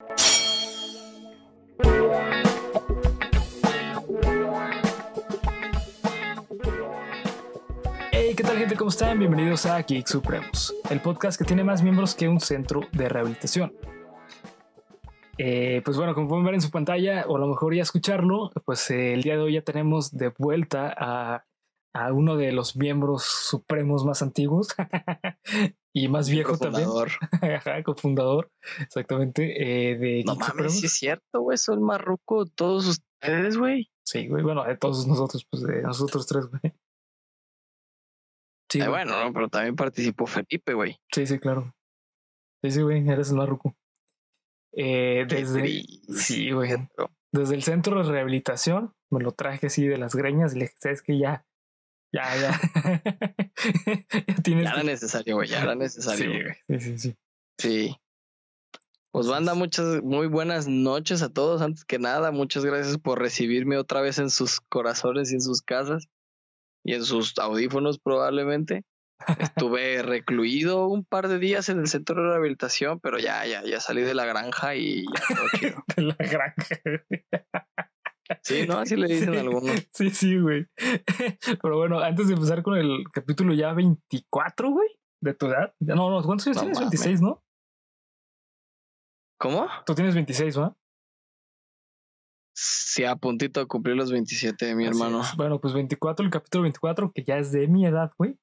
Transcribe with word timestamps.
Hey, 0.00 0.06
¿qué 8.36 8.44
tal 8.44 8.58
gente? 8.58 8.76
¿Cómo 8.76 8.90
están? 8.90 9.18
Bienvenidos 9.18 9.66
a 9.66 9.82
Geek 9.82 10.06
Supremos, 10.06 10.72
el 10.90 11.00
podcast 11.00 11.36
que 11.36 11.44
tiene 11.44 11.64
más 11.64 11.82
miembros 11.82 12.14
que 12.14 12.28
un 12.28 12.38
centro 12.38 12.82
de 12.92 13.08
rehabilitación. 13.08 13.72
Eh, 15.36 15.82
pues 15.84 15.96
bueno, 15.96 16.14
como 16.14 16.28
pueden 16.28 16.44
ver 16.44 16.54
en 16.54 16.60
su 16.60 16.70
pantalla, 16.70 17.24
o 17.26 17.36
a 17.36 17.40
lo 17.40 17.48
mejor 17.48 17.74
ya 17.74 17.82
escucharlo, 17.82 18.52
pues 18.64 18.88
eh, 18.92 19.14
el 19.14 19.22
día 19.22 19.34
de 19.34 19.42
hoy 19.42 19.54
ya 19.54 19.62
tenemos 19.62 20.12
de 20.12 20.32
vuelta 20.38 20.94
a, 20.96 21.44
a 21.92 22.12
uno 22.12 22.36
de 22.36 22.52
los 22.52 22.76
miembros 22.76 23.24
supremos 23.24 24.04
más 24.04 24.22
antiguos 24.22 24.68
y 26.04 26.08
más 26.08 26.28
viejo 26.28 26.56
también. 26.58 26.88
Ajá, 27.42 27.82
cofundador, 27.82 28.50
exactamente. 28.80 29.90
Eh, 29.90 29.96
de 29.96 30.24
no 30.24 30.34
Geek 30.36 30.48
mames, 30.54 30.80
sí 30.80 30.86
es 30.86 30.92
cierto, 30.92 31.40
güey. 31.40 31.58
Soy 31.58 31.74
el 31.76 31.80
más 31.80 32.00
ruco 32.00 32.44
de 32.44 32.50
todos 32.54 32.86
ustedes, 32.86 33.56
güey. 33.56 33.90
Sí, 34.04 34.28
güey, 34.28 34.42
bueno, 34.42 34.64
de 34.64 34.76
todos 34.76 35.06
nosotros, 35.06 35.46
pues 35.50 35.62
de 35.62 35.82
nosotros 35.82 36.26
tres, 36.26 36.46
güey. 36.46 36.72
Sí, 38.70 38.80
Eh, 38.80 38.88
bueno, 38.88 39.24
no, 39.24 39.32
pero 39.32 39.48
también 39.48 39.76
participó 39.76 40.26
Felipe, 40.26 40.74
güey. 40.74 40.98
sí, 41.12 41.26
sí, 41.26 41.38
claro. 41.38 41.74
Sí, 42.62 42.70
sí, 42.72 42.82
güey, 42.82 43.08
eres 43.08 43.30
el 43.30 43.36
más 43.36 43.48
ruco. 43.48 43.74
Eh, 44.72 45.24
desde, 45.28 45.82
sí, 46.14 46.50
güey. 46.50 46.72
desde 47.32 47.54
el 47.54 47.62
centro 47.62 48.02
de 48.02 48.10
rehabilitación 48.10 48.92
me 49.10 49.20
lo 49.20 49.32
traje 49.32 49.68
así 49.68 49.86
de 49.86 49.96
las 49.96 50.14
greñas 50.14 50.54
y 50.54 50.58
le 50.58 50.64
dije, 50.66 50.76
sabes 50.78 51.02
que 51.02 51.18
ya, 51.18 51.46
ya, 52.12 52.36
ya. 52.36 52.60
ya 54.26 54.34
tienes 54.42 54.64
Ya 54.64 54.70
era 54.72 54.82
necesario, 54.82 55.34
güey. 55.36 55.48
Ya 55.48 55.62
era 55.62 55.72
Sí, 55.72 55.78
necesario. 55.78 56.30
güey. 56.30 56.42
güey, 56.68 56.80
sí, 56.80 56.98
sí, 56.98 56.98
sí. 56.98 57.16
Sí. 57.58 57.96
Pues 59.10 59.26
banda, 59.26 59.54
muchas, 59.54 60.02
muy 60.02 60.26
buenas 60.26 60.68
noches 60.68 61.22
a 61.22 61.28
todos. 61.30 61.62
Antes 61.62 61.84
que 61.84 61.98
nada, 61.98 62.30
muchas 62.30 62.64
gracias 62.64 62.98
por 62.98 63.18
recibirme 63.18 63.76
otra 63.78 64.00
vez 64.00 64.18
en 64.18 64.30
sus 64.30 64.60
corazones 64.60 65.32
y 65.32 65.34
en 65.36 65.40
sus 65.40 65.62
casas 65.62 66.06
y 66.84 66.94
en 66.94 67.04
sus 67.04 67.36
audífonos 67.38 67.98
probablemente. 67.98 68.84
Estuve 69.40 70.02
recluido 70.02 70.86
un 70.86 71.04
par 71.04 71.26
de 71.26 71.38
días 71.40 71.68
en 71.70 71.80
el 71.80 71.88
centro 71.88 72.22
de 72.22 72.28
rehabilitación, 72.28 73.00
pero 73.00 73.18
ya, 73.18 73.44
ya, 73.46 73.64
ya 73.64 73.80
salí 73.80 74.02
de 74.02 74.14
la 74.14 74.24
granja 74.26 74.76
y 74.76 75.04
ya 75.06 75.36
todo 75.36 75.46
chido. 75.58 75.84
De 75.96 76.02
la 76.02 76.14
granja. 76.14 76.80
Sí, 78.42 78.66
¿no? 78.66 78.78
Así 78.78 78.96
le 78.96 79.06
dicen 79.14 79.32
Sí, 79.32 79.38
algunos. 79.38 79.88
Sí, 79.92 80.10
sí, 80.10 80.38
güey. 80.38 80.66
Pero 81.62 81.76
bueno, 81.78 82.00
antes 82.00 82.28
de 82.28 82.34
empezar 82.34 82.62
con 82.62 82.76
el 82.76 83.04
capítulo 83.12 83.54
ya 83.54 83.72
24, 83.72 84.70
güey, 84.70 84.88
de 85.22 85.34
tu 85.34 85.46
edad. 85.46 85.74
No, 85.80 86.10
no, 86.10 86.22
¿cuántos 86.22 86.46
años 86.48 86.56
No 86.56 86.62
tienes? 86.62 86.78
mames. 86.78 86.90
26, 87.00 87.20
¿no? 87.22 87.42
¿Cómo? 89.40 89.68
Tú 89.86 89.94
tienes 89.94 90.14
26, 90.14 90.56
¿no? 90.56 90.76
Sí, 92.56 93.04
a 93.04 93.14
puntito 93.14 93.60
de 93.60 93.66
cumplir 93.66 93.94
los 93.94 94.10
27 94.10 94.66
de 94.66 94.74
mi 94.74 94.84
Así 94.86 94.98
hermano. 94.98 95.22
es. 95.22 95.36
Bueno, 95.36 95.60
pues 95.60 95.74
24, 95.74 96.24
el 96.24 96.32
capítulo 96.32 96.62
24, 96.62 97.12
que 97.12 97.22
ya 97.22 97.38
es 97.38 97.52
de 97.52 97.68
mi 97.68 97.86
edad, 97.86 98.10
güey. 98.18 98.36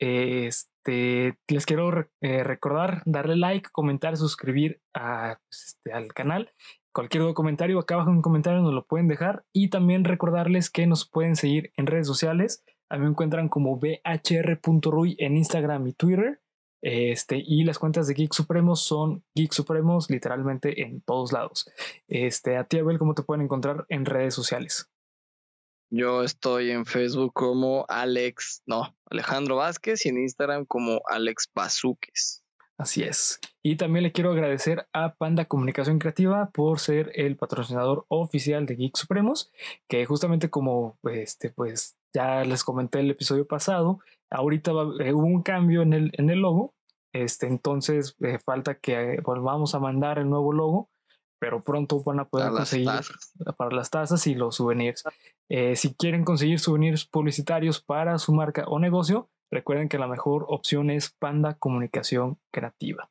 Este, 0.00 1.38
les 1.48 1.66
quiero 1.66 2.08
eh, 2.20 2.42
recordar, 2.42 3.02
darle 3.04 3.36
like, 3.36 3.68
comentar, 3.70 4.16
suscribir 4.16 4.80
a, 4.94 5.38
pues, 5.48 5.64
este, 5.66 5.92
al 5.92 6.08
canal. 6.12 6.52
Cualquier 6.92 7.32
comentario, 7.34 7.78
acá 7.78 7.94
abajo 7.94 8.10
en 8.10 8.16
un 8.16 8.22
comentario 8.22 8.60
nos 8.60 8.74
lo 8.74 8.86
pueden 8.86 9.08
dejar. 9.08 9.44
Y 9.52 9.68
también 9.68 10.04
recordarles 10.04 10.70
que 10.70 10.86
nos 10.86 11.08
pueden 11.08 11.36
seguir 11.36 11.72
en 11.76 11.86
redes 11.86 12.06
sociales. 12.06 12.64
A 12.88 12.96
mí 12.96 13.04
me 13.04 13.10
encuentran 13.10 13.48
como 13.48 13.78
bhr.ruy 13.78 15.16
en 15.18 15.36
Instagram 15.36 15.86
y 15.86 15.92
Twitter. 15.92 16.40
Este, 16.80 17.42
y 17.44 17.64
las 17.64 17.78
cuentas 17.78 18.06
de 18.06 18.14
Geek 18.14 18.32
Supremos 18.32 18.82
son 18.82 19.24
Geek 19.34 19.52
Supremos 19.52 20.10
literalmente 20.10 20.82
en 20.82 21.00
todos 21.00 21.32
lados. 21.32 21.70
Este, 22.06 22.56
a 22.56 22.64
ti, 22.64 22.78
Abel, 22.78 22.98
¿cómo 22.98 23.14
te 23.14 23.22
pueden 23.22 23.42
encontrar 23.42 23.84
en 23.88 24.04
redes 24.04 24.34
sociales? 24.34 24.88
Yo 25.90 26.22
estoy 26.22 26.70
en 26.70 26.84
Facebook 26.84 27.32
como 27.32 27.86
Alex, 27.88 28.62
no, 28.66 28.94
Alejandro 29.10 29.56
Vázquez 29.56 30.04
y 30.04 30.10
en 30.10 30.18
Instagram 30.18 30.66
como 30.66 31.00
Alex 31.08 31.50
Bazuques. 31.54 32.44
Así 32.78 33.02
es. 33.02 33.40
Y 33.62 33.74
también 33.76 34.04
le 34.04 34.12
quiero 34.12 34.30
agradecer 34.30 34.86
a 34.92 35.14
Panda 35.14 35.46
Comunicación 35.46 35.98
Creativa 35.98 36.50
por 36.50 36.78
ser 36.78 37.10
el 37.16 37.36
patrocinador 37.36 38.04
oficial 38.08 38.66
de 38.66 38.76
Geek 38.76 38.96
Supremos, 38.96 39.50
que 39.88 40.06
justamente 40.06 40.48
como 40.48 40.96
este, 41.10 41.50
pues 41.50 41.96
ya 42.14 42.44
les 42.44 42.62
comenté 42.62 43.00
el 43.00 43.10
episodio 43.10 43.46
pasado, 43.48 43.98
ahorita 44.30 44.72
va- 44.72 45.04
eh, 45.04 45.12
hubo 45.12 45.26
un 45.26 45.42
cambio 45.42 45.82
en 45.82 45.92
el, 45.92 46.10
en 46.14 46.30
el 46.30 46.38
logo. 46.38 46.72
Este, 47.12 47.46
entonces 47.48 48.14
eh, 48.20 48.38
falta 48.38 48.76
que 48.76 49.14
eh, 49.14 49.20
volvamos 49.24 49.74
a 49.74 49.80
mandar 49.80 50.18
el 50.20 50.30
nuevo 50.30 50.52
logo, 50.52 50.88
pero 51.40 51.60
pronto 51.62 52.00
van 52.04 52.20
a 52.20 52.28
poder 52.28 52.46
conseguir 52.58 52.86
para 53.56 53.74
las 53.74 53.90
tazas 53.90 54.24
y 54.28 54.34
los 54.36 54.54
souvenirs. 54.56 55.02
Eh, 55.48 55.74
si 55.74 55.94
quieren 55.94 56.24
conseguir 56.24 56.60
souvenirs 56.60 57.06
publicitarios 57.06 57.80
para 57.82 58.18
su 58.18 58.32
marca 58.32 58.64
o 58.68 58.78
negocio, 58.78 59.30
recuerden 59.50 59.88
que 59.88 59.98
la 59.98 60.06
mejor 60.06 60.46
opción 60.48 60.90
es 60.90 61.10
Panda 61.10 61.54
Comunicación 61.54 62.38
Creativa. 62.50 63.10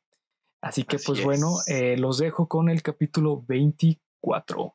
Así 0.60 0.84
que 0.84 0.96
Así 0.96 1.06
pues 1.06 1.22
bueno, 1.22 1.56
eh, 1.66 1.96
los 1.96 2.18
dejo 2.18 2.48
con 2.48 2.68
el 2.68 2.82
capítulo 2.82 3.44
24. 3.46 4.74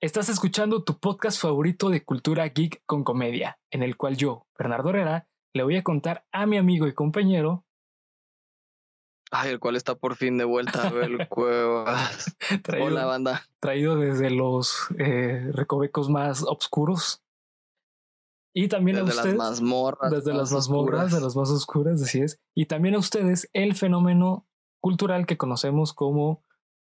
Estás 0.00 0.28
escuchando 0.28 0.84
tu 0.84 0.98
podcast 1.00 1.40
favorito 1.40 1.88
de 1.88 2.04
cultura 2.04 2.46
geek 2.46 2.82
con 2.86 3.02
comedia, 3.02 3.58
en 3.70 3.82
el 3.82 3.96
cual 3.96 4.16
yo, 4.16 4.46
Bernardo 4.56 4.90
Herrera, 4.90 5.28
le 5.52 5.62
voy 5.62 5.76
a 5.76 5.82
contar 5.82 6.24
a 6.32 6.46
mi 6.46 6.58
amigo 6.58 6.86
y 6.86 6.94
compañero 6.94 7.65
Ay, 9.32 9.50
el 9.50 9.58
cual 9.60 9.76
está 9.76 9.94
por 9.96 10.14
fin 10.16 10.38
de 10.38 10.44
vuelta, 10.44 10.88
Abel 10.88 11.26
Cuevas. 11.28 12.36
traído, 12.62 12.86
Hola, 12.86 13.06
banda. 13.06 13.42
traído 13.60 13.96
desde 13.96 14.30
los 14.30 14.86
eh, 14.98 15.50
recovecos 15.52 16.08
más 16.08 16.42
oscuros. 16.44 17.22
Y 18.54 18.68
también 18.68 18.96
a 18.98 19.00
Desde 19.00 19.08
las 19.16 19.16
ustedes, 19.18 19.36
mazmorras. 19.38 20.10
desde 20.10 20.32
las 20.32 20.50
mazmorras, 20.52 21.12
de 21.12 21.20
las 21.20 21.36
más 21.36 21.50
oscuras, 21.50 22.00
así 22.00 22.20
es. 22.22 22.40
Y 22.54 22.66
también 22.66 22.94
a 22.94 22.98
ustedes 22.98 23.50
el 23.52 23.74
fenómeno 23.74 24.46
cultural 24.80 25.26
que 25.26 25.36
conocemos 25.36 25.92
como 25.92 26.42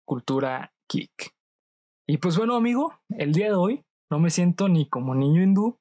cultura 0.05 0.73
geek. 0.89 1.35
Y 2.07 2.19
pues 2.19 2.37
bueno, 2.37 2.55
amigo, 2.55 2.93
el 3.09 3.33
día 3.33 3.47
de 3.47 3.55
hoy 3.55 3.83
no 4.09 4.19
me 4.19 4.29
siento 4.29 4.69
ni 4.69 4.87
como 4.87 5.13
niño 5.13 5.41
hindú, 5.43 5.77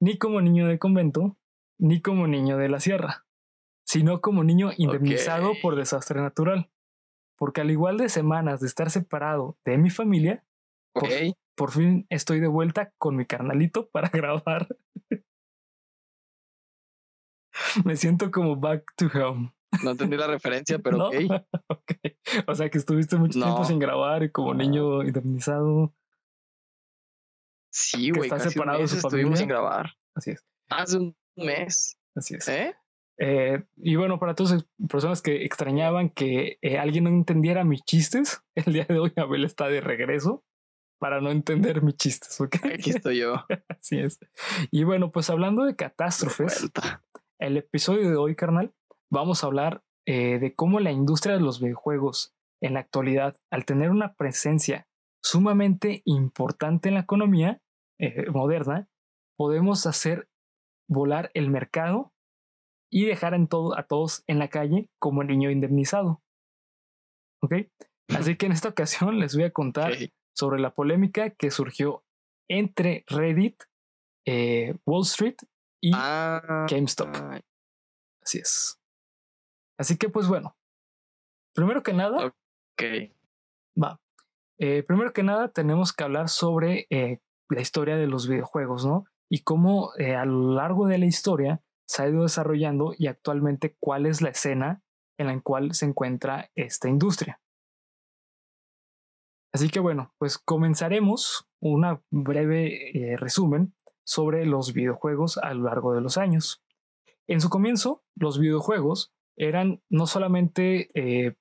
ni 0.00 0.18
como 0.18 0.40
niño 0.40 0.68
de 0.68 0.78
convento, 0.78 1.36
ni 1.80 2.00
como 2.00 2.28
niño 2.28 2.56
de 2.56 2.68
la 2.68 2.78
sierra, 2.78 3.26
sino 3.88 4.20
como 4.20 4.44
niño 4.44 4.70
indemnizado 4.76 5.52
por 5.62 5.74
desastre 5.74 6.20
natural. 6.20 6.70
Porque 7.38 7.62
al 7.62 7.70
igual 7.70 7.96
de 7.96 8.10
semanas 8.10 8.60
de 8.60 8.66
estar 8.66 8.90
separado 8.90 9.56
de 9.64 9.78
mi 9.78 9.88
familia, 9.88 10.44
por 11.56 11.70
fin 11.70 12.06
estoy 12.10 12.40
de 12.40 12.48
vuelta 12.48 12.92
con 12.98 13.16
mi 13.16 13.24
carnalito 13.24 13.88
para 13.92 14.10
grabar. 14.10 14.68
Me 17.86 17.96
siento 17.96 18.30
como 18.30 18.56
back 18.56 18.84
to 18.94 19.06
home. 19.06 19.54
No 19.82 19.92
entendí 19.92 20.18
la 20.18 20.26
referencia, 20.26 20.78
pero 20.84 20.98
¿no? 20.98 21.08
ok. 21.08 21.14
Ok. 21.68 21.92
O 22.46 22.54
sea 22.54 22.68
que 22.68 22.76
estuviste 22.76 23.16
mucho 23.16 23.40
tiempo 23.40 23.64
sin 23.64 23.78
grabar 23.78 24.22
y 24.22 24.30
como 24.30 24.52
niño 24.52 25.02
indemnizado. 25.02 25.94
Sí, 27.72 28.10
güey. 28.10 28.24
está 28.28 28.38
separado 28.38 28.80
de 28.80 28.88
su 28.88 28.96
estuvimos 28.96 29.12
familia. 29.14 29.36
sin 29.38 29.48
grabar. 29.48 29.94
Así 30.14 30.32
es, 30.32 30.44
Hace 30.68 30.98
un 30.98 31.16
mes. 31.36 31.98
así 32.14 32.34
es. 32.34 32.48
¿Eh? 32.48 32.74
Eh, 33.20 33.64
y 33.76 33.96
bueno, 33.96 34.18
para 34.18 34.34
todas 34.34 34.52
las 34.52 34.66
personas 34.88 35.22
que 35.22 35.44
extrañaban 35.44 36.08
que 36.10 36.58
eh, 36.62 36.78
alguien 36.78 37.04
no 37.04 37.10
entendiera 37.10 37.64
mis 37.64 37.82
chistes, 37.82 38.42
el 38.54 38.72
día 38.72 38.86
de 38.88 38.98
hoy 38.98 39.12
Abel 39.16 39.44
está 39.44 39.68
de 39.68 39.80
regreso 39.80 40.44
para 40.98 41.20
no 41.20 41.30
entender 41.30 41.82
mis 41.82 41.96
chistes, 41.96 42.40
¿ok? 42.40 42.56
Aquí 42.74 42.90
estoy 42.90 43.20
yo. 43.20 43.34
Así 43.68 43.98
es. 43.98 44.18
Y 44.70 44.84
bueno, 44.84 45.12
pues 45.12 45.30
hablando 45.30 45.64
de 45.64 45.76
catástrofes, 45.76 46.70
el 47.38 47.56
episodio 47.56 48.10
de 48.10 48.16
hoy, 48.16 48.34
carnal, 48.34 48.74
vamos 49.10 49.42
a 49.42 49.46
hablar 49.46 49.84
eh, 50.06 50.38
de 50.38 50.54
cómo 50.54 50.80
la 50.80 50.90
industria 50.90 51.34
de 51.34 51.40
los 51.40 51.60
videojuegos 51.60 52.34
en 52.60 52.74
la 52.74 52.80
actualidad, 52.80 53.36
al 53.50 53.64
tener 53.64 53.90
una 53.90 54.14
presencia 54.14 54.88
sumamente 55.22 56.02
importante 56.04 56.88
en 56.88 56.94
la 56.94 57.00
economía 57.00 57.60
eh, 58.00 58.28
moderna, 58.30 58.88
podemos 59.36 59.86
hacer 59.86 60.28
volar 60.88 61.30
el 61.34 61.50
mercado 61.50 62.12
y 62.90 63.04
dejar 63.04 63.34
en 63.34 63.48
todo, 63.48 63.76
a 63.78 63.84
todos 63.84 64.24
en 64.26 64.38
la 64.38 64.48
calle 64.48 64.90
como 64.98 65.24
niño 65.24 65.50
indemnizado. 65.50 66.22
¿Ok? 67.42 67.54
Así 68.08 68.36
que 68.36 68.46
en 68.46 68.52
esta 68.52 68.70
ocasión 68.70 69.18
les 69.18 69.34
voy 69.34 69.44
a 69.44 69.52
contar 69.52 69.92
sobre 70.34 70.60
la 70.60 70.74
polémica 70.74 71.30
que 71.30 71.50
surgió 71.50 72.04
entre 72.48 73.04
Reddit, 73.06 73.62
eh, 74.26 74.74
Wall 74.86 75.02
Street 75.02 75.36
y 75.82 75.92
Ah, 75.94 76.66
GameStop. 76.68 77.08
Así 78.22 78.38
es. 78.38 78.80
Así 79.78 79.96
que, 79.96 80.08
pues 80.08 80.26
bueno, 80.26 80.56
primero 81.54 81.82
que 81.82 81.92
nada, 81.92 82.26
ok. 82.26 82.82
va. 83.80 84.00
Eh, 84.58 84.82
primero 84.82 85.12
que 85.12 85.22
nada, 85.22 85.48
tenemos 85.52 85.92
que 85.92 86.02
hablar 86.02 86.28
sobre 86.28 86.86
eh, 86.90 87.20
la 87.48 87.60
historia 87.60 87.96
de 87.96 88.08
los 88.08 88.26
videojuegos, 88.26 88.84
¿no? 88.84 89.04
Y 89.30 89.42
cómo 89.42 89.92
a 89.92 90.24
lo 90.24 90.54
largo 90.54 90.86
de 90.86 90.98
la 90.98 91.06
historia 91.06 91.62
se 91.88 92.02
ha 92.02 92.08
ido 92.08 92.22
desarrollando 92.22 92.94
y 92.96 93.06
actualmente 93.06 93.76
cuál 93.80 94.06
es 94.06 94.20
la 94.20 94.28
escena 94.28 94.82
en 95.18 95.26
la 95.26 95.40
cual 95.40 95.74
se 95.74 95.86
encuentra 95.86 96.50
esta 96.54 96.88
industria. 96.88 97.40
Así 99.52 99.70
que 99.70 99.80
bueno, 99.80 100.14
pues 100.18 100.38
comenzaremos 100.38 101.48
un 101.60 102.00
breve 102.10 102.90
eh, 102.96 103.16
resumen 103.16 103.74
sobre 104.04 104.44
los 104.44 104.74
videojuegos 104.74 105.38
a 105.38 105.52
lo 105.54 105.64
largo 105.64 105.94
de 105.94 106.02
los 106.02 106.18
años. 106.18 106.62
En 107.26 107.40
su 107.40 107.48
comienzo, 107.48 108.04
los 108.14 108.38
videojuegos 108.38 109.12
eran 109.36 109.82
no 109.88 110.06
solamente 110.06 110.90
eh, 110.94 111.36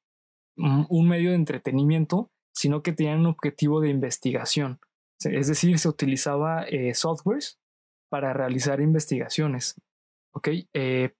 un 0.56 1.08
medio 1.08 1.32
de 1.32 1.36
entretenimiento, 1.36 2.32
sino 2.54 2.82
que 2.82 2.94
tenían 2.94 3.20
un 3.20 3.28
objetivo 3.28 3.82
de 3.82 3.90
investigación. 3.90 4.80
Es 5.20 5.48
decir, 5.48 5.78
se 5.80 5.90
utilizaba 5.90 6.64
eh, 6.64 6.94
softwares 6.94 7.60
para 8.10 8.34
realizar 8.34 8.82
investigaciones. 8.82 9.76
¿Ok? 10.38 10.50
Eh, 10.74 11.16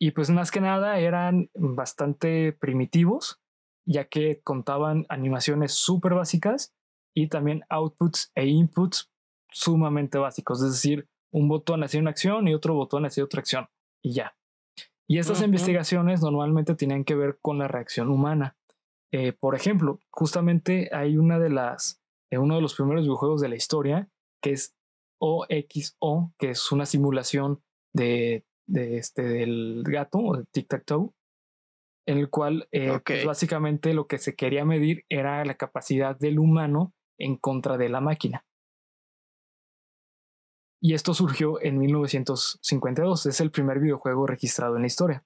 y 0.00 0.10
pues 0.10 0.30
más 0.30 0.50
que 0.50 0.60
nada 0.60 0.98
eran 0.98 1.48
bastante 1.54 2.52
primitivos, 2.52 3.40
ya 3.86 4.06
que 4.06 4.40
contaban 4.42 5.06
animaciones 5.08 5.74
súper 5.74 6.14
básicas 6.14 6.74
y 7.14 7.28
también 7.28 7.62
outputs 7.68 8.32
e 8.34 8.46
inputs 8.46 9.12
sumamente 9.48 10.18
básicos. 10.18 10.60
Es 10.60 10.72
decir, 10.72 11.08
un 11.32 11.46
botón 11.46 11.84
hacía 11.84 12.00
una 12.00 12.10
acción 12.10 12.48
y 12.48 12.54
otro 12.54 12.74
botón 12.74 13.06
hacía 13.06 13.22
otra 13.22 13.38
acción. 13.38 13.68
Y 14.02 14.12
ya. 14.12 14.36
Y 15.06 15.18
estas 15.18 15.40
investigaciones 15.40 16.20
normalmente 16.20 16.74
tenían 16.74 17.04
que 17.04 17.14
ver 17.14 17.38
con 17.40 17.58
la 17.58 17.68
reacción 17.68 18.08
humana. 18.08 18.56
Eh, 19.12 19.32
por 19.32 19.54
ejemplo, 19.54 20.00
justamente 20.10 20.90
hay 20.92 21.16
una 21.16 21.38
de 21.38 21.50
las, 21.50 22.02
eh, 22.32 22.38
uno 22.38 22.56
de 22.56 22.60
los 22.60 22.74
primeros 22.74 23.04
videojuegos 23.04 23.40
de 23.40 23.48
la 23.48 23.56
historia, 23.56 24.10
que 24.42 24.50
es 24.50 24.76
OXO, 25.20 26.34
que 26.38 26.50
es 26.50 26.72
una 26.72 26.86
simulación 26.86 27.62
de, 27.94 28.44
de 28.68 28.98
este, 28.98 29.22
del 29.22 29.82
gato 29.84 30.18
o 30.18 30.36
de 30.36 30.44
tic-tac-toe, 30.44 31.10
en 32.06 32.18
el 32.18 32.30
cual 32.30 32.68
eh, 32.70 33.00
pues, 33.04 33.24
básicamente 33.24 33.94
lo 33.94 34.06
que 34.06 34.18
se 34.18 34.34
quería 34.34 34.64
medir 34.64 35.04
era 35.08 35.44
la 35.44 35.54
capacidad 35.54 36.16
del 36.16 36.38
humano 36.38 36.92
en 37.18 37.36
contra 37.36 37.76
de 37.76 37.88
la 37.88 38.00
máquina. 38.00 38.44
Y 40.80 40.94
esto 40.94 41.12
surgió 41.12 41.60
en 41.60 41.78
1952, 41.78 43.26
es 43.26 43.40
el 43.40 43.50
primer 43.50 43.80
videojuego 43.80 44.26
registrado 44.26 44.76
en 44.76 44.82
la 44.82 44.86
historia. 44.86 45.24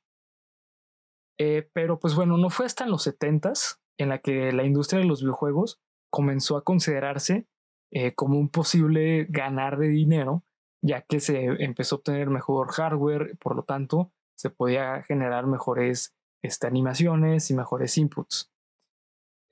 Eh, 1.39 1.69
pero 1.73 1.99
pues 1.99 2.15
bueno, 2.15 2.39
no 2.39 2.51
fue 2.51 2.67
hasta 2.67 2.85
en 2.85 2.91
los 2.91 3.07
70s 3.07 3.79
en 3.99 4.09
la 4.09 4.19
que 4.19 4.53
la 4.53 4.65
industria 4.65 5.01
de 5.01 5.07
los 5.07 5.21
videojuegos 5.21 5.81
comenzó 6.11 6.57
a 6.57 6.65
considerarse 6.65 7.47
eh, 7.91 8.15
como 8.15 8.39
un 8.39 8.49
posible 8.49 9.27
ganar 9.29 9.79
de 9.79 9.89
dinero, 9.89 10.45
ya 10.83 11.03
que 11.03 11.21
se 11.21 11.45
empezó 11.63 11.97
a 11.97 11.99
obtener 11.99 12.29
mejor 12.29 12.73
hardware, 12.73 13.37
por 13.39 13.57
lo 13.57 13.63
tanto, 13.63 14.13
se 14.37 14.51
podía 14.51 15.03
generar 15.03 15.47
mejores 15.47 16.15
este, 16.43 16.67
animaciones 16.67 17.51
y 17.51 17.55
mejores 17.55 17.97
inputs. 17.99 18.51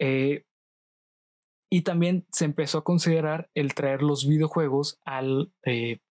Eh, 0.01 0.45
y 1.73 1.83
también 1.83 2.27
se 2.33 2.47
empezó 2.47 2.79
a 2.79 2.85
considerar 2.85 3.49
el 3.55 3.75
traer 3.75 4.03
los 4.03 4.27
videojuegos 4.27 4.99
al, 5.05 5.53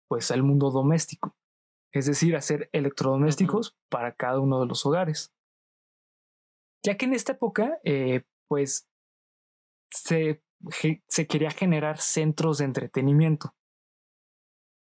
pues, 0.07 0.31
al 0.31 0.43
mundo 0.43 0.71
doméstico, 0.71 1.35
es 1.91 2.05
decir, 2.05 2.37
hacer 2.37 2.69
electrodomésticos 2.71 3.75
para 3.89 4.13
cada 4.13 4.39
uno 4.39 4.61
de 4.61 4.67
los 4.67 4.85
hogares 4.85 5.33
ya 6.83 6.97
que 6.97 7.05
en 7.05 7.13
esta 7.13 7.33
época, 7.33 7.79
eh, 7.83 8.23
pues, 8.47 8.87
se, 9.91 10.41
se, 11.07 11.27
quería 11.27 11.51
generar 11.51 11.99
centros 11.99 12.59
de 12.59 12.65
entretenimiento. 12.65 13.53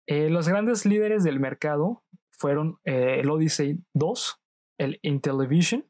Eh, 0.06 0.31
los 0.31 0.49
grandes 0.49 0.85
líderes 0.85 1.25
del 1.25 1.41
mercado 1.41 2.03
fueron 2.31 2.79
eh, 2.85 3.21
el 3.21 3.31
Odyssey 3.31 3.83
2, 3.95 4.41
el 4.79 4.99
Intellivision 5.03 5.89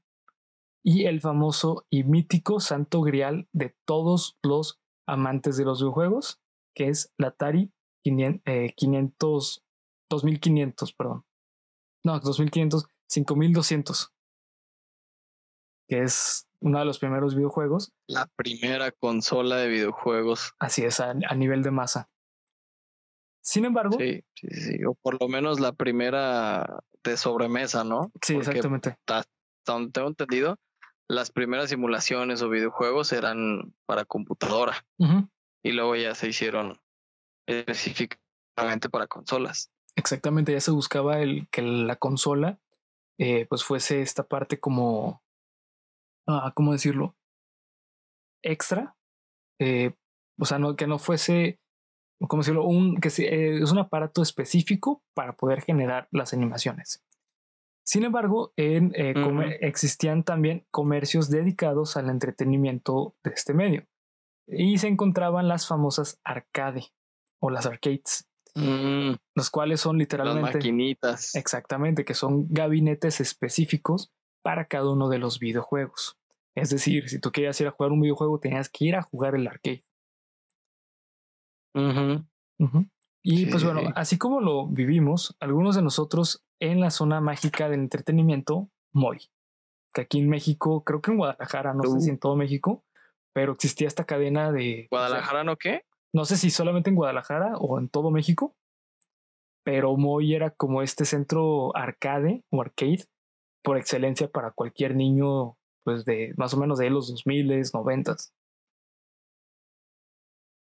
y 0.85 1.07
el 1.07 1.21
famoso 1.21 1.87
y 1.91 2.05
mítico 2.05 2.61
santo 2.61 3.01
grial 3.03 3.49
de 3.53 3.75
todos 3.87 4.39
los 4.43 4.81
amantes 5.07 5.57
de 5.57 5.65
los 5.65 5.81
videojuegos, 5.81 6.41
que 6.75 6.89
es 6.89 7.13
la 7.19 7.29
Atari 7.29 7.73
500, 8.03 9.65
2500, 10.11 10.93
perdón. 10.93 11.25
No, 12.05 12.21
2500, 12.21 12.87
5200 13.09 14.15
que 15.89 16.03
es 16.03 16.49
uno 16.61 16.79
de 16.79 16.85
los 16.85 16.99
primeros 16.99 17.35
videojuegos. 17.35 17.93
La 18.07 18.27
primera 18.37 18.91
consola 18.91 19.57
de 19.57 19.69
videojuegos. 19.69 20.55
Así 20.59 20.83
es, 20.85 21.01
a, 21.01 21.15
nivel 21.15 21.63
de 21.63 21.71
masa. 21.71 22.11
Sin 23.45 23.65
embargo. 23.65 23.97
Sí, 23.99 24.25
sí, 24.35 24.49
sí, 24.49 24.85
o 24.85 24.95
por 24.95 25.21
lo 25.21 25.29
menos 25.29 25.61
la 25.61 25.73
primera 25.73 26.83
de 27.03 27.17
sobremesa, 27.17 27.85
¿no? 27.85 28.11
Sí, 28.23 28.37
exactamente. 28.37 28.97
Hasta 29.07 29.29
donde 29.67 29.93
tengo 29.93 30.09
entendido, 30.09 30.59
las 31.09 31.31
primeras 31.31 31.71
simulaciones 31.71 32.41
o 32.43 32.49
videojuegos 32.49 33.13
eran 33.13 33.75
para 33.87 34.05
computadora. 34.05 34.87
Y 35.63 35.73
luego 35.73 35.97
ya 35.97 36.15
se 36.15 36.29
hicieron 36.29 36.81
específicamente 37.47 38.89
para 38.91 39.07
consolas. 39.07 39.71
Exactamente, 39.97 40.53
ya 40.53 40.61
se 40.61 40.71
buscaba 40.71 41.21
el 41.21 41.49
que 41.51 41.63
la 41.63 41.97
consola 41.97 42.59
eh, 43.19 43.47
pues 43.47 43.63
fuese 43.63 44.03
esta 44.03 44.27
parte 44.27 44.59
como 44.59 45.25
Ah, 46.27 46.53
¿cómo 46.55 46.73
decirlo? 46.73 47.17
Extra. 48.43 48.97
Eh, 49.59 49.95
o 50.39 50.45
sea, 50.47 50.59
no, 50.59 50.77
que 50.77 50.87
no 50.87 50.99
fuese, 50.99 51.61
¿cómo 52.21 52.43
decirlo? 52.43 52.65
Un, 52.65 52.97
que 53.01 53.09
eh, 53.09 53.63
es 53.63 53.73
un 53.73 53.79
aparato 53.79 54.23
específico 54.23 55.03
para 55.15 55.37
poder 55.37 55.63
generar 55.63 56.09
las 56.11 56.33
animaciones. 56.33 57.03
Sin 57.85 58.05
embargo, 58.05 58.53
en, 58.57 58.93
eh, 58.97 59.59
existían 59.61 60.25
también 60.25 60.67
comercios 60.71 61.29
dedicados 61.29 61.97
al 61.97 62.09
entretenimiento 62.09 63.15
de 63.23 63.31
este 63.33 63.53
medio. 63.53 63.87
Y 64.47 64.79
se 64.79 64.89
encontraban 64.89 65.49
las 65.49 65.67
famosas 65.67 66.19
arcade 66.25 66.87
o 67.41 67.51
las 67.51 67.67
arcades. 67.67 68.27
Mm. 68.55 69.15
Los 69.35 69.51
cuales 69.51 69.81
son 69.81 69.99
literalmente. 69.99 70.43
Las 70.43 70.55
maquinitas. 70.55 71.35
Exactamente, 71.35 72.05
que 72.05 72.15
son 72.15 72.47
gabinetes 72.49 73.21
específicos 73.21 74.13
para 74.43 74.67
cada 74.67 74.91
uno 74.91 75.09
de 75.09 75.19
los 75.19 75.39
videojuegos. 75.39 76.19
Es 76.55 76.71
decir, 76.71 77.09
si 77.09 77.19
tú 77.19 77.33
querías 77.33 77.61
ir 77.61 77.67
a 77.67 77.73
jugar 77.73 77.93
un 77.93 78.01
videojuego, 78.01 78.39
tenías 78.39 78.69
que 78.69 78.85
ir 78.85 78.97
a 78.97 79.03
jugar 79.03 79.35
el 79.35 79.47
arcade. 79.47 79.85
Y 83.23 83.47
pues 83.47 83.65
bueno, 83.65 83.91
así 83.97 84.19
como 84.19 84.41
lo 84.41 84.67
vivimos, 84.67 85.37
algunos 85.41 85.75
de 85.75 85.83
nosotros 85.83 86.45
en 86.61 86.81
la 86.81 86.91
zona 86.91 87.21
mágica 87.21 87.69
del 87.69 87.81
entretenimiento, 87.81 88.71
Moy, 88.93 89.31
que 89.93 90.03
aquí 90.03 90.19
en 90.19 90.29
México, 90.29 90.85
creo 90.85 91.01
que 91.01 91.11
en 91.11 91.17
Guadalajara, 91.17 91.75
no 91.75 91.85
sé 91.85 92.01
si 92.01 92.11
en 92.11 92.19
todo 92.19 92.37
México, 92.37 92.85
pero 93.33 93.53
existía 93.53 93.89
esta 93.89 94.05
cadena 94.05 94.53
de... 94.53 94.89
¿Guadalajara 94.91 95.43
no 95.43 95.57
qué? 95.57 95.85
No 96.13 96.25
sé 96.25 96.37
si 96.37 96.51
solamente 96.51 96.91
en 96.91 96.97
Guadalajara 96.97 97.57
o 97.57 97.79
en 97.79 97.89
todo 97.89 98.11
México, 98.11 98.55
pero 99.65 99.97
Moy 99.97 100.35
era 100.35 100.51
como 100.51 100.83
este 100.83 101.05
centro 101.05 101.75
arcade 101.75 102.45
o 102.51 102.61
arcade 102.61 103.07
por 103.63 103.79
excelencia 103.79 104.29
para 104.29 104.53
cualquier 104.53 104.95
niño, 104.95 105.57
pues 105.83 106.05
de 106.05 106.35
más 106.37 106.53
o 106.53 106.59
menos 106.59 106.79
de 106.79 106.91
los 106.91 107.09
2000, 107.09 107.63
90. 107.73 108.17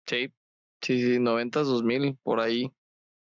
Sí, 0.06 0.32
sí, 0.84 1.00
sí, 1.00 1.18
90, 1.18 1.62
2000, 1.62 2.18
por 2.22 2.40
ahí. 2.40 2.70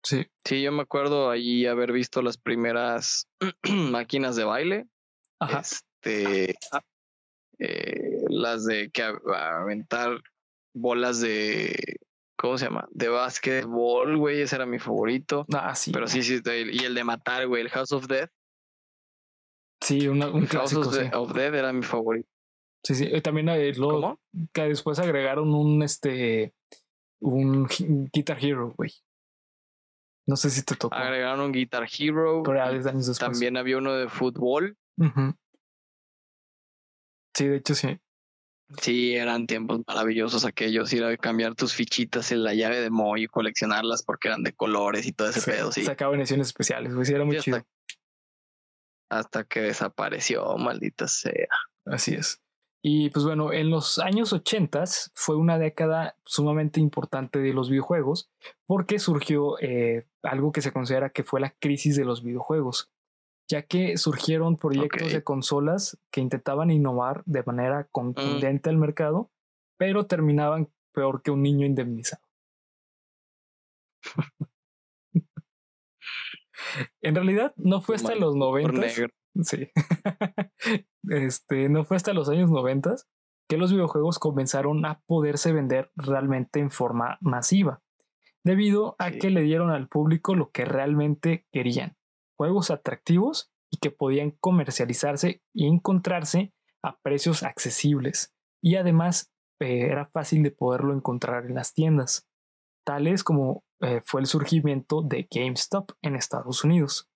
Sí. 0.03 0.25
Sí, 0.45 0.61
yo 0.61 0.71
me 0.71 0.83
acuerdo 0.83 1.29
ahí 1.29 1.65
haber 1.65 1.91
visto 1.91 2.21
las 2.21 2.37
primeras 2.37 3.27
máquinas 3.91 4.35
de 4.35 4.43
baile. 4.43 4.87
Ajá. 5.39 5.59
Este, 5.59 6.55
eh, 7.59 8.25
las 8.29 8.65
de 8.65 8.89
que 8.91 9.03
aventar 9.03 10.21
bolas 10.73 11.19
de 11.19 11.97
¿cómo 12.37 12.57
se 12.57 12.65
llama? 12.65 12.87
De 12.91 13.09
básquetbol, 13.09 14.17
güey, 14.17 14.41
ese 14.41 14.55
era 14.55 14.65
mi 14.65 14.79
favorito. 14.79 15.45
Ah, 15.53 15.75
sí. 15.75 15.91
Pero 15.91 16.07
sí, 16.07 16.23
sí, 16.23 16.39
y 16.45 16.83
el 16.83 16.95
de 16.95 17.03
matar, 17.03 17.47
güey, 17.47 17.63
el 17.63 17.69
House 17.69 17.91
of 17.91 18.07
Death. 18.07 18.29
Sí, 19.81 20.07
un 20.07 20.19
clásico. 20.45 20.81
Of, 20.81 21.13
of, 21.13 21.33
Dead 21.33 21.53
era 21.53 21.73
mi 21.73 21.83
favorito. 21.83 22.29
Sí, 22.83 22.95
sí. 22.95 23.09
Y 23.11 23.21
también 23.21 23.49
eh, 23.49 23.73
lo, 23.75 24.19
que 24.53 24.63
después 24.63 24.99
agregaron 24.99 25.53
un 25.53 25.83
este 25.83 26.53
un 27.19 27.67
Guitar 28.13 28.43
Hero, 28.43 28.73
güey. 28.75 28.91
No 30.27 30.35
sé 30.35 30.49
si 30.49 30.63
te 30.63 30.75
tocó. 30.75 30.95
Agregaron 30.95 31.39
un 31.39 31.51
Guitar 31.51 31.87
Hero. 31.97 32.43
También 33.17 33.55
había 33.55 33.77
uno 33.77 33.93
de 33.93 34.09
fútbol. 34.09 34.77
Sí, 37.33 37.47
de 37.47 37.55
hecho 37.55 37.75
sí. 37.75 37.99
Sí, 38.81 39.15
eran 39.15 39.47
tiempos 39.47 39.79
maravillosos 39.87 40.43
aquellos, 40.43 40.91
ir 40.91 41.05
a 41.05 41.15
cambiar 41.15 41.55
tus 41.55 41.73
fichitas 41.73 42.33
en 42.33 42.43
la 42.43 42.53
llave 42.53 42.81
de 42.81 42.89
Moy 42.89 43.23
y 43.23 43.27
coleccionarlas 43.27 44.03
porque 44.03 44.27
eran 44.27 44.43
de 44.43 44.51
colores 44.51 45.05
y 45.05 45.13
todo 45.13 45.29
ese 45.29 45.49
pedo, 45.49 45.71
sí. 45.71 45.85
Sacaban 45.85 46.19
ediciones 46.19 46.47
especiales, 46.47 46.93
güey, 46.93 47.05
sí, 47.05 47.13
era 47.13 47.23
muy 47.23 47.37
chido 47.37 47.63
hasta 49.09 49.43
que 49.43 49.61
desapareció, 49.61 50.57
maldita 50.57 51.07
sea. 51.07 51.47
Así 51.85 52.15
es. 52.15 52.41
Y 52.89 53.09
pues 53.09 53.25
bueno, 53.25 53.51
en 53.51 53.69
los 53.69 53.99
años 53.99 54.31
80 54.31 54.85
fue 55.13 55.35
una 55.35 55.59
década 55.59 56.15
sumamente 56.23 56.79
importante 56.79 57.37
de 57.37 57.51
los 57.51 57.69
videojuegos 57.69 58.31
porque 58.65 58.97
surgió 58.97 59.59
eh, 59.59 60.05
algo 60.23 60.53
que 60.53 60.61
se 60.61 60.71
considera 60.71 61.09
que 61.09 61.25
fue 61.25 61.41
la 61.41 61.49
crisis 61.59 61.97
de 61.97 62.05
los 62.05 62.23
videojuegos, 62.23 62.89
ya 63.49 63.63
que 63.63 63.97
surgieron 63.97 64.55
proyectos 64.55 65.11
de 65.11 65.21
consolas 65.21 65.99
que 66.11 66.21
intentaban 66.21 66.71
innovar 66.71 67.23
de 67.25 67.43
manera 67.43 67.81
Mm. 67.81 67.87
contundente 67.91 68.69
al 68.69 68.77
mercado, 68.77 69.31
pero 69.77 70.05
terminaban 70.05 70.69
peor 70.93 71.21
que 71.21 71.31
un 71.31 71.41
niño 71.41 71.65
indemnizado. 71.65 72.23
en 77.01 77.15
realidad 77.15 77.53
no 77.57 77.81
fue 77.81 77.97
hasta 77.97 78.15
los 78.15 78.37
Por 78.37 78.71
90 78.71 78.79
negro. 78.79 79.09
Sí. 79.43 79.69
este, 81.09 81.69
no 81.69 81.83
fue 81.83 81.97
hasta 81.97 82.13
los 82.13 82.29
años 82.29 82.49
90 82.49 82.95
que 83.49 83.57
los 83.57 83.71
videojuegos 83.71 84.19
comenzaron 84.19 84.85
a 84.85 85.01
poderse 85.05 85.53
vender 85.53 85.91
realmente 85.95 86.59
en 86.59 86.69
forma 86.69 87.17
masiva, 87.21 87.81
debido 88.43 88.95
a 88.99 89.11
Sí. 89.11 89.19
que 89.19 89.29
le 89.29 89.41
dieron 89.41 89.71
al 89.71 89.87
público 89.87 90.35
lo 90.35 90.51
que 90.51 90.65
realmente 90.65 91.47
querían, 91.51 91.97
juegos 92.37 92.71
atractivos 92.71 93.51
y 93.71 93.77
que 93.77 93.91
podían 93.91 94.31
comercializarse 94.31 95.41
y 95.53 95.67
encontrarse 95.67 96.53
a 96.83 96.99
precios 96.99 97.43
accesibles, 97.43 98.33
y 98.61 98.75
además 98.75 99.31
eh, 99.59 99.87
era 99.89 100.05
fácil 100.05 100.43
de 100.43 100.51
poderlo 100.51 100.93
encontrar 100.93 101.45
en 101.45 101.55
las 101.55 101.73
tiendas, 101.73 102.27
tales 102.85 103.23
como 103.23 103.63
eh, 103.81 104.01
fue 104.03 104.21
el 104.21 104.27
surgimiento 104.27 105.01
de 105.01 105.27
GameStop 105.29 105.91
en 106.01 106.15
Estados 106.15 106.63
Unidos. 106.63 107.09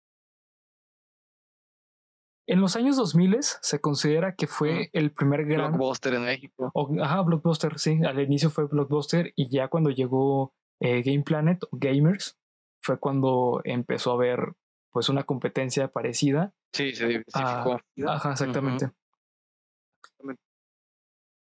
En 2.51 2.59
los 2.59 2.75
años 2.75 2.97
2000 2.97 3.37
se 3.41 3.79
considera 3.79 4.35
que 4.35 4.45
fue 4.45 4.89
el 4.91 5.13
primer 5.13 5.45
gran... 5.45 5.71
Blockbuster 5.71 6.15
en 6.15 6.23
México. 6.25 6.69
o- 6.73 7.01
ajá, 7.01 7.21
Blockbuster, 7.21 7.79
sí. 7.79 8.01
Al 8.05 8.19
inicio 8.19 8.49
fue 8.49 8.65
Blockbuster 8.67 9.31
y 9.37 9.47
ya 9.49 9.69
cuando 9.69 9.89
llegó 9.89 10.53
eh, 10.81 11.01
Game 11.01 11.23
Planet 11.23 11.63
o 11.63 11.69
Gamers 11.71 12.37
fue 12.81 12.99
cuando 12.99 13.61
empezó 13.63 14.11
a 14.11 14.15
haber 14.15 14.53
pues 14.89 15.07
una 15.07 15.23
competencia 15.23 15.87
parecida. 15.87 16.53
Sí, 16.73 16.93
se 16.93 17.07
diversificó. 17.07 17.79
Ajá, 18.07 18.31
exactamente. 18.33 18.91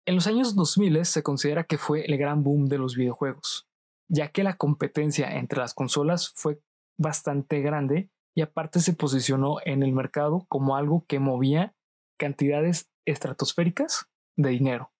En 0.06 0.14
los 0.14 0.26
años 0.26 0.54
2000 0.54 1.06
se 1.06 1.22
considera 1.22 1.64
que 1.64 1.78
fue 1.78 2.04
el 2.04 2.18
gran 2.18 2.42
boom 2.42 2.66
de 2.66 2.76
los 2.76 2.96
videojuegos, 2.96 3.66
ya 4.08 4.28
que 4.28 4.42
la 4.42 4.56
competencia 4.58 5.38
entre 5.38 5.58
las 5.58 5.72
consolas 5.72 6.32
fue 6.34 6.60
bastante 6.98 7.60
grande 7.62 8.10
y 8.38 8.40
aparte 8.40 8.78
se 8.78 8.92
posicionó 8.92 9.56
en 9.64 9.82
el 9.82 9.92
mercado 9.92 10.46
como 10.48 10.76
algo 10.76 11.04
que 11.08 11.18
movía 11.18 11.74
cantidades 12.20 12.88
estratosféricas 13.04 14.08
de 14.36 14.50
dinero. 14.50 14.92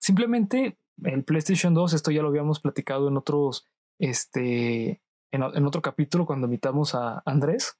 Simplemente 0.00 0.76
el 1.04 1.22
PlayStation 1.22 1.72
2, 1.72 1.92
esto 1.92 2.10
ya 2.10 2.20
lo 2.20 2.30
habíamos 2.30 2.58
platicado 2.58 3.06
en 3.06 3.16
otros, 3.16 3.64
este, 4.00 5.00
en, 5.30 5.42
otro 5.64 5.82
capítulo 5.82 6.26
cuando 6.26 6.48
invitamos 6.48 6.96
a 6.96 7.22
Andrés. 7.24 7.78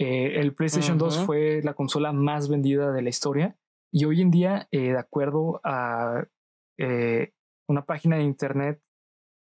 Eh, 0.00 0.40
el 0.40 0.52
PlayStation 0.52 0.98
2 0.98 1.18
Ujú. 1.18 1.26
fue 1.26 1.60
la 1.62 1.74
consola 1.74 2.12
más 2.12 2.48
vendida 2.48 2.90
de 2.90 3.02
la 3.02 3.08
historia 3.08 3.56
y 3.92 4.04
hoy 4.04 4.20
en 4.20 4.32
día, 4.32 4.66
eh, 4.72 4.90
de 4.94 4.98
acuerdo 4.98 5.60
a 5.62 6.26
eh, 6.76 7.34
una 7.68 7.84
página 7.84 8.16
de 8.16 8.24
internet 8.24 8.82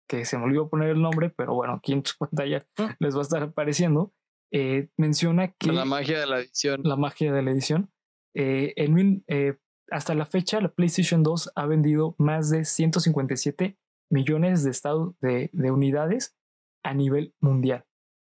que 0.09 0.25
se 0.25 0.37
me 0.37 0.47
olvidó 0.47 0.69
poner 0.69 0.89
el 0.89 1.01
nombre, 1.01 1.31
pero 1.31 1.55
bueno, 1.55 1.75
aquí 1.75 1.93
en 1.93 2.05
su 2.05 2.17
pantalla 2.19 2.67
Mm. 2.77 2.91
les 2.99 3.15
va 3.15 3.21
a 3.21 3.23
estar 3.23 3.43
apareciendo, 3.45 4.13
eh, 4.51 4.89
menciona 4.97 5.53
que 5.53 5.73
La 5.73 5.85
magia 5.85 6.21
de 6.21 6.27
la 6.27 6.41
edición. 6.41 6.83
la 6.85 6.97
magia 6.97 7.33
de 7.33 7.43
la 7.43 7.51
edición. 7.51 7.93
Eh, 8.35 8.73
en 8.77 9.25
eh, 9.27 9.57
hasta 9.91 10.15
la 10.15 10.27
fecha, 10.27 10.61
la 10.61 10.73
PlayStation 10.73 11.23
2 11.23 11.53
ha 11.55 11.67
vendido 11.67 12.15
más 12.19 12.51
de 12.51 12.65
157 12.65 13.79
millones 14.11 14.65
de, 14.65 14.71
estado, 14.71 15.17
de, 15.21 15.51
de 15.53 15.71
unidades 15.71 16.37
a 16.83 16.95
nivel 16.95 17.35
mundial. 17.41 17.85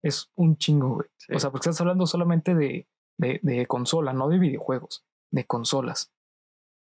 Es 0.04 0.32
un 0.36 0.58
chingo, 0.58 0.96
güey. 0.96 1.10
Sí. 1.18 1.34
O 1.34 1.40
sea, 1.40 1.52
porque 1.52 1.70
estás 1.70 1.82
hablando 1.82 2.06
solamente 2.06 2.56
de, 2.56 2.88
de, 3.18 3.40
de 3.44 3.66
consola, 3.66 4.14
no 4.14 4.30
de 4.30 4.40
videojuegos, 4.40 5.06
de 5.32 5.46
consolas. 5.46 6.14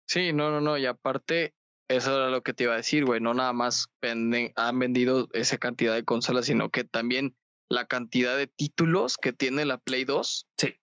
Sí, 0.08 0.34
no, 0.34 0.52
no, 0.52 0.62
no. 0.62 0.78
Y 0.78 0.86
aparte, 0.86 1.54
eso 1.90 2.16
era 2.16 2.30
lo 2.30 2.44
que 2.44 2.54
te 2.54 2.66
iba 2.66 2.74
a 2.74 2.78
decir, 2.78 3.06
güey. 3.06 3.22
No 3.22 3.34
nada 3.34 3.54
más 3.54 3.90
venden, 4.02 4.52
han 4.56 4.80
vendido 4.80 5.30
esa 5.34 5.58
cantidad 5.58 5.94
de 5.94 6.04
consolas, 6.04 6.46
sino 6.46 6.70
que 6.70 6.84
también 6.84 7.36
la 7.70 7.86
cantidad 7.86 8.38
de 8.38 8.48
títulos 8.48 9.18
que 9.18 9.34
tiene 9.34 9.66
la 9.66 9.78
Play 9.78 10.06
2 10.06 10.48
Sí. 10.58 10.76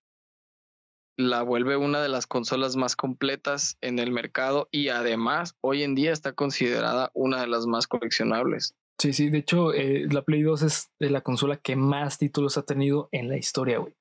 la 1.17 1.43
vuelve 1.43 1.77
una 1.77 2.03
de 2.03 2.09
las 2.09 2.27
consolas 2.27 2.77
más 2.77 2.97
completas 2.97 3.77
en 3.81 3.99
el 3.99 4.11
mercado 4.11 4.69
y 4.73 4.89
además 4.89 5.55
hoy 5.61 5.83
en 5.83 5.95
día 5.95 6.13
está 6.13 6.33
considerada 6.33 7.11
una 7.15 7.41
de 7.41 7.47
las 7.47 7.67
más 7.67 7.87
coleccionables. 7.87 8.75
Sí, 9.01 9.13
sí, 9.13 9.29
de 9.29 9.39
hecho, 9.39 9.73
eh, 9.75 10.07
la 10.11 10.23
Play 10.23 10.43
2 10.43 10.63
es 10.63 10.91
la 10.99 11.21
consola 11.21 11.57
que 11.57 11.75
más 11.77 12.19
títulos 12.19 12.57
ha 12.59 12.63
tenido 12.63 13.09
en 13.13 13.29
la 13.29 13.37
historia, 13.37 13.79
güey. 13.79 13.93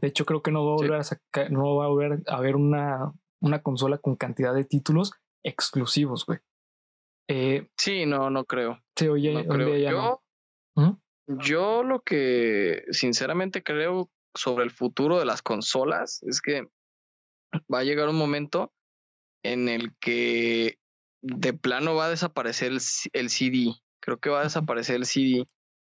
De 0.00 0.08
hecho, 0.08 0.24
creo 0.26 0.42
que 0.42 0.50
no 0.50 0.64
va 0.66 0.74
a 0.74 0.78
Sí. 0.78 0.84
volver 0.84 1.00
a 1.00 1.04
sacar, 1.04 1.50
no 1.52 1.76
va 1.76 1.84
a 1.84 1.88
volver 1.88 2.22
a 2.26 2.36
haber 2.36 2.56
una, 2.56 3.12
una 3.40 3.62
consola 3.62 3.98
con 3.98 4.16
cantidad 4.16 4.52
de 4.54 4.64
títulos 4.64 5.12
exclusivos, 5.44 6.26
güey. 6.26 6.40
Eh, 7.28 7.68
Sí, 7.76 8.06
no, 8.06 8.28
no 8.30 8.44
creo. 8.44 8.80
sí, 8.96 9.06
oye, 9.08 9.44
No 9.44 9.54
creo. 9.54 9.76
Yo, 9.76 9.90
no. 9.92 10.22
¿Mm? 10.76 10.96
Yo 11.38 11.82
lo 11.82 12.02
que 12.02 12.84
sinceramente 12.90 13.62
creo 13.62 14.10
sobre 14.34 14.64
el 14.64 14.70
futuro 14.70 15.18
de 15.18 15.24
las 15.24 15.42
consolas 15.42 16.22
es 16.22 16.40
que 16.40 16.68
va 17.72 17.80
a 17.80 17.84
llegar 17.84 18.08
un 18.08 18.16
momento 18.16 18.72
en 19.42 19.68
el 19.68 19.94
que 20.00 20.78
de 21.22 21.52
plano 21.52 21.94
va 21.94 22.06
a 22.06 22.10
desaparecer 22.10 22.72
el, 22.72 22.80
el 23.12 23.30
CD. 23.30 23.74
Creo 24.00 24.18
que 24.18 24.30
va 24.30 24.40
a 24.40 24.44
desaparecer 24.44 24.96
el 24.96 25.06
CD 25.06 25.46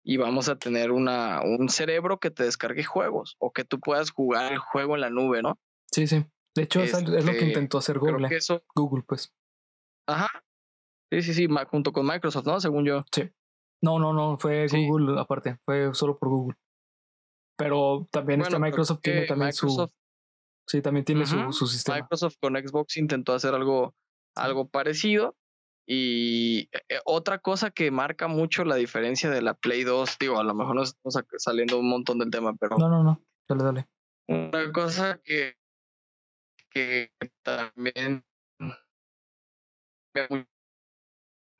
y 0.02 0.16
vamos 0.16 0.48
a 0.48 0.56
tener 0.58 0.90
una, 0.92 1.42
un 1.42 1.68
cerebro 1.68 2.18
que 2.18 2.30
te 2.30 2.44
descargue 2.44 2.84
juegos 2.84 3.36
o 3.38 3.52
que 3.52 3.64
tú 3.64 3.80
puedas 3.80 4.10
jugar 4.10 4.52
el 4.52 4.58
juego 4.58 4.94
en 4.94 5.02
la 5.02 5.10
nube, 5.10 5.42
¿no? 5.42 5.58
Sí, 5.92 6.06
sí. 6.06 6.24
De 6.54 6.62
hecho, 6.62 6.82
es, 6.82 6.92
lo 7.02 7.12
que 7.12 7.18
Este, 7.18 7.46
intentó 7.46 7.78
hacer 7.78 7.98
Google. 7.98 8.28
eso, 8.36 8.62
Google, 8.74 9.04
pues. 9.06 9.32
ajá. 10.06 10.28
Sí, 11.12 11.22
sí, 11.22 11.34
sí, 11.34 11.48
junto 11.70 11.92
con 11.92 12.06
Microsoft, 12.06 12.46
¿no? 12.46 12.60
Según 12.60 12.84
yo. 12.84 13.02
No, 13.82 13.98
no, 13.98 14.12
no, 14.12 14.36
fue 14.36 14.68
Sí. 14.68 14.86
Google 14.86 15.20
aparte, 15.20 15.58
fue 15.64 15.94
solo 15.94 16.18
por 16.18 16.28
Google. 16.28 16.56
Pero 17.56 18.08
también 18.10 18.40
este 18.40 18.54
Bueno, 18.54 18.64
pero 18.64 18.70
Microsoft 18.70 19.00
tiene 19.02 19.26
también 19.26 19.48
Microsoft, 19.48 19.90
su. 19.90 19.96
Sí, 20.66 20.82
también 20.82 21.04
tiene 21.04 21.26
su, 21.26 21.52
su 21.52 21.66
sistema. 21.66 21.98
Microsoft 21.98 22.36
con 22.40 22.54
Xbox 22.54 22.96
intentó 22.96 23.32
hacer 23.34 23.54
algo, 23.54 23.94
algo 24.36 24.68
parecido. 24.68 25.36
Y 25.86 26.68
eh, 26.88 27.00
otra 27.04 27.38
cosa 27.38 27.70
que 27.70 27.90
marca 27.90 28.28
mucho 28.28 28.64
la 28.64 28.76
diferencia 28.76 29.28
de 29.28 29.42
la 29.42 29.54
Play 29.54 29.82
2, 29.82 30.18
digo, 30.20 30.38
a 30.38 30.44
lo 30.44 30.54
mejor 30.54 30.76
nos 30.76 30.90
estamos 30.90 31.18
saliendo 31.38 31.78
un 31.78 31.88
montón 31.88 32.18
del 32.18 32.30
tema, 32.30 32.54
pero 32.54 32.76
No, 32.78 32.88
no, 32.88 33.02
no. 33.02 33.20
Dale, 33.48 33.64
dale. 33.64 33.88
una 34.28 34.70
cosa 34.72 35.20
que, 35.24 35.56
que 36.70 37.10
también 37.42 38.24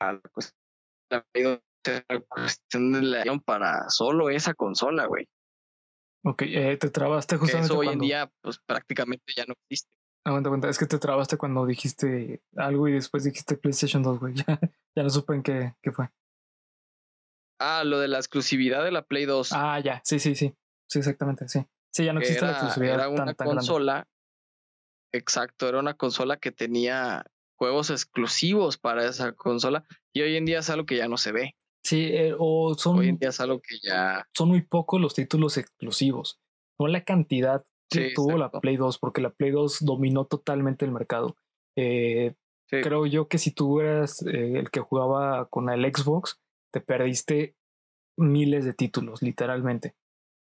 a 0.01 0.13
la 0.13 1.23
Play 1.33 1.45
2 1.45 1.55
es 1.57 1.70
la 1.85 2.21
cuestión 2.21 2.93
de 2.93 3.03
la 3.03 3.25
para 3.45 3.89
solo 3.89 4.31
esa 4.31 4.55
consola, 4.55 5.07
güey. 5.07 5.29
Ok, 6.25 6.43
eh, 6.43 6.77
te 6.77 6.91
trabaste 6.91 7.37
justamente 7.37 7.73
eso 7.73 7.79
hoy 7.79 7.89
en 7.89 7.99
día, 7.99 8.31
pues 8.43 8.59
prácticamente 8.59 9.33
ya 9.35 9.47
no 9.47 9.55
existe. 9.55 9.91
Aguanta, 10.27 10.49
aguanta. 10.49 10.69
Es 10.69 10.79
que 10.79 10.87
te 10.87 10.99
trabaste 10.99 11.39
cuando 11.39 11.65
dijiste 11.65 12.43
algo 12.57 12.89
y 12.89 12.93
después 12.93 13.25
dijiste 13.25 13.57
PlayStation 13.57 14.03
2, 14.03 14.21
güey. 14.21 14.35
Ya, 14.47 14.61
ya 14.97 15.03
no 15.03 15.11
supe 15.11 15.35
en 15.35 15.43
qué, 15.43 15.75
qué 15.83 15.93
fue. 15.93 16.11
Ah, 17.59 17.85
lo 17.85 17.99
de 17.99 18.09
la 18.09 18.19
exclusividad 18.19 18.85
de 18.85 18.91
la 18.91 19.03
Play 19.03 19.25
2. 19.25 19.53
Ah, 19.53 19.81
ya. 19.81 20.01
Sí, 20.05 20.19
sí, 20.19 20.35
sí. 20.35 20.55
Sí, 20.89 20.99
exactamente. 20.99 21.49
Sí. 21.49 21.65
Sí, 21.93 22.05
ya 22.05 22.13
no 22.13 22.21
existe 22.21 22.45
la 22.45 22.53
exclusividad 22.53 22.95
era 22.95 23.05
tan, 23.05 23.13
una 23.13 23.35
tan 23.35 23.47
grande. 23.47 23.55
consola. 23.57 24.09
Exacto, 25.13 25.69
era 25.69 25.79
una 25.79 25.95
consola 25.95 26.37
que 26.37 26.53
tenía 26.53 27.25
juegos 27.57 27.91
exclusivos 27.91 28.79
para 28.79 29.05
esa 29.07 29.33
consola 29.33 29.85
y 30.15 30.23
hoy 30.23 30.37
en 30.37 30.47
día 30.47 30.61
es 30.61 30.71
algo 30.71 30.87
que 30.87 30.97
ya 30.97 31.09
no 31.09 31.17
se 31.17 31.33
ve. 31.33 31.57
Sí, 31.83 32.09
eh, 32.13 32.35
o 32.39 32.75
son, 32.75 32.99
Hoy 32.99 33.09
en 33.09 33.19
día 33.19 33.31
es 33.31 33.41
algo 33.41 33.61
que 33.61 33.77
ya 33.83 34.27
son 34.35 34.49
muy 34.49 34.63
pocos 34.63 35.01
los 35.01 35.15
títulos 35.15 35.57
exclusivos. 35.57 36.41
No 36.79 36.87
la 36.89 37.05
cantidad 37.05 37.65
que 37.91 38.09
Sí, 38.09 38.15
tuvo 38.15 38.37
la. 38.37 38.51
Play 38.51 38.77
2, 38.77 38.99
porque 38.99 39.21
la 39.21 39.31
Play 39.31 39.51
2 39.51 39.79
dominó 39.81 40.25
totalmente 40.25 40.85
el 40.85 40.93
mercado. 40.93 41.37
Eh, 41.77 42.35
Sí. 42.71 42.83
Creo 42.83 43.05
yo 43.05 43.27
que 43.27 43.39
si 43.39 43.51
tú 43.51 43.81
eras 43.81 44.23
eh, 44.23 44.57
el 44.57 44.71
que 44.71 44.79
jugaba 44.79 45.49
con 45.49 45.71
el 45.71 45.85
Xbox, 45.93 46.41
te 46.73 46.81
perdiste 46.81 47.57
miles 48.17 48.65
de 48.65 48.75
títulos, 48.75 49.23
literalmente. 49.23 49.97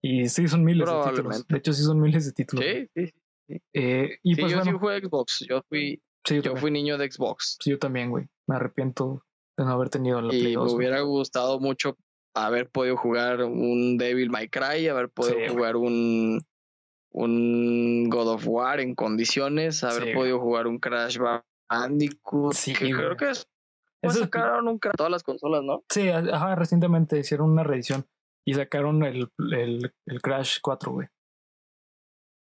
Y 0.02 0.28
sí, 0.30 0.48
son 0.48 0.64
miles 0.64 0.88
de 0.88 1.10
títulos. 1.10 1.46
De 1.46 1.58
hecho, 1.58 1.74
sí 1.74 1.82
son 1.82 2.00
miles 2.00 2.24
de 2.24 2.32
títulos. 2.32 2.64
Sí, 2.64 2.88
sí, 2.94 3.06
sí. 3.46 3.62
Eh, 3.74 4.18
y 4.22 4.36
pues 4.36 4.52
yo 4.52 4.58
bueno, 4.58 4.72
sí 4.72 4.78
jugué 4.78 5.00
Xbox. 5.00 5.44
Yo 5.46 5.60
fui, 5.68 6.02
sí, 6.26 6.36
yo, 6.36 6.42
yo 6.42 6.56
fui 6.56 6.70
niño 6.70 6.96
de 6.96 7.10
Xbox. 7.10 7.58
Sí, 7.60 7.70
yo 7.70 7.78
también, 7.78 8.08
güey. 8.08 8.26
Me 8.46 8.56
arrepiento 8.56 9.22
de 9.56 9.64
no 9.64 9.72
haber 9.72 9.88
tenido 9.90 10.20
la 10.20 10.34
y 10.34 10.40
Play 10.40 10.56
me 10.56 10.62
2. 10.62 10.64
güey. 10.64 10.76
hubiera 10.76 11.00
gustado 11.02 11.60
mucho 11.60 11.96
haber 12.34 12.68
podido 12.70 12.96
jugar 12.96 13.42
un 13.44 13.96
Devil 13.96 14.30
May 14.30 14.48
Cry, 14.48 14.88
haber 14.88 15.08
podido 15.10 15.38
Sí, 15.38 15.48
jugar 15.48 15.76
un, 15.76 16.40
un 17.12 18.08
God 18.10 18.28
of 18.34 18.44
War 18.48 18.80
en 18.80 18.94
condiciones, 18.94 19.84
haber 19.84 20.04
Sí, 20.08 20.14
podido 20.14 20.40
jugar 20.40 20.66
un 20.66 20.78
Crash 20.78 21.18
Bandicoot. 21.70 22.52
Sí, 22.54 22.72
que 22.74 22.90
creo 22.90 23.16
que 23.16 23.30
es. 23.30 23.46
Eso 24.02 24.14
es- 24.14 24.18
sacaron 24.24 24.68
un 24.68 24.78
cra- 24.80 24.92
todas 24.96 25.10
las 25.12 25.22
consolas, 25.22 25.62
¿no? 25.62 25.84
Sí, 25.88 26.08
ajá, 26.08 26.54
recientemente 26.56 27.18
hicieron 27.18 27.50
una 27.50 27.62
reedición 27.64 28.04
y 28.44 28.54
sacaron 28.54 29.02
el, 29.04 29.28
el, 29.52 29.92
el 30.06 30.20
Crash 30.22 30.58
4, 30.60 30.92
güey. 30.92 31.06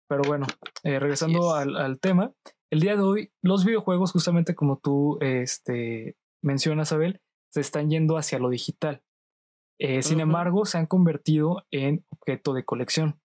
Pero 0.09 0.23
bueno, 0.27 0.47
eh, 0.83 0.99
regresando 0.99 1.57
es. 1.57 1.63
al, 1.63 1.77
al 1.77 2.01
tema, 2.01 2.33
el 2.71 2.81
día 2.81 2.97
de 2.97 3.03
hoy 3.03 3.33
los 3.43 3.65
videojuegos, 3.65 4.13
justamente 4.13 4.55
como 4.55 4.79
tú 4.79 5.19
este, 5.21 6.17
mencionas, 6.43 6.93
Abel, 6.93 7.21
se 7.51 7.61
están 7.61 7.91
yendo 7.91 8.17
hacia 8.17 8.39
lo 8.39 8.49
digital. 8.51 9.03
Eh, 9.79 10.03
sin 10.03 10.21
embargo, 10.21 10.65
se 10.65 10.79
han 10.79 10.87
convertido 10.87 11.65
en 11.71 12.05
objeto 12.11 12.53
de 12.53 12.65
colección. 12.65 13.21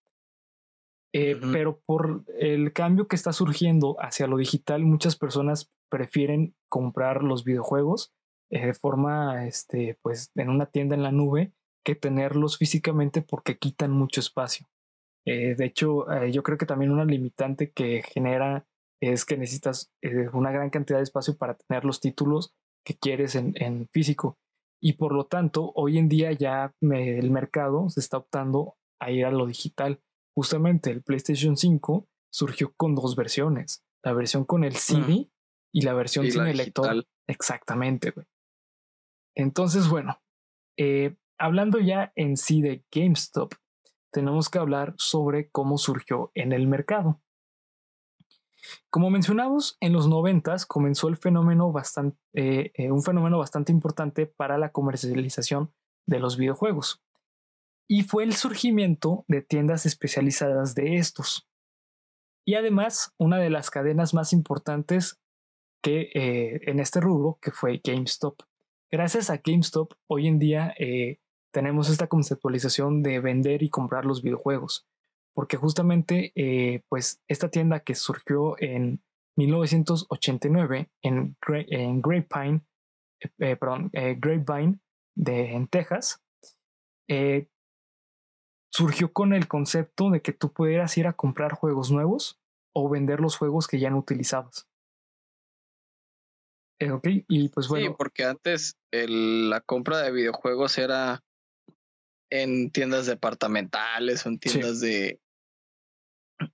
Eh. 1.14 1.40
Pero 1.52 1.82
por 1.86 2.26
el 2.40 2.74
cambio 2.74 3.08
que 3.08 3.16
está 3.16 3.34
surgiendo 3.34 3.96
hacia 4.00 4.28
lo 4.28 4.38
digital, 4.38 4.84
muchas 4.84 5.16
personas 5.16 5.72
prefieren 5.90 6.56
comprar 6.70 7.24
los 7.24 7.44
videojuegos 7.44 8.14
eh, 8.50 8.66
de 8.68 8.74
forma, 8.74 9.46
este, 9.46 9.98
pues, 10.02 10.32
en 10.36 10.50
una 10.50 10.66
tienda 10.66 10.96
en 10.96 11.04
la 11.04 11.12
nube 11.12 11.54
que 11.84 11.96
tenerlos 11.96 12.58
físicamente 12.58 13.22
porque 13.22 13.58
quitan 13.58 13.92
mucho 13.92 14.20
espacio. 14.20 14.68
Eh, 15.26 15.56
de 15.56 15.66
hecho, 15.66 16.10
eh, 16.12 16.32
yo 16.32 16.42
creo 16.42 16.58
que 16.58 16.66
también 16.66 16.92
una 16.92 17.04
limitante 17.04 17.72
que 17.72 18.02
genera 18.02 18.66
es 19.02 19.26
que 19.26 19.38
necesitas 19.38 19.92
eh, 20.02 20.30
una 20.32 20.52
gran 20.52 20.70
cantidad 20.70 21.00
de 21.00 21.04
espacio 21.04 21.38
para 21.38 21.56
tener 21.56 21.84
los 21.84 22.00
títulos 22.00 22.56
que 22.88 22.98
quieres 22.98 23.36
en, 23.36 23.52
en 23.56 23.90
físico. 23.92 24.38
Y 24.82 24.94
por 24.94 25.12
lo 25.14 25.26
tanto, 25.26 25.74
hoy 25.76 25.98
en 25.98 26.08
día 26.08 26.32
ya 26.32 26.74
me- 26.82 27.20
el 27.20 27.32
mercado 27.32 27.90
se 27.90 28.00
está 28.00 28.16
optando 28.16 28.78
a 29.02 29.12
ir 29.12 29.26
a 29.26 29.32
lo 29.32 29.46
digital. 29.46 30.00
Justamente 30.34 30.90
el 30.92 31.04
PlayStation 31.04 31.58
5 31.58 32.08
surgió 32.32 32.74
con 32.78 32.96
dos 32.96 33.18
versiones. 33.18 33.84
La 34.06 34.14
versión 34.14 34.46
con 34.46 34.64
el 34.64 34.78
CD 34.78 35.30
y 35.74 35.82
la 35.82 35.94
versión 35.96 36.26
Y 36.28 36.32
sin 36.32 36.44
la 36.44 36.52
el 36.52 36.58
lector. 36.58 37.06
Exactamente, 37.28 38.12
güey. 38.12 38.26
Entonces, 39.36 39.90
bueno, 39.90 40.22
eh, 40.78 41.18
hablando 41.38 41.80
ya 41.80 42.14
en 42.16 42.38
sí 42.38 42.62
de 42.62 42.86
GameStop, 42.90 43.54
tenemos 44.14 44.48
que 44.48 44.60
hablar 44.60 44.96
sobre 44.98 45.50
cómo 45.50 45.78
surgió 45.78 46.32
en 46.36 46.54
el 46.54 46.68
mercado. 46.68 47.22
Como 48.90 49.10
mencionamos, 49.10 49.78
en 49.80 49.94
los 49.94 50.08
noventas 50.08 50.66
comenzó 50.66 51.08
el 51.08 51.18
fenómeno 51.18 51.72
bastante, 51.72 52.18
eh, 52.34 52.72
eh, 52.76 52.92
un 52.92 53.04
fenómeno 53.04 53.38
bastante 53.38 53.72
importante 53.72 54.26
para 54.26 54.58
la 54.58 54.72
comercialización 54.72 55.74
de 56.06 56.20
los 56.20 56.38
videojuegos. 56.38 57.02
Y 57.88 58.04
fue 58.04 58.24
el 58.24 58.34
surgimiento 58.36 59.26
de 59.28 59.42
tiendas 59.42 59.86
especializadas 59.86 60.76
de 60.76 60.98
estos. 60.98 61.48
Y 62.46 62.56
además, 62.56 63.14
una 63.18 63.38
de 63.38 63.50
las 63.50 63.70
cadenas 63.70 64.14
más 64.14 64.34
importantes 64.34 65.20
que 65.82 66.10
eh, 66.14 66.62
en 66.70 66.80
este 66.80 67.00
rubro, 67.00 67.40
que 67.42 67.52
fue 67.52 67.82
GameStop. 67.84 68.42
Gracias 68.90 69.30
a 69.30 69.42
GameStop, 69.44 69.94
hoy 70.08 70.28
en 70.28 70.40
día 70.40 70.74
tenemos 71.52 71.90
esta 71.90 72.08
conceptualización 72.08 73.04
de 73.04 73.20
vender 73.20 73.64
y 73.64 73.70
comprar 73.70 74.06
los 74.06 74.22
videojuegos, 74.22 74.88
porque 75.38 75.56
justamente, 75.56 76.32
eh, 76.34 76.82
pues, 76.90 77.22
esta 77.28 77.50
tienda 77.52 77.82
que 77.82 77.94
surgió 77.94 78.56
en 78.58 79.04
1989 79.38 80.90
en, 81.04 81.38
en 81.48 82.02
Grapevine, 82.02 82.66
eh, 83.22 83.30
eh, 83.38 83.56
perdón, 83.56 83.92
eh, 83.94 84.16
Grapevine 84.20 84.80
de, 85.16 85.54
en 85.54 85.68
Texas, 85.68 86.24
surgió 88.74 89.14
con 89.14 89.32
el 89.32 89.48
concepto 89.48 90.10
de 90.10 90.24
que 90.24 90.34
tú 90.34 90.52
pudieras 90.52 90.98
ir 90.98 91.06
a 91.06 91.14
comprar 91.14 91.54
juegos 91.54 91.92
nuevos 91.92 92.40
o 92.76 92.90
vender 92.90 93.20
los 93.20 93.38
juegos 93.38 93.68
que 93.68 93.78
ya 93.78 93.92
no 93.92 94.00
utilizabas. 94.00 94.68
Ok, 96.82 97.10
y 97.28 97.50
pues 97.50 97.68
Sí, 97.68 97.70
bueno, 97.70 97.96
porque 97.96 98.24
antes 98.24 98.76
el- 98.92 99.52
la 99.52 99.62
compra 99.62 100.00
de 100.02 100.12
videojuegos 100.12 100.80
era 100.80 101.24
en 102.32 102.72
tiendas 102.72 103.06
departamentales 103.06 104.26
o 104.26 104.30
en 104.30 104.40
Sí. 104.42 104.50
tiendas 104.50 104.80
de, 104.80 105.22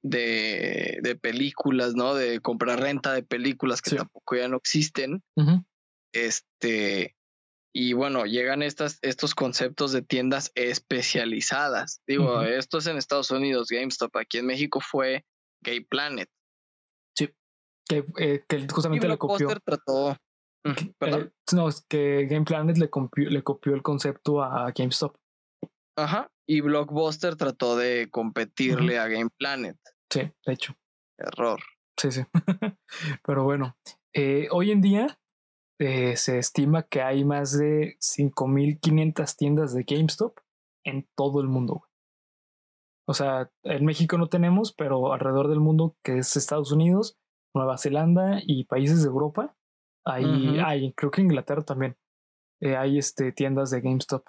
de, 0.02 1.00
de 1.02 1.16
películas, 1.16 1.96
¿no? 1.96 2.14
De 2.16 2.40
comprar 2.40 2.80
renta 2.80 3.14
de 3.14 3.24
películas 3.24 3.82
que 3.82 3.92
Sí. 3.92 3.96
tampoco 3.98 4.36
ya 4.36 4.48
no 4.48 4.58
existen. 4.58 5.22
ujú, 5.36 5.64
Este, 6.14 7.16
y 7.76 7.94
bueno, 7.94 8.26
llegan 8.26 8.62
estas, 8.62 9.00
estos 9.02 9.34
conceptos 9.36 9.92
de 9.92 10.02
tiendas 10.04 10.52
especializadas. 10.56 12.02
Digo, 12.08 12.42
esto 12.44 12.78
es 12.78 12.88
en 12.88 12.98
Estados 12.98 13.32
Unidos, 13.32 13.68
GameStop. 13.70 14.16
Aquí 14.18 14.38
en 14.38 14.46
México 14.46 14.80
fue 14.80 15.26
Gay 15.64 15.82
Planet. 15.82 16.30
que, 17.86 18.06
eh, 18.18 18.44
que 18.48 18.58
Y 18.60 18.68
justamente 18.70 19.08
le 19.10 19.18
copió. 19.18 19.50
Trató. 19.66 20.16
Que- 20.64 20.94
Perdón. 20.98 21.22
eh, 21.24 21.32
no, 21.54 21.68
es 21.68 21.86
que 21.90 22.26
Game 22.30 22.46
Planet 22.46 22.78
le 22.78 22.90
copió, 22.90 23.30
le 23.30 23.44
copió 23.44 23.74
el 23.76 23.82
concepto 23.82 24.42
a 24.42 24.72
GameStop. 24.72 25.18
Ajá. 25.98 26.32
Y 26.48 26.62
Blockbuster 26.62 27.36
trató 27.36 27.78
de 27.78 28.10
competirle 28.12 29.00
a 29.00 29.08
Game 29.08 29.30
Planet. 29.38 29.78
Sí, 30.12 30.32
de 30.46 30.54
hecho. 30.54 30.76
Error. 31.18 31.62
Sí, 31.98 32.12
sí. 32.12 32.22
Pero 33.26 33.44
bueno, 33.44 33.78
eh, 34.14 34.48
hoy 34.52 34.72
en 34.72 34.82
día 34.82 35.20
eh, 35.80 36.16
se 36.18 36.38
estima 36.40 36.84
que 36.84 37.02
hay 37.02 37.24
más 37.24 37.58
de 37.58 37.98
5.500 38.00 39.36
tiendas 39.38 39.74
de 39.74 39.84
GameStop 39.84 40.40
en 40.86 41.08
todo 41.16 41.42
el 41.42 41.48
mundo. 41.48 41.76
güey. 41.76 41.94
O 43.06 43.14
sea, 43.14 43.52
en 43.64 43.86
México 43.86 44.18
no 44.18 44.30
tenemos, 44.30 44.74
pero 44.74 45.12
alrededor 45.12 45.50
del 45.50 45.60
mundo, 45.60 45.98
que 46.04 46.20
es 46.20 46.38
Estados 46.38 46.72
Unidos, 46.72 47.18
Nueva 47.54 47.78
Zelanda 47.78 48.40
y 48.46 48.64
países 48.64 49.04
de 49.04 49.10
Europa, 49.10 49.56
hay, 50.06 50.60
hay 50.60 50.94
creo 50.94 51.12
que 51.12 51.22
Inglaterra 51.22 51.64
también, 51.64 51.98
eh, 52.62 52.76
hay 52.78 52.98
este, 52.98 53.32
tiendas 53.32 53.72
de 53.72 53.82
GameStop. 53.82 54.26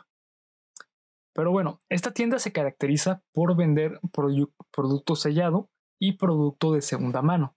Pero 1.35 1.51
bueno, 1.51 1.81
esta 1.89 2.13
tienda 2.13 2.39
se 2.39 2.53
caracteriza 2.53 3.23
por 3.33 3.57
vender 3.57 4.01
produ- 4.13 4.53
producto 4.71 5.17
sellado 5.17 5.69
y 6.01 6.13
producto 6.13 6.73
de 6.73 6.81
segunda 6.83 7.23
mano. 7.23 7.57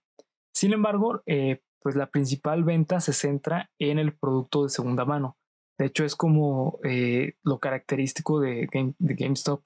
Sin 0.52 0.72
embargo, 0.72 1.22
eh, 1.26 1.62
pues 1.80 1.94
la 1.94 2.10
principal 2.10 2.64
venta 2.64 3.00
se 3.00 3.12
centra 3.12 3.70
en 3.78 3.98
el 3.98 4.16
producto 4.16 4.64
de 4.64 4.70
segunda 4.70 5.04
mano. 5.04 5.36
De 5.78 5.86
hecho, 5.86 6.04
es 6.04 6.16
como 6.16 6.80
eh, 6.82 7.34
lo 7.44 7.60
característico 7.60 8.40
de, 8.40 8.66
Game- 8.72 8.94
de 8.98 9.14
GameStop. 9.14 9.64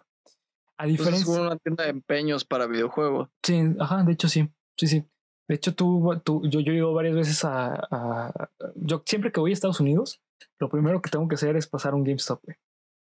A 0.77 0.85
Pues 0.85 0.93
es 0.93 0.99
diferencia. 0.99 1.25
como 1.27 1.47
una 1.47 1.57
tienda 1.57 1.85
de 1.85 1.91
empeños 1.91 2.45
para 2.45 2.67
videojuegos. 2.67 3.31
Sí, 3.43 3.63
ajá, 3.79 4.03
de 4.05 4.13
hecho 4.13 4.29
sí, 4.29 4.51
sí, 4.77 4.87
sí. 4.89 5.05
De 5.49 5.55
hecho, 5.57 5.75
tú, 5.75 6.21
tú- 6.23 6.43
yo, 6.49 6.61
yo 6.61 6.73
he 6.73 6.77
ido 6.77 6.93
varias 6.93 7.15
veces 7.15 7.45
a, 7.45 7.75
a- 7.91 8.51
Yo 8.77 9.03
siempre 9.07 9.33
que 9.33 9.41
voy 9.41 9.53
a 9.53 9.55
Estados 9.55 9.81
Unidos, 9.81 10.21
lo 10.59 10.69
primero 10.69 11.01
que 11.01 11.09
tengo 11.11 11.27
que 11.29 11.37
hacer 11.37 11.57
es 11.57 11.67
pasar 11.67 11.95
un 11.95 12.05
GameStop, 12.05 12.43
güey. 12.45 12.57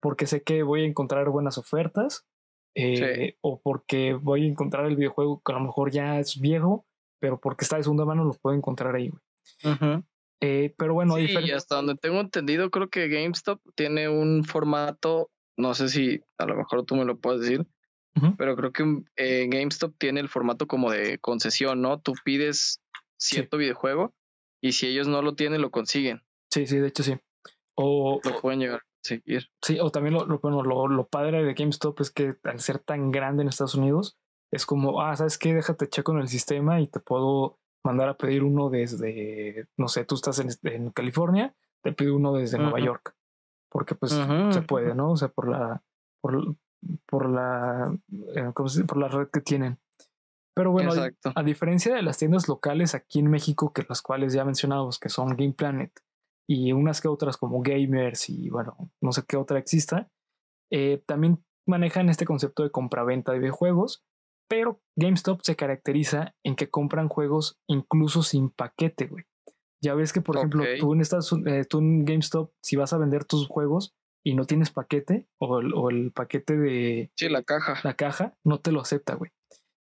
Porque 0.00 0.26
sé 0.26 0.42
que 0.42 0.62
voy 0.62 0.82
a 0.82 0.86
encontrar 0.86 1.28
buenas 1.30 1.58
ofertas. 1.58 2.26
eh, 2.74 3.36
O 3.40 3.60
porque 3.62 4.12
voy 4.14 4.44
a 4.44 4.48
encontrar 4.48 4.84
el 4.86 4.96
videojuego 4.96 5.40
que 5.44 5.52
a 5.52 5.56
lo 5.56 5.62
mejor 5.64 5.90
ya 5.90 6.18
es 6.20 6.38
viejo, 6.40 6.86
pero 7.18 7.40
porque 7.40 7.64
está 7.64 7.76
de 7.76 7.82
segunda 7.84 8.04
mano 8.04 8.24
lo 8.24 8.34
puedo 8.34 8.54
encontrar 8.56 8.94
ahí, 8.94 9.08
güey. 9.08 9.22
Eh, 10.42 10.74
pero 10.76 10.92
bueno, 10.92 11.16
Sí, 11.16 11.22
diferen- 11.22 11.48
y 11.48 11.52
hasta 11.52 11.76
donde 11.76 11.94
tengo 11.94 12.20
entendido, 12.20 12.70
creo 12.70 12.88
que 12.90 13.08
GameStop 13.08 13.60
tiene 13.74 14.08
un 14.10 14.44
formato, 14.44 15.30
no 15.56 15.72
sé 15.74 15.88
si 15.88 16.20
a 16.36 16.44
lo 16.44 16.54
mejor 16.56 16.84
tú 16.84 16.94
me 16.96 17.06
lo 17.06 17.18
puedes 17.18 17.40
decir, 17.40 17.66
pero 18.36 18.54
creo 18.56 18.72
que 18.72 18.84
eh, 19.16 19.46
GameStop 19.50 19.94
tiene 19.98 20.20
el 20.20 20.28
formato 20.28 20.66
como 20.66 20.90
de 20.90 21.18
concesión, 21.18 21.80
¿no? 21.80 22.00
Tú 22.00 22.12
pides 22.24 22.80
cierto 23.18 23.56
videojuego 23.56 24.12
y 24.60 24.72
si 24.72 24.86
ellos 24.88 25.08
no 25.08 25.22
lo 25.22 25.34
tienen, 25.34 25.62
lo 25.62 25.70
consiguen, 25.70 26.22
Sí, 26.50 26.66
sí, 26.66 26.76
de 26.78 26.88
hecho 26.88 27.02
sí. 27.02 27.14
O, 27.74 28.20
lo 28.24 28.40
pueden 28.40 28.60
llegar 28.60 28.82
seguir. 29.06 29.48
Sí, 29.62 29.78
o 29.80 29.90
también 29.90 30.14
lo, 30.14 30.26
lo, 30.26 30.38
bueno, 30.38 30.62
lo, 30.62 30.88
lo 30.88 31.06
padre 31.06 31.42
de 31.42 31.54
GameStop 31.54 32.00
es 32.00 32.10
que 32.10 32.36
al 32.44 32.60
ser 32.60 32.78
tan 32.78 33.10
grande 33.10 33.42
en 33.42 33.48
Estados 33.48 33.74
Unidos, 33.74 34.18
es 34.52 34.66
como, 34.66 35.00
ah, 35.02 35.16
¿sabes 35.16 35.38
qué? 35.38 35.54
Déjate 35.54 35.88
checo 35.88 36.12
en 36.12 36.18
el 36.18 36.28
sistema 36.28 36.80
y 36.80 36.86
te 36.86 37.00
puedo 37.00 37.58
mandar 37.82 38.08
a 38.08 38.16
pedir 38.16 38.42
uno 38.42 38.68
desde, 38.70 39.66
no 39.76 39.88
sé, 39.88 40.04
tú 40.04 40.14
estás 40.16 40.38
en, 40.38 40.50
en 40.64 40.90
California, 40.90 41.54
te 41.82 41.92
pido 41.92 42.16
uno 42.16 42.32
desde 42.32 42.58
Nueva 42.58 42.78
Ujú. 42.78 42.86
York. 42.86 43.14
Porque 43.68 43.94
pues 43.94 44.12
Ujú, 44.12 44.52
se 44.52 44.58
ujú. 44.60 44.66
puede, 44.66 44.94
¿no? 44.94 45.12
O 45.12 45.16
sea, 45.16 45.28
por 45.28 45.48
la, 45.48 45.82
por, 46.20 46.56
por 47.06 47.28
la, 47.28 47.96
eh, 48.34 48.50
¿cómo 48.54 48.68
se 48.68 48.80
dice? 48.80 48.88
Por 48.88 48.98
la 48.98 49.08
red 49.08 49.28
que 49.28 49.40
tienen. 49.40 49.78
Pero 50.54 50.70
bueno, 50.70 50.92
a, 50.92 51.10
a 51.34 51.42
diferencia 51.42 51.94
de 51.94 52.02
las 52.02 52.16
tiendas 52.16 52.48
locales 52.48 52.94
aquí 52.94 53.18
en 53.18 53.28
México, 53.28 53.72
que 53.72 53.84
las 53.88 54.00
cuales 54.00 54.32
ya 54.32 54.44
mencionamos, 54.44 54.98
que 54.98 55.10
son 55.10 55.36
Game 55.36 55.52
Planet 55.52 55.92
y 56.48 56.72
unas 56.72 57.00
que 57.00 57.08
otras 57.08 57.36
como 57.36 57.62
Gamers 57.62 58.28
y 58.30 58.48
bueno, 58.50 58.76
no 59.02 59.12
sé 59.12 59.22
qué 59.26 59.36
otra 59.36 59.58
exista, 59.58 60.08
eh, 60.70 61.02
también 61.06 61.44
manejan 61.66 62.08
este 62.08 62.24
concepto 62.24 62.62
de 62.62 62.70
compraventa 62.70 63.32
de 63.32 63.40
videojuegos, 63.40 64.04
pero 64.48 64.80
GameStop 64.96 65.40
se 65.42 65.56
caracteriza 65.56 66.34
en 66.44 66.54
que 66.54 66.70
compran 66.70 67.08
juegos 67.08 67.58
incluso 67.68 68.22
sin 68.22 68.50
paquete, 68.50 69.06
güey. 69.06 69.24
Ya 69.82 69.94
ves 69.94 70.12
que, 70.12 70.20
por 70.22 70.36
ejemplo, 70.36 70.62
Ok. 70.62 70.68
tú 70.80 70.94
en, 70.94 71.00
Estados 71.00 71.32
eh, 71.46 71.64
tú 71.68 71.78
en 71.78 72.04
GameStop, 72.04 72.52
si 72.62 72.76
vas 72.76 72.92
a 72.92 72.98
vender 72.98 73.24
tus 73.24 73.46
juegos 73.48 73.94
y 74.24 74.34
no 74.34 74.44
tienes 74.44 74.70
paquete 74.70 75.28
o 75.38 75.58
el, 75.60 75.74
o 75.74 75.90
el 75.90 76.12
paquete 76.12 76.56
de, 76.56 77.10
Sí, 77.16 77.28
la 77.28 77.42
caja. 77.42 77.74
la 77.84 77.94
caja 77.94 78.36
no 78.44 78.60
te 78.60 78.72
lo 78.72 78.80
acepta, 78.80 79.14
güey. 79.14 79.32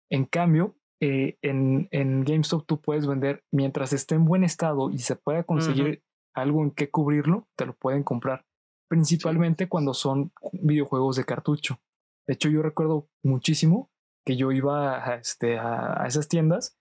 En 0.09 0.25
cambio, 0.25 0.75
eh, 1.01 1.37
en, 1.41 1.87
en 1.91 2.23
GameStop 2.23 2.65
tú 2.65 2.81
puedes 2.81 3.05
vender 3.07 3.43
mientras 3.51 3.93
esté 3.93 4.15
en 4.15 4.25
buen 4.25 4.43
estado 4.43 4.89
y 4.89 4.99
se 4.99 5.15
pueda 5.15 5.43
conseguir 5.43 6.01
algo 6.33 6.63
en 6.63 6.71
que 6.71 6.89
cubrirlo, 6.89 7.47
te 7.55 7.65
lo 7.65 7.75
pueden 7.75 8.03
comprar. 8.03 8.45
Principalmente 8.89 9.67
cuando 9.67 9.93
son 9.93 10.31
videojuegos 10.51 11.15
de 11.15 11.25
cartucho. 11.25 11.79
De 12.27 12.35
hecho, 12.35 12.49
yo 12.49 12.61
recuerdo 12.61 13.09
muchísimo 13.23 13.91
que 14.25 14.35
yo 14.35 14.51
iba 14.51 15.05
a, 15.05 15.15
este, 15.15 15.57
a, 15.57 16.05
esas 16.07 16.27
tiendas 16.27 16.77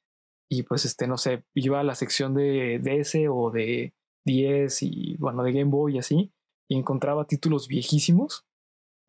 y 0.51 0.63
pues, 0.65 0.85
este, 0.85 1.07
no 1.07 1.17
sé, 1.17 1.45
iba 1.55 1.81
a 1.81 1.85
la 1.85 1.95
sección 1.95 2.35
de 2.35 2.79
DS 2.79 3.27
o 3.31 3.51
de 3.51 3.95
10 4.27 4.83
y 4.83 5.17
bueno, 5.19 5.43
de 5.43 5.53
Game 5.53 5.71
Boy 5.71 5.97
y 5.97 5.99
así, 5.99 6.33
y 6.69 6.77
encontraba 6.77 7.27
títulos 7.27 7.69
viejísimos 7.69 8.47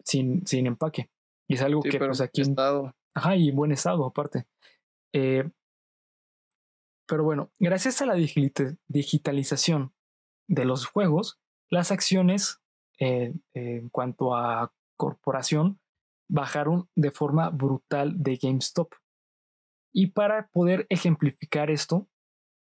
sin, 0.03 0.45
sin 0.47 0.67
empaque. 0.67 1.09
Y 1.47 1.55
es 1.55 1.61
algo 1.61 1.81
que 1.81 1.99
pues 1.99 2.21
aquí... 2.21 2.41
Estado. 2.41 2.95
Ajá, 3.13 3.35
y 3.35 3.51
buen 3.51 3.71
estado 3.71 4.05
aparte. 4.05 4.47
Eh, 5.13 5.49
pero 7.07 7.23
bueno, 7.23 7.51
gracias 7.59 8.01
a 8.01 8.05
la 8.05 8.15
digitalización 8.15 9.92
de 10.47 10.65
los 10.65 10.85
juegos, 10.85 11.39
las 11.69 11.91
acciones 11.91 12.61
eh, 12.99 13.33
en 13.53 13.89
cuanto 13.89 14.35
a 14.35 14.73
corporación 14.97 15.79
bajaron 16.29 16.89
de 16.95 17.11
forma 17.11 17.49
brutal 17.49 18.21
de 18.21 18.37
GameStop. 18.37 18.93
Y 19.93 20.07
para 20.07 20.47
poder 20.47 20.87
ejemplificar 20.89 21.69
esto, 21.69 22.07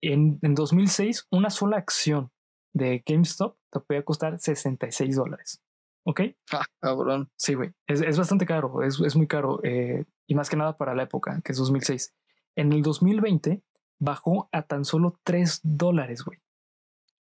en, 0.00 0.38
en 0.42 0.54
2006 0.54 1.26
una 1.30 1.50
sola 1.50 1.76
acción 1.76 2.30
de 2.72 3.02
GameStop 3.04 3.56
te 3.70 3.80
podía 3.80 4.04
costar 4.04 4.38
66 4.38 5.16
dólares. 5.16 5.62
¿Ok? 6.04 6.20
Ah, 6.52 6.64
cabrón. 6.80 7.30
Sí, 7.36 7.54
güey. 7.54 7.72
Es, 7.86 8.00
es, 8.00 8.16
bastante 8.16 8.46
caro, 8.46 8.82
es, 8.82 9.00
es 9.00 9.16
muy 9.16 9.26
caro. 9.26 9.60
Eh, 9.62 10.04
y 10.26 10.34
más 10.34 10.48
que 10.48 10.56
nada 10.56 10.76
para 10.76 10.94
la 10.94 11.02
época, 11.02 11.40
que 11.44 11.52
es 11.52 11.58
2006. 11.58 12.14
En 12.56 12.72
el 12.72 12.82
2020 12.82 13.62
bajó 13.98 14.48
a 14.52 14.62
tan 14.62 14.84
solo 14.84 15.18
3 15.24 15.60
dólares, 15.64 16.22
güey. 16.24 16.38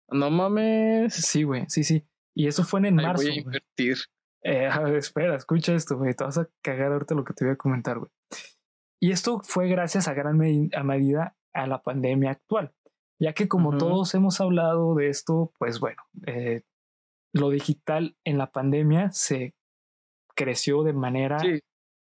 No 0.08 0.30
mames. 0.30 1.14
Sí, 1.14 1.42
güey, 1.42 1.64
sí, 1.68 1.84
sí. 1.84 2.06
Y 2.34 2.46
eso 2.46 2.64
fue 2.64 2.86
en 2.86 2.96
marzo. 2.96 3.22
Voy 3.22 3.32
a 3.32 3.40
invertir. 3.40 3.98
Eh, 4.42 4.68
espera, 4.96 5.36
escucha 5.36 5.74
esto, 5.74 5.96
güey. 5.98 6.14
Te 6.14 6.24
vas 6.24 6.38
a 6.38 6.48
cagar 6.62 6.92
ahorita 6.92 7.14
lo 7.14 7.24
que 7.24 7.34
te 7.34 7.44
voy 7.44 7.54
a 7.54 7.56
comentar, 7.56 7.98
güey. 7.98 8.10
Y 9.00 9.12
esto 9.12 9.40
fue 9.44 9.68
gracias 9.68 10.08
a 10.08 10.14
gran 10.14 10.38
medida 10.38 11.36
a 11.52 11.66
la 11.66 11.82
pandemia 11.82 12.30
actual, 12.30 12.74
ya 13.20 13.32
que 13.32 13.48
como 13.48 13.76
todos 13.76 14.14
hemos 14.14 14.40
hablado 14.40 14.94
de 14.94 15.08
esto, 15.08 15.52
pues 15.58 15.80
bueno, 15.80 16.02
eh, 16.26 16.62
lo 17.32 17.50
digital 17.50 18.16
en 18.24 18.38
la 18.38 18.50
pandemia 18.50 19.12
se 19.12 19.54
creció 20.34 20.82
de 20.82 20.92
manera 20.92 21.38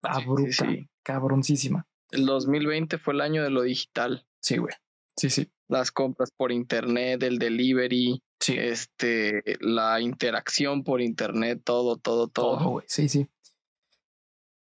abrupta, 0.01 0.67
cabroncísima. 1.03 1.87
El 2.09 2.25
2020 2.25 2.97
fue 2.97 3.13
el 3.13 3.21
año 3.21 3.43
de 3.43 3.49
lo 3.49 3.61
digital. 3.61 4.25
Sí, 4.41 4.57
güey. 4.57 4.73
Sí, 5.15 5.29
sí. 5.29 5.51
Las 5.69 5.91
compras 5.91 6.31
por 6.35 6.51
internet, 6.51 7.21
el 7.23 7.39
delivery, 7.39 8.21
este, 8.47 9.43
la 9.59 9.99
interacción 9.99 10.83
por 10.83 11.01
internet, 11.01 11.61
todo, 11.63 11.97
todo, 11.97 12.27
todo. 12.27 12.81
Sí, 12.87 13.09
sí. 13.09 13.27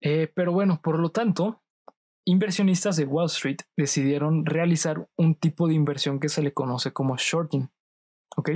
Eh, 0.01 0.31
pero 0.33 0.51
bueno, 0.51 0.81
por 0.83 0.99
lo 0.99 1.09
tanto, 1.09 1.61
inversionistas 2.25 2.97
de 2.97 3.05
Wall 3.05 3.27
Street 3.27 3.59
decidieron 3.77 4.45
realizar 4.45 5.07
un 5.15 5.35
tipo 5.35 5.67
de 5.67 5.75
inversión 5.75 6.19
que 6.19 6.29
se 6.29 6.41
le 6.41 6.53
conoce 6.53 6.91
como 6.91 7.15
shorting. 7.17 7.69
¿Ok? 8.35 8.49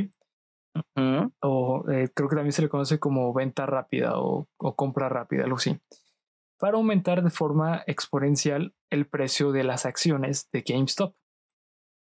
O 1.42 1.86
eh, 1.90 2.10
creo 2.14 2.28
que 2.28 2.36
también 2.36 2.52
se 2.52 2.62
le 2.62 2.70
conoce 2.70 3.00
como 3.00 3.34
venta 3.34 3.66
rápida 3.66 4.20
o, 4.20 4.50
o 4.58 4.76
compra 4.76 5.08
rápida, 5.08 5.46
algo 5.46 5.56
así 5.56 5.80
para 6.58 6.78
aumentar 6.78 7.24
de 7.24 7.30
forma 7.30 7.84
exponencial 7.88 8.74
el 8.90 9.08
precio 9.08 9.52
de 9.52 9.64
las 9.64 9.86
acciones 9.86 10.50
de 10.52 10.64
GameStop, 10.68 11.16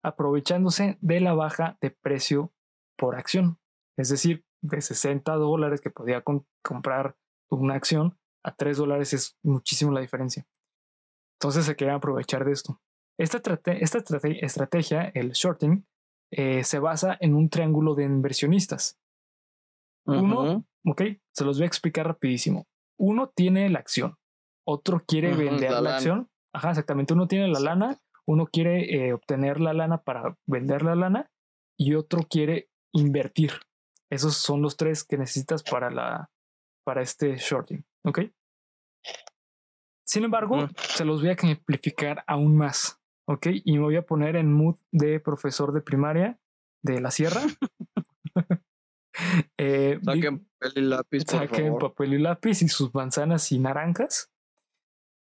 aprovechándose 0.04 0.98
de 1.02 1.20
la 1.20 1.34
baja 1.34 1.78
de 1.82 1.92
precio 1.92 2.54
por 2.98 3.16
acción, 3.16 3.60
es 3.98 4.10
decir, 4.10 4.46
de 4.62 4.82
60 4.82 5.34
dólares 5.36 5.82
que 5.82 5.90
podía 5.90 6.24
comprar 6.64 7.16
una 7.50 7.76
acción 7.76 8.18
a 8.44 8.56
3 8.56 8.78
dólares 8.78 9.14
es 9.14 9.38
muchísimo 9.44 9.92
la 9.92 10.02
diferencia. 10.02 10.48
Entonces 11.40 11.66
se 11.66 11.76
quería 11.76 11.96
aprovechar 11.96 12.46
de 12.46 12.54
esto. 12.54 12.82
Esta, 13.20 13.42
esta 13.66 13.98
estrategia, 14.42 15.12
el 15.14 15.32
shorting, 15.32 15.86
eh, 16.32 16.64
se 16.64 16.80
basa 16.80 17.18
en 17.20 17.36
un 17.36 17.50
triángulo 17.50 17.96
de 17.96 18.04
inversionistas. 18.04 19.00
Uno, 20.06 20.66
ok, 20.86 21.02
se 21.34 21.44
los 21.44 21.58
voy 21.58 21.66
a 21.66 21.68
explicar 21.68 22.08
rapidísimo. 22.08 22.66
Uno 22.98 23.30
tiene 23.30 23.70
la 23.70 23.80
acción, 23.80 24.18
otro 24.66 25.04
quiere 25.06 25.36
vender 25.36 25.72
la, 25.72 25.96
acción. 25.96 26.30
Ajá, 26.54 26.70
exactamente. 26.70 27.14
Uno 27.14 27.28
tiene 27.28 27.50
la 27.50 27.60
lana, 27.60 28.00
uno 28.28 28.48
quiere 28.48 28.94
eh, 28.94 29.14
obtener 29.14 29.60
la 29.60 29.74
lana 29.74 30.04
para 30.04 30.38
vender 30.46 30.84
la 30.84 30.96
lana 30.96 31.32
y 31.78 31.96
otro 31.96 32.24
quiere 32.30 32.70
invertir. 32.92 33.54
Esos 34.10 34.36
son 34.36 34.62
los 34.62 34.78
tres 34.78 35.04
que 35.04 35.18
necesitas 35.18 35.64
para 35.64 35.90
la 35.90 36.30
para 36.86 37.02
este 37.02 37.36
shorting, 37.38 37.84
¿ok? 38.06 38.20
Sin 40.06 40.24
embargo, 40.24 40.70
se 40.78 41.04
los 41.04 41.20
voy 41.20 41.30
a 41.30 41.34
ejemplificar 41.34 42.24
aún 42.28 42.56
más, 42.56 43.02
¿ok? 43.28 43.48
Y 43.66 43.74
me 43.74 43.84
voy 43.84 43.98
a 43.98 44.06
poner 44.06 44.38
en 44.38 44.54
mood 44.54 44.78
de 44.92 45.20
profesor 45.20 45.74
de 45.74 45.82
primaria 45.82 46.40
de 46.82 47.02
la 47.02 47.12
sierra. 47.12 47.42
eh, 49.58 50.00
saquen 50.04 50.46
papel 50.46 50.74
y 50.76 50.82
lápiz. 50.82 51.24
saquen 51.28 51.78
papel 51.78 52.14
y 52.14 52.20
lápiz 52.20 52.62
y 52.62 52.68
sus 52.70 52.94
manzanas 52.94 53.52
y 53.52 53.60
naranjas. 53.60 54.32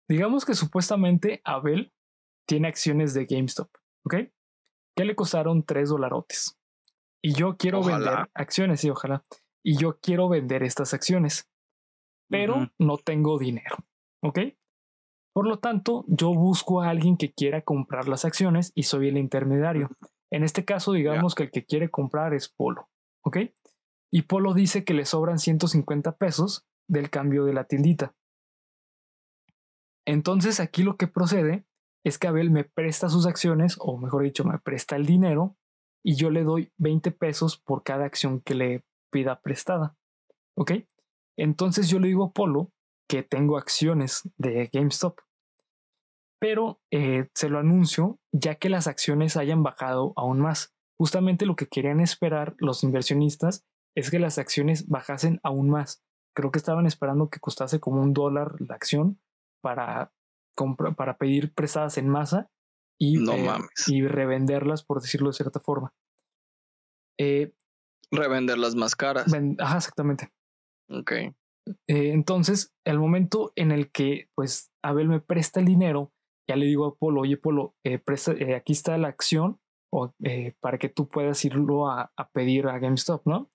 Digamos 0.09 0.45
que 0.45 0.55
supuestamente 0.55 1.41
Abel 1.43 1.91
tiene 2.47 2.67
acciones 2.67 3.13
de 3.13 3.25
GameStop, 3.25 3.69
¿ok? 4.05 4.15
Que 4.95 5.05
le 5.05 5.15
costaron 5.15 5.63
3 5.63 5.89
dolarotes. 5.89 6.57
Y 7.21 7.33
yo 7.33 7.57
quiero 7.57 7.83
vender 7.83 8.29
acciones, 8.33 8.81
sí, 8.81 8.89
ojalá. 8.89 9.23
Y 9.63 9.77
yo 9.77 9.99
quiero 9.99 10.29
vender 10.29 10.63
estas 10.63 10.93
acciones, 10.93 11.49
pero 12.29 12.71
no 12.79 12.97
tengo 12.97 13.37
dinero, 13.37 13.77
¿ok? 14.23 14.39
Por 15.33 15.47
lo 15.47 15.59
tanto, 15.59 16.05
yo 16.07 16.33
busco 16.33 16.81
a 16.81 16.89
alguien 16.89 17.17
que 17.17 17.31
quiera 17.31 17.61
comprar 17.61 18.07
las 18.07 18.25
acciones 18.25 18.71
y 18.73 18.83
soy 18.83 19.09
el 19.09 19.17
intermediario. 19.17 19.89
En 20.31 20.43
este 20.43 20.65
caso, 20.65 20.93
digamos 20.93 21.35
que 21.35 21.43
el 21.43 21.51
que 21.51 21.65
quiere 21.65 21.89
comprar 21.89 22.33
es 22.33 22.49
Polo, 22.49 22.89
¿ok? 23.23 23.37
Y 24.11 24.23
Polo 24.23 24.53
dice 24.53 24.83
que 24.83 24.93
le 24.93 25.05
sobran 25.05 25.37
150 25.37 26.17
pesos 26.17 26.65
del 26.87 27.09
cambio 27.09 27.43
de 27.43 27.53
la 27.53 27.65
tiendita. 27.65 28.15
Entonces 30.05 30.61
aquí 30.61 30.83
lo 30.83 30.95
que 30.95 31.07
procede 31.07 31.65
es 32.03 32.17
que 32.17 32.27
Abel 32.27 32.51
me 32.51 32.63
presta 32.63 33.09
sus 33.09 33.25
acciones, 33.25 33.77
o 33.79 33.97
mejor 33.97 34.23
dicho, 34.23 34.43
me 34.43 34.59
presta 34.59 34.95
el 34.95 35.05
dinero 35.05 35.57
y 36.03 36.15
yo 36.15 36.29
le 36.29 36.43
doy 36.43 36.71
20 36.77 37.11
pesos 37.11 37.57
por 37.57 37.83
cada 37.83 38.05
acción 38.05 38.41
que 38.41 38.55
le 38.55 38.85
pida 39.11 39.41
prestada. 39.41 39.97
¿Ok? 40.55 40.71
Entonces 41.37 41.89
yo 41.89 41.99
le 41.99 42.07
digo 42.07 42.25
a 42.25 42.31
Polo 42.31 42.71
que 43.07 43.23
tengo 43.23 43.57
acciones 43.57 44.29
de 44.37 44.69
GameStop. 44.71 45.19
Pero 46.39 46.79
eh, 46.91 47.29
se 47.33 47.49
lo 47.49 47.59
anuncio 47.59 48.19
ya 48.31 48.55
que 48.55 48.69
las 48.69 48.87
acciones 48.87 49.37
hayan 49.37 49.63
bajado 49.63 50.13
aún 50.15 50.39
más. 50.39 50.73
Justamente 50.97 51.45
lo 51.45 51.55
que 51.55 51.67
querían 51.67 51.99
esperar 51.99 52.55
los 52.57 52.83
inversionistas 52.83 53.65
es 53.95 54.11
que 54.11 54.19
las 54.19 54.37
acciones 54.37 54.87
bajasen 54.87 55.39
aún 55.43 55.69
más. 55.69 56.03
Creo 56.35 56.51
que 56.51 56.59
estaban 56.59 56.85
esperando 56.85 57.29
que 57.29 57.39
costase 57.39 57.79
como 57.79 58.01
un 58.01 58.13
dólar 58.13 58.55
la 58.59 58.75
acción 58.75 59.19
para, 59.61 60.13
para 60.95 61.17
pedir 61.17 61.53
prestadas 61.53 61.97
en 61.97 62.09
masa 62.09 62.49
y, 62.99 63.17
eh, 63.29 63.47
y 63.87 64.07
revenderlas, 64.07 64.83
por 64.83 65.01
decirlo 65.01 65.29
de 65.29 65.33
cierta 65.33 65.59
forma. 65.59 65.93
Eh, 67.19 67.53
revenderlas 68.11 68.75
más 68.75 68.95
caras. 68.95 69.31
Ajá, 69.59 69.77
exactamente. 69.77 70.31
Ok. 70.89 71.11
Eh, 71.11 71.33
entonces, 71.87 72.73
el 72.85 72.99
momento 72.99 73.51
en 73.55 73.71
el 73.71 73.91
que 73.91 74.29
pues 74.35 74.71
Abel 74.83 75.09
me 75.09 75.19
presta 75.19 75.59
el 75.59 75.65
dinero, 75.65 76.13
ya 76.49 76.55
le 76.55 76.65
digo 76.65 76.85
a 76.85 76.95
Polo, 76.95 77.21
oye 77.21 77.37
Polo, 77.37 77.75
presta, 78.05 78.33
aquí 78.55 78.71
está 78.71 78.97
la 78.97 79.09
acción 79.09 79.59
o, 79.91 80.13
para 80.61 80.77
que 80.77 80.89
tú 80.89 81.09
puedas 81.09 81.43
irlo 81.43 81.89
a, 81.89 82.11
a, 82.15 82.29
pedir 82.29 82.67
a 82.67 82.79
GameStop, 82.79 83.25
¿no? 83.25 83.51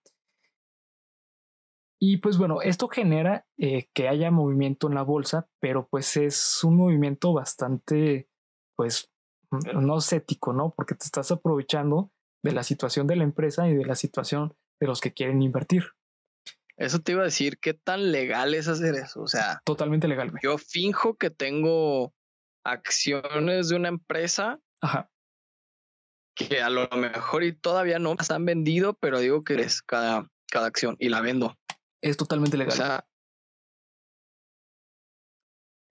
Y 2.04 2.16
pues 2.16 2.36
bueno, 2.36 2.62
esto 2.62 2.88
genera 2.88 3.46
eh, 3.56 3.88
que 3.94 4.08
haya 4.08 4.32
movimiento 4.32 4.88
en 4.88 4.96
la 4.96 5.04
bolsa, 5.04 5.48
pero 5.60 5.86
pues 5.86 6.16
es 6.16 6.64
un 6.64 6.76
movimiento 6.76 7.32
bastante, 7.32 8.28
pues, 8.76 9.12
no 9.52 9.98
ético, 10.10 10.52
¿no? 10.52 10.74
Porque 10.76 10.96
te 10.96 11.04
estás 11.04 11.30
aprovechando 11.30 12.10
de 12.42 12.50
la 12.50 12.64
situación 12.64 13.06
de 13.06 13.14
la 13.14 13.22
empresa 13.22 13.68
y 13.68 13.74
de 13.76 13.84
la 13.84 13.94
situación 13.94 14.56
de 14.80 14.88
los 14.88 15.00
que 15.00 15.12
quieren 15.12 15.42
invertir. 15.42 15.92
Eso 16.76 16.98
te 16.98 17.12
iba 17.12 17.20
a 17.20 17.26
decir, 17.26 17.58
¿qué 17.60 17.72
tan 17.72 18.10
legal 18.10 18.54
es 18.54 18.66
hacer 18.66 18.96
eso? 18.96 19.22
O 19.22 19.28
sea, 19.28 19.62
totalmente 19.64 20.08
legal. 20.08 20.32
Yo 20.42 20.58
finjo 20.58 21.14
que 21.14 21.30
tengo 21.30 22.12
acciones 22.64 23.68
de 23.68 23.76
una 23.76 23.90
empresa. 23.90 24.58
Ajá. 24.80 25.08
Que 26.34 26.62
a 26.62 26.68
lo 26.68 26.88
mejor 26.96 27.44
y 27.44 27.52
todavía 27.52 28.00
no 28.00 28.16
las 28.16 28.32
han 28.32 28.44
vendido, 28.44 28.94
pero 28.94 29.20
digo 29.20 29.44
que 29.44 29.54
es 29.54 29.82
cada, 29.82 30.28
cada 30.50 30.66
acción 30.66 30.96
y 30.98 31.08
la 31.08 31.20
vendo. 31.20 31.56
Es 32.02 32.16
totalmente 32.16 32.56
legal. 32.56 33.04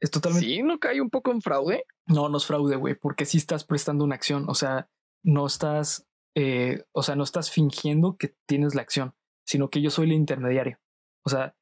Es 0.02 0.10
totalmente. 0.10 0.48
Sí, 0.48 0.64
¿no 0.64 0.80
cae 0.80 1.00
un 1.00 1.10
poco 1.10 1.32
en 1.32 1.42
fraude? 1.42 1.86
No, 2.08 2.28
no 2.28 2.38
es 2.38 2.46
fraude, 2.46 2.76
güey, 2.76 2.96
porque 2.96 3.26
sí 3.26 3.38
estás 3.38 3.64
prestando 3.64 4.04
una 4.04 4.16
acción. 4.16 4.50
O 4.50 4.56
sea, 4.56 4.90
no 5.24 5.46
estás, 5.46 6.08
eh, 6.36 6.84
o 6.92 7.04
sea, 7.04 7.16
no 7.16 7.24
estás 7.24 7.52
fingiendo 7.52 8.18
que 8.18 8.36
tienes 8.48 8.74
la 8.74 8.82
acción, 8.82 9.14
sino 9.46 9.70
que 9.70 9.82
yo 9.82 9.92
soy 9.92 10.06
el 10.08 10.14
intermediario. 10.14 10.80
O 11.24 11.30
sea, 11.30 11.56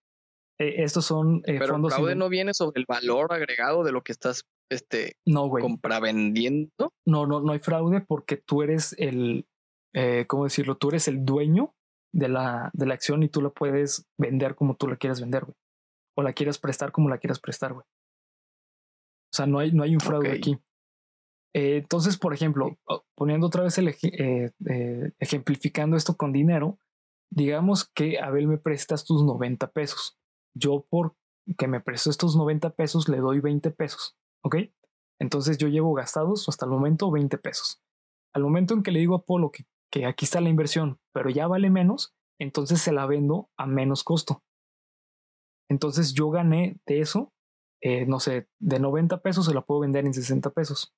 eh, 0.58 0.84
estos 0.84 1.06
son 1.06 1.38
eh, 1.40 1.54
Pero 1.60 1.66
el 1.66 1.72
fondos. 1.72 1.94
fraude 1.94 2.16
no 2.16 2.30
viene 2.30 2.54
sobre 2.54 2.80
el 2.80 2.86
valor 2.88 3.34
agregado 3.34 3.84
de 3.84 3.92
lo 3.92 4.04
que 4.04 4.14
estás 4.14 4.46
este, 4.72 5.18
No, 5.26 5.48
güey. 5.48 5.62
compravendiendo. 5.62 6.94
No, 7.06 7.26
no, 7.28 7.42
no 7.42 7.52
hay 7.52 7.60
fraude 7.60 8.00
porque 8.02 8.38
tú 8.38 8.64
eres 8.64 8.96
el, 8.98 9.48
eh, 9.94 10.26
¿cómo 10.28 10.46
decirlo? 10.46 10.78
Tú 10.78 10.90
eres 10.90 11.10
el 11.10 11.26
dueño 11.26 11.74
de 12.14 12.30
la, 12.30 12.70
de 12.74 12.86
la 12.86 12.94
acción 12.94 13.24
y 13.24 13.30
tú 13.30 13.42
la 13.42 13.50
puedes 13.50 14.08
vender 14.18 14.56
como 14.56 14.76
tú 14.76 14.88
la 14.88 14.98
quieras 14.98 15.22
vender, 15.22 15.46
güey. 15.46 15.56
O 16.18 16.24
la 16.24 16.34
quieras 16.34 16.60
prestar 16.60 16.92
como 16.92 17.10
la 17.10 17.18
quieras 17.18 17.40
prestar, 17.40 17.74
güey. 17.74 17.86
O 19.32 19.36
sea, 19.36 19.46
no 19.46 19.60
hay, 19.60 19.72
no 19.72 19.84
hay 19.84 19.94
un 19.94 20.02
fraude 20.02 20.32
aquí. 20.32 20.60
Eh, 21.54 21.78
entonces, 21.78 22.18
por 22.18 22.34
ejemplo, 22.34 22.78
poniendo 23.16 23.48
otra 23.48 23.64
vez 23.64 23.78
el 23.78 23.88
eh, 23.90 24.52
eh, 24.70 25.12
ejemplificando 25.20 25.98
esto 25.98 26.18
con 26.18 26.34
dinero, 26.34 26.78
digamos 27.32 27.90
que 27.94 28.20
Abel 28.20 28.48
me 28.48 28.58
prestas 28.58 29.06
tus 29.06 29.24
90 29.24 29.72
pesos. 29.72 30.18
Yo 30.56 30.86
por 30.90 31.16
que 31.58 31.68
me 31.68 31.80
prestó 31.80 32.10
estos 32.10 32.36
90 32.36 32.72
pesos 32.76 33.10
le 33.10 33.18
doy 33.18 33.40
20 33.40 33.72
pesos, 33.72 34.16
¿ok? 34.44 34.58
Entonces 35.20 35.58
yo 35.58 35.68
llevo 35.68 35.94
gastados 35.94 36.48
hasta 36.48 36.66
el 36.66 36.72
momento 36.72 37.12
20 37.12 37.38
pesos. 37.38 37.82
Al 38.34 38.44
momento 38.44 38.74
en 38.74 38.84
que 38.84 38.92
le 38.92 39.00
digo 39.00 39.16
a 39.16 39.24
Polo 39.24 39.52
que, 39.52 39.66
que 39.92 40.06
aquí 40.06 40.26
está 40.26 40.42
la 40.42 40.50
inversión, 40.50 41.00
pero 41.14 41.30
ya 41.30 41.48
vale 41.48 41.70
menos, 41.70 42.14
entonces 42.40 42.82
se 42.82 42.92
la 42.92 43.06
vendo 43.06 43.50
a 43.58 43.66
menos 43.66 44.04
costo. 44.04 44.44
Entonces 45.70 46.14
yo 46.14 46.30
gané 46.30 46.80
de 46.86 47.02
eso, 47.02 47.34
eh, 47.82 48.06
no 48.06 48.20
sé, 48.20 48.48
de 48.60 48.80
90 48.80 49.22
pesos 49.22 49.46
se 49.46 49.54
la 49.54 49.62
puedo 49.62 49.82
vender 49.82 50.06
en 50.06 50.14
60 50.14 50.50
pesos. 50.52 50.94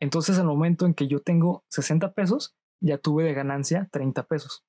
Entonces 0.00 0.38
al 0.38 0.46
momento 0.46 0.86
en 0.86 0.94
que 0.94 1.06
yo 1.06 1.20
tengo 1.20 1.64
60 1.70 2.12
pesos, 2.12 2.56
ya 2.80 2.98
tuve 2.98 3.24
de 3.24 3.34
ganancia 3.34 3.88
30 3.92 4.26
pesos. 4.26 4.64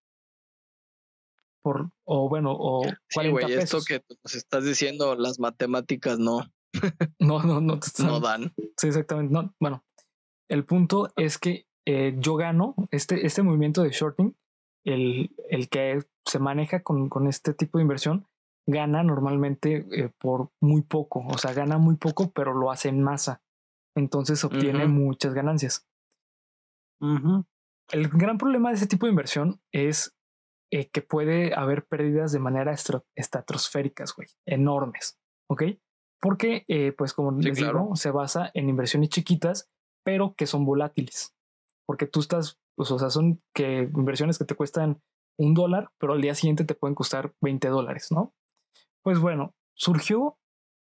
Por, 1.63 1.89
o 2.05 2.29
bueno, 2.29 2.51
o 2.57 2.81
40 2.81 2.99
Sí, 3.09 3.29
güey, 3.29 3.45
esto 3.53 3.59
pesos. 3.77 3.85
que 3.85 3.99
tú 3.99 4.15
nos 4.23 4.35
estás 4.35 4.63
diciendo, 4.63 5.15
las 5.15 5.39
matemáticas 5.39 6.19
no, 6.19 6.41
No, 7.19 7.41
no, 7.41 7.61
no 7.61 7.79
te 7.79 7.87
están- 7.87 8.07
no 8.07 8.19
dan. 8.19 8.53
Sí, 8.77 8.87
exactamente. 8.87 9.33
No, 9.33 9.53
bueno, 9.59 9.83
el 10.49 10.65
punto 10.65 11.11
es 11.15 11.37
que 11.39 11.65
eh, 11.85 12.15
yo 12.17 12.35
gano 12.35 12.75
este, 12.91 13.25
este 13.25 13.43
movimiento 13.43 13.83
de 13.83 13.89
shorting, 13.91 14.35
el, 14.85 15.35
el 15.49 15.69
que 15.69 16.03
se 16.25 16.39
maneja 16.39 16.81
con, 16.83 17.09
con 17.09 17.27
este 17.27 17.53
tipo 17.53 17.77
de 17.77 17.83
inversión, 17.83 18.27
gana 18.67 19.03
normalmente 19.03 19.85
eh, 19.91 20.09
por 20.17 20.51
muy 20.61 20.81
poco. 20.81 21.23
O 21.27 21.37
sea, 21.37 21.53
gana 21.53 21.77
muy 21.77 21.95
poco, 21.97 22.31
pero 22.31 22.53
lo 22.53 22.71
hace 22.71 22.89
en 22.89 23.01
masa. 23.01 23.41
Entonces 23.95 24.43
obtiene 24.43 24.87
muchas 24.87 25.33
ganancias. 25.33 25.87
El 27.91 28.07
gran 28.09 28.37
problema 28.37 28.69
de 28.69 28.75
ese 28.75 28.87
tipo 28.87 29.05
de 29.05 29.11
inversión 29.11 29.61
es 29.71 30.15
eh, 30.71 30.89
que 30.89 31.01
puede 31.01 31.53
haber 31.53 31.85
pérdidas 31.85 32.31
de 32.31 32.39
manera 32.39 32.73
estratosféricas, 33.15 34.15
güey, 34.15 34.27
enormes, 34.47 35.19
¿ok? 35.49 35.63
Porque, 36.19 36.65
eh, 36.67 36.91
pues 36.93 37.13
como 37.13 37.39
Sí, 37.39 37.47
les 37.49 37.57
claro. 37.59 37.79
digo, 37.81 37.95
se 37.95 38.09
basa 38.09 38.49
en 38.55 38.69
inversiones 38.69 39.09
chiquitas, 39.09 39.69
pero 40.03 40.33
que 40.35 40.47
son 40.47 40.65
volátiles. 40.65 41.34
Porque 41.85 42.07
tú 42.07 42.19
estás, 42.19 42.59
pues, 42.75 42.91
o 42.91 42.99
sea, 42.99 43.09
son 43.09 43.41
que 43.53 43.89
inversiones 43.95 44.37
que 44.37 44.45
te 44.45 44.55
cuestan 44.55 45.01
un 45.37 45.53
dólar, 45.53 45.89
pero 45.97 46.13
al 46.13 46.21
día 46.21 46.35
siguiente 46.35 46.63
te 46.63 46.75
pueden 46.75 46.95
costar 46.95 47.33
20 47.41 47.67
dólares, 47.67 48.07
¿no? 48.11 48.33
Pues 49.01 49.19
bueno, 49.19 49.53
surgió 49.73 50.37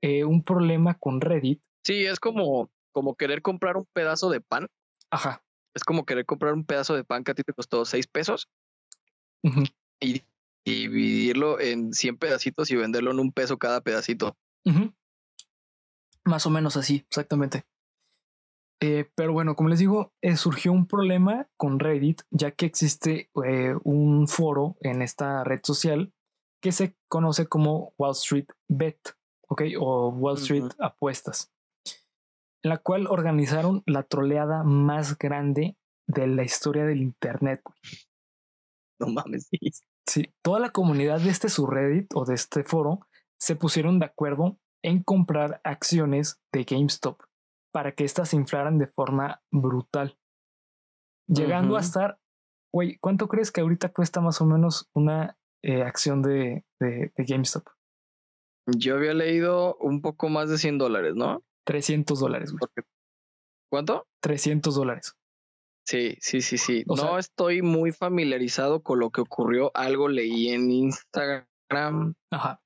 eh, 0.03 0.25
un 0.25 0.43
problema 0.43 0.99
con 0.99 1.21
Reddit. 1.21 1.63
Sí, 1.85 2.05
es 2.05 2.21
como, 2.21 2.71
como 2.93 3.15
querer 3.15 3.43
comprar 3.43 3.77
un 3.77 3.87
pedazo 3.93 4.31
de 4.31 4.41
pan. 4.41 4.67
Ajá. 5.11 5.43
Es 5.75 5.85
como 5.85 6.05
querer 6.05 6.27
comprar 6.27 6.53
un 6.53 6.65
pedazo 6.65 6.95
de 6.95 7.05
pan 7.05 7.25
que 7.25 7.33
a 7.33 7.35
ti 7.35 7.43
te 7.43 7.55
costó 7.55 7.85
seis 7.85 8.07
pesos 8.07 8.49
ujú, 9.43 9.65
y, 10.01 10.23
y 10.65 10.89
dividirlo 10.89 11.61
en 11.61 11.93
100 11.93 12.19
pedacitos 12.19 12.71
y 12.71 12.77
venderlo 12.77 13.11
en 13.11 13.21
un 13.21 13.33
peso 13.33 13.59
cada 13.59 13.81
pedacito. 13.81 14.37
Más 16.25 16.47
o 16.47 16.51
menos 16.51 16.77
así, 16.77 17.05
exactamente. 17.09 17.65
Eh, 18.83 19.09
pero 19.15 19.33
bueno, 19.33 19.55
como 19.55 19.69
les 19.69 19.79
digo, 19.79 20.13
eh, 20.23 20.37
surgió 20.37 20.73
un 20.73 20.89
problema 20.89 21.49
con 21.57 21.79
Reddit, 21.79 22.23
ya 22.33 22.51
que 22.51 22.67
existe 22.67 23.31
eh, 23.47 23.77
un 23.85 24.27
foro 24.27 24.77
en 24.81 25.03
esta 25.03 25.45
red 25.45 25.61
social 25.63 26.13
que 26.61 26.73
se 26.73 26.97
conoce 27.09 27.47
como 27.47 27.95
Wall 27.97 28.11
Street 28.13 28.47
Bet, 28.69 28.99
¿ok? 29.49 29.63
O 29.79 30.09
Wall 30.09 30.37
Street. 30.39 30.65
Apuestas, 30.81 31.53
en 32.65 32.71
la 32.71 32.79
cual 32.79 33.07
organizaron 33.07 33.85
la 33.87 34.03
troleada 34.03 34.65
más 34.65 35.17
grande 35.17 35.77
de 36.09 36.27
la 36.27 36.43
historia 36.43 36.85
del 36.85 37.03
Internet. 37.03 37.63
No 38.99 39.07
mames. 39.09 39.49
sí. 39.49 39.59
Sí, 40.05 40.35
toda 40.43 40.59
la 40.59 40.71
comunidad 40.71 41.21
de 41.21 41.31
este 41.31 41.49
subreddit 41.49 42.13
o 42.15 42.25
de 42.25 42.35
este 42.35 42.65
foro 42.65 43.07
se 43.39 43.55
pusieron 43.55 44.01
de 44.01 44.07
acuerdo 44.07 44.59
en 44.83 45.01
comprar 45.01 45.61
acciones 45.63 46.41
de 46.53 46.65
GameStop 46.65 47.23
para 47.73 47.93
que 47.93 48.05
éstas 48.05 48.29
se 48.31 48.37
inflaran 48.37 48.79
de 48.79 48.87
forma 48.87 49.43
brutal. 49.51 50.19
Llegando 51.29 51.77
a 51.77 51.81
estar, 51.81 52.19
güey, 52.73 52.99
¿cuánto 52.99 53.29
crees 53.29 53.51
que 53.51 53.61
ahorita 53.63 53.93
cuesta 53.93 54.21
más 54.21 54.41
o 54.41 54.47
menos 54.47 54.91
una 54.95 55.39
eh, 55.63 55.83
acción 55.83 56.23
de, 56.23 56.65
de, 56.81 57.13
de 57.17 57.25
GameStop? 57.25 57.67
Yo 58.67 58.97
había 58.97 59.15
leído 59.15 59.77
un 59.77 60.03
poco 60.03 60.29
más 60.29 60.49
de 60.51 60.59
100 60.59 60.79
dólares, 60.79 61.15
¿no? 61.17 61.43
300 61.67 62.21
dólares, 62.21 62.53
güey. 62.53 62.61
¿Cuánto? 63.71 64.07
300 64.23 64.75
dólares. 64.75 65.17
Sí, 65.87 66.17
sí, 66.21 66.43
sí, 66.43 66.59
sí. 66.59 66.85
O 66.87 66.95
no 66.95 67.03
sea- 67.03 67.19
estoy 67.19 67.63
muy 67.63 67.91
familiarizado 67.93 68.83
con 68.83 69.01
lo 69.01 69.11
que 69.11 69.21
ocurrió. 69.21 69.71
Algo 69.75 70.09
leí 70.09 70.51
en 70.51 70.71
Instagram 70.71 72.15
Ajá. 72.31 72.61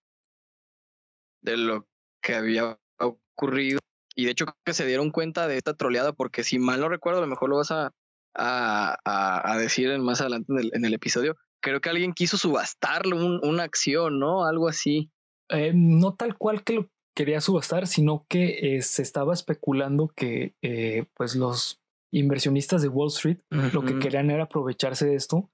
de 1.43 1.57
lo 1.57 1.87
que 2.23 2.35
había 2.35 2.79
ocurrido. 2.99 3.79
Y 4.17 4.25
de 4.25 4.31
hecho 4.33 4.47
que 4.65 4.73
se 4.73 4.87
dieron 4.87 5.11
cuenta 5.11 5.47
de 5.47 5.57
esta 5.59 5.75
troleada 5.75 6.13
porque 6.13 6.43
si 6.43 6.59
mal 6.59 6.81
no 6.81 6.89
recuerdo, 6.89 7.19
a 7.19 7.23
lo 7.23 7.29
mejor 7.29 7.51
lo 7.51 7.57
vas 7.59 7.71
a, 7.71 7.93
a, 8.35 8.97
a- 9.05 9.53
a 9.53 9.59
decir 9.59 9.97
más 9.99 10.21
adelante 10.21 10.53
en 10.53 10.59
el, 10.59 10.71
en 10.75 10.85
el 10.85 10.95
episodio. 10.95 11.37
Creo 11.63 11.81
que 11.81 11.91
alguien 11.91 12.13
quiso 12.15 12.37
subastarle 12.37 13.15
un- 13.15 13.41
una 13.45 13.63
acción, 13.65 14.19
¿no? 14.19 14.45
Algo 14.47 14.69
así. 14.69 15.11
Eh, 15.51 15.73
no 15.75 16.15
tal 16.15 16.37
cual 16.37 16.65
que 16.65 16.73
lo 16.75 16.91
quería 17.15 17.41
subastar, 17.41 17.87
sino 17.87 18.27
que 18.29 18.77
eh, 18.77 18.83
se 18.83 19.03
estaba 19.03 19.33
especulando 19.33 20.09
que 20.15 20.55
eh, 20.63 21.07
pues 21.15 21.35
los 21.37 21.81
inversionistas 22.13 22.83
de 22.83 22.89
Wall 22.89 23.09
Street 23.09 23.39
lo 23.73 23.85
que 23.85 23.95
querían 23.99 24.31
era 24.31 24.45
aprovecharse 24.45 25.07
de 25.07 25.15
esto 25.17 25.51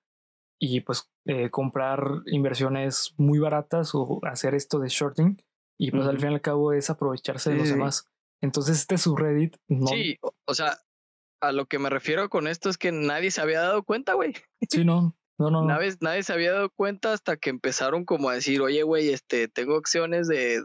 y 0.61 0.81
pues 0.81 1.11
eh, 1.27 1.51
comprar 1.51 2.23
inversiones 2.27 3.15
muy 3.17 3.39
baratas 3.39 3.91
o 3.95 4.21
hacer 4.25 4.55
esto 4.55 4.79
de 4.79 4.89
shorting 4.89 5.37
y 5.79 5.91
pues 5.91 6.07
al 6.07 6.19
fin 6.21 6.31
y 6.31 6.35
al 6.35 6.41
cabo 6.41 6.73
es 6.73 6.91
aprovecharse 6.91 7.51
de 7.51 7.57
los 7.57 7.69
demás. 7.75 8.09
Entonces 8.43 8.79
este 8.81 8.99
subreddit 8.99 9.57
no, 9.69 9.87
Sí, 9.87 10.19
o- 10.47 10.55
sea, 10.55 10.77
a 11.41 11.53
lo 11.53 11.67
que 11.67 11.79
me 11.79 11.89
refiero 11.91 12.29
con 12.29 12.47
esto 12.47 12.69
es 12.69 12.77
que 12.77 12.93
nadie 12.93 13.31
se 13.31 13.41
había 13.41 13.61
dado 13.61 13.83
cuenta, 13.85 14.15
güey. 14.15 14.35
sí, 14.69 14.85
no, 14.85 15.17
no, 15.39 15.51
no. 15.51 15.65
Nadie, 15.65 15.95
nadie 16.01 16.23
se 16.23 16.33
había 16.33 16.53
dado 16.53 16.71
cuenta 16.71 17.13
hasta 17.13 17.37
que 17.37 17.51
empezaron 17.51 18.05
como 18.05 18.29
a 18.29 18.35
decir, 18.35 18.61
oye, 18.61 18.83
güey, 18.83 19.11
este, 19.11 19.49
tengo 19.49 19.77
acciones 19.77 20.29
de 20.29 20.63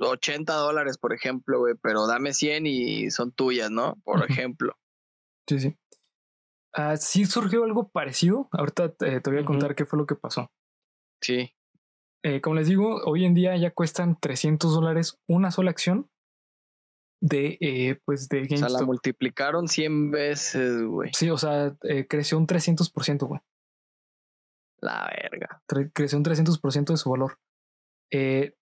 80 0.00 0.54
dólares, 0.54 0.96
por 0.96 1.12
ejemplo, 1.12 1.58
güey, 1.58 1.74
pero 1.82 2.06
dame 2.06 2.32
100 2.32 2.66
y 2.66 3.10
son 3.10 3.32
tuyas, 3.32 3.70
¿no? 3.70 3.96
Por 4.04 4.24
ejemplo. 4.30 4.74
Sí, 5.48 5.60
sí. 5.60 5.76
Ah, 6.72 6.96
sí 6.96 7.24
surgió 7.24 7.64
algo 7.64 7.88
parecido. 7.88 8.48
Ahorita 8.52 8.94
eh, 9.00 9.20
te 9.20 9.30
voy 9.30 9.40
a 9.40 9.44
contar 9.44 9.74
qué 9.74 9.86
fue 9.86 9.98
lo 9.98 10.06
que 10.06 10.14
pasó. 10.14 10.50
Sí. 11.22 11.52
Eh, 12.22 12.40
como 12.40 12.56
les 12.56 12.68
digo, 12.68 13.02
hoy 13.04 13.24
en 13.24 13.34
día 13.34 13.56
ya 13.56 13.70
cuestan 13.72 14.18
300 14.20 14.74
dólares 14.74 15.18
una 15.28 15.50
sola 15.50 15.70
acción 15.70 16.10
de, 17.20 17.56
eh, 17.60 18.00
pues 18.04 18.28
de 18.28 18.46
O 18.52 18.56
sea, 18.56 18.68
la 18.68 18.82
multiplicaron 18.82 19.68
100 19.68 20.10
veces, 20.10 20.82
güey. 20.82 21.10
Sí, 21.14 21.30
o 21.30 21.38
sea, 21.38 21.76
eh, 21.82 22.06
creció 22.06 22.38
un 22.38 22.46
300%, 22.46 23.26
güey. 23.26 23.40
La 24.80 25.10
verga. 25.22 25.62
Tre- 25.68 25.90
creció 25.94 26.18
un 26.18 26.24
300% 26.24 26.92
de 26.92 26.96
su 26.98 27.10
valor. 27.10 27.38
Eh, 28.12 28.54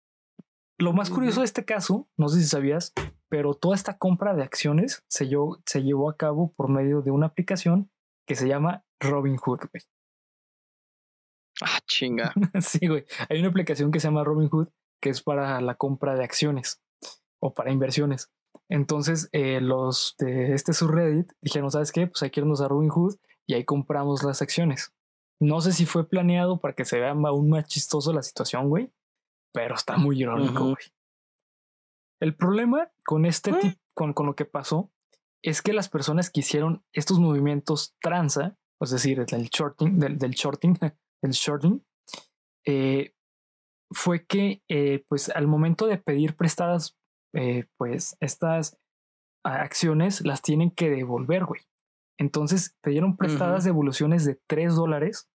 lo 0.78 0.92
más 0.92 1.10
curioso 1.10 1.40
de 1.40 1.46
este 1.46 1.64
caso, 1.64 2.08
no 2.16 2.28
sé 2.28 2.40
si 2.40 2.46
sabías, 2.46 2.92
pero 3.28 3.54
toda 3.54 3.74
esta 3.74 3.98
compra 3.98 4.34
de 4.34 4.42
acciones 4.42 5.04
se, 5.08 5.26
llevó- 5.28 5.60
se 5.66 5.82
llevó 5.82 6.08
a 6.10 6.16
cabo 6.16 6.52
por 6.54 6.68
medio 6.68 7.02
de 7.02 7.10
una 7.10 7.26
aplicación 7.26 7.90
que 8.26 8.36
se 8.36 8.48
llama 8.48 8.84
Robinhood, 9.00 9.60
güey. 9.72 9.82
Ah, 11.62 11.78
chinga. 11.86 12.32
sí, 12.60 12.86
güey. 12.86 13.04
Hay 13.28 13.38
una 13.38 13.48
aplicación 13.48 13.90
que 13.90 14.00
se 14.00 14.08
llama 14.08 14.24
Robinhood 14.24 14.68
que 15.00 15.10
es 15.10 15.22
para 15.22 15.60
la 15.60 15.74
compra 15.74 16.14
de 16.14 16.24
acciones 16.24 16.80
o 17.40 17.52
para 17.52 17.70
inversiones. 17.70 18.32
Entonces, 18.68 19.28
eh, 19.32 19.60
los 19.60 20.14
de 20.18 20.54
este 20.54 20.72
subreddit 20.72 21.30
dijeron, 21.42 21.70
¿sabes 21.70 21.92
qué? 21.92 22.06
Pues 22.06 22.22
hay 22.22 22.30
que 22.30 22.40
irnos 22.40 22.60
a 22.60 22.68
Robinhood 22.68 23.16
y 23.46 23.54
ahí 23.54 23.64
compramos 23.64 24.22
las 24.22 24.42
acciones. 24.42 24.92
No 25.40 25.60
sé 25.60 25.72
si 25.72 25.84
fue 25.86 26.08
planeado 26.08 26.60
para 26.60 26.74
que 26.74 26.84
se 26.84 26.98
vea 27.00 27.10
aún 27.10 27.50
más 27.50 27.66
chistoso 27.66 28.12
la 28.12 28.22
situación, 28.22 28.68
güey, 28.68 28.90
pero 29.52 29.74
está 29.74 29.96
muy 29.96 30.20
irónico, 30.20 30.64
güey. 30.64 30.76
El 32.20 32.34
problema 32.36 32.90
con 33.04 33.26
este 33.26 33.52
Mm. 33.52 33.60
tipo, 33.60 33.78
con, 33.94 34.12
con 34.14 34.26
lo 34.26 34.34
que 34.34 34.44
pasó, 34.44 34.90
es 35.42 35.60
que 35.60 35.72
las 35.74 35.88
personas 35.88 36.30
que 36.30 36.40
hicieron 36.40 36.84
estos 36.92 37.18
movimientos 37.18 37.94
tranza, 38.00 38.56
es 38.80 38.90
decir, 38.90 39.20
el 39.28 39.48
shorting, 39.50 39.98
del, 39.98 40.18
del 40.18 40.30
shorting, 40.32 40.74
el 41.22 41.30
shorting, 41.32 41.84
eh, 42.66 43.14
fue 43.90 44.24
que 44.24 44.62
eh, 44.68 45.04
pues 45.08 45.28
al 45.28 45.46
momento 45.46 45.86
de 45.86 45.98
pedir 45.98 46.34
prestadas, 46.36 46.96
eh, 47.34 47.66
pues 47.76 48.16
estas 48.20 48.78
acciones 49.44 50.24
las 50.24 50.40
tienen 50.42 50.70
que 50.70 50.88
devolver, 50.90 51.44
güey. 51.44 51.60
Entonces 52.18 52.76
pidieron 52.82 53.16
prestadas 53.16 53.64
devoluciones 53.64 54.24
de 54.24 54.40
3 54.46 54.74
dólares 54.74 55.28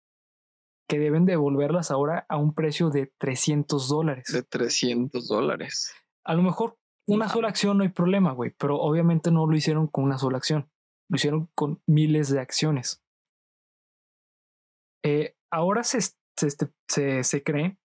que 0.90 0.98
deben 0.98 1.26
devolverlas 1.26 1.92
ahora 1.92 2.26
a 2.30 2.38
un 2.38 2.54
precio 2.56 2.90
de 2.90 3.14
300 3.20 3.88
dólares. 3.90 4.32
De 4.32 4.42
300 4.44 5.28
dólares. 5.28 5.94
A 6.26 6.34
lo 6.34 6.42
mejor 6.42 6.78
una 7.08 7.28
sola 7.30 7.50
acción 7.50 7.78
no 7.78 7.84
hay 7.84 7.90
problema, 7.90 8.32
güey, 8.32 8.52
pero 8.58 8.78
obviamente 8.80 9.30
no 9.32 9.46
lo 9.46 9.56
hicieron 9.56 9.88
con 9.88 10.06
una 10.06 10.18
sola 10.18 10.38
acción. 10.38 10.70
Lo 11.10 11.18
hicieron 11.18 11.50
con 11.56 11.82
miles 11.88 12.30
de 12.30 12.40
acciones. 12.40 13.04
Eh, 15.04 15.36
ahora 15.52 15.84
se, 15.84 16.02
se, 16.02 16.50
se- 16.88 17.24
se 17.24 17.44
cree 17.44 17.78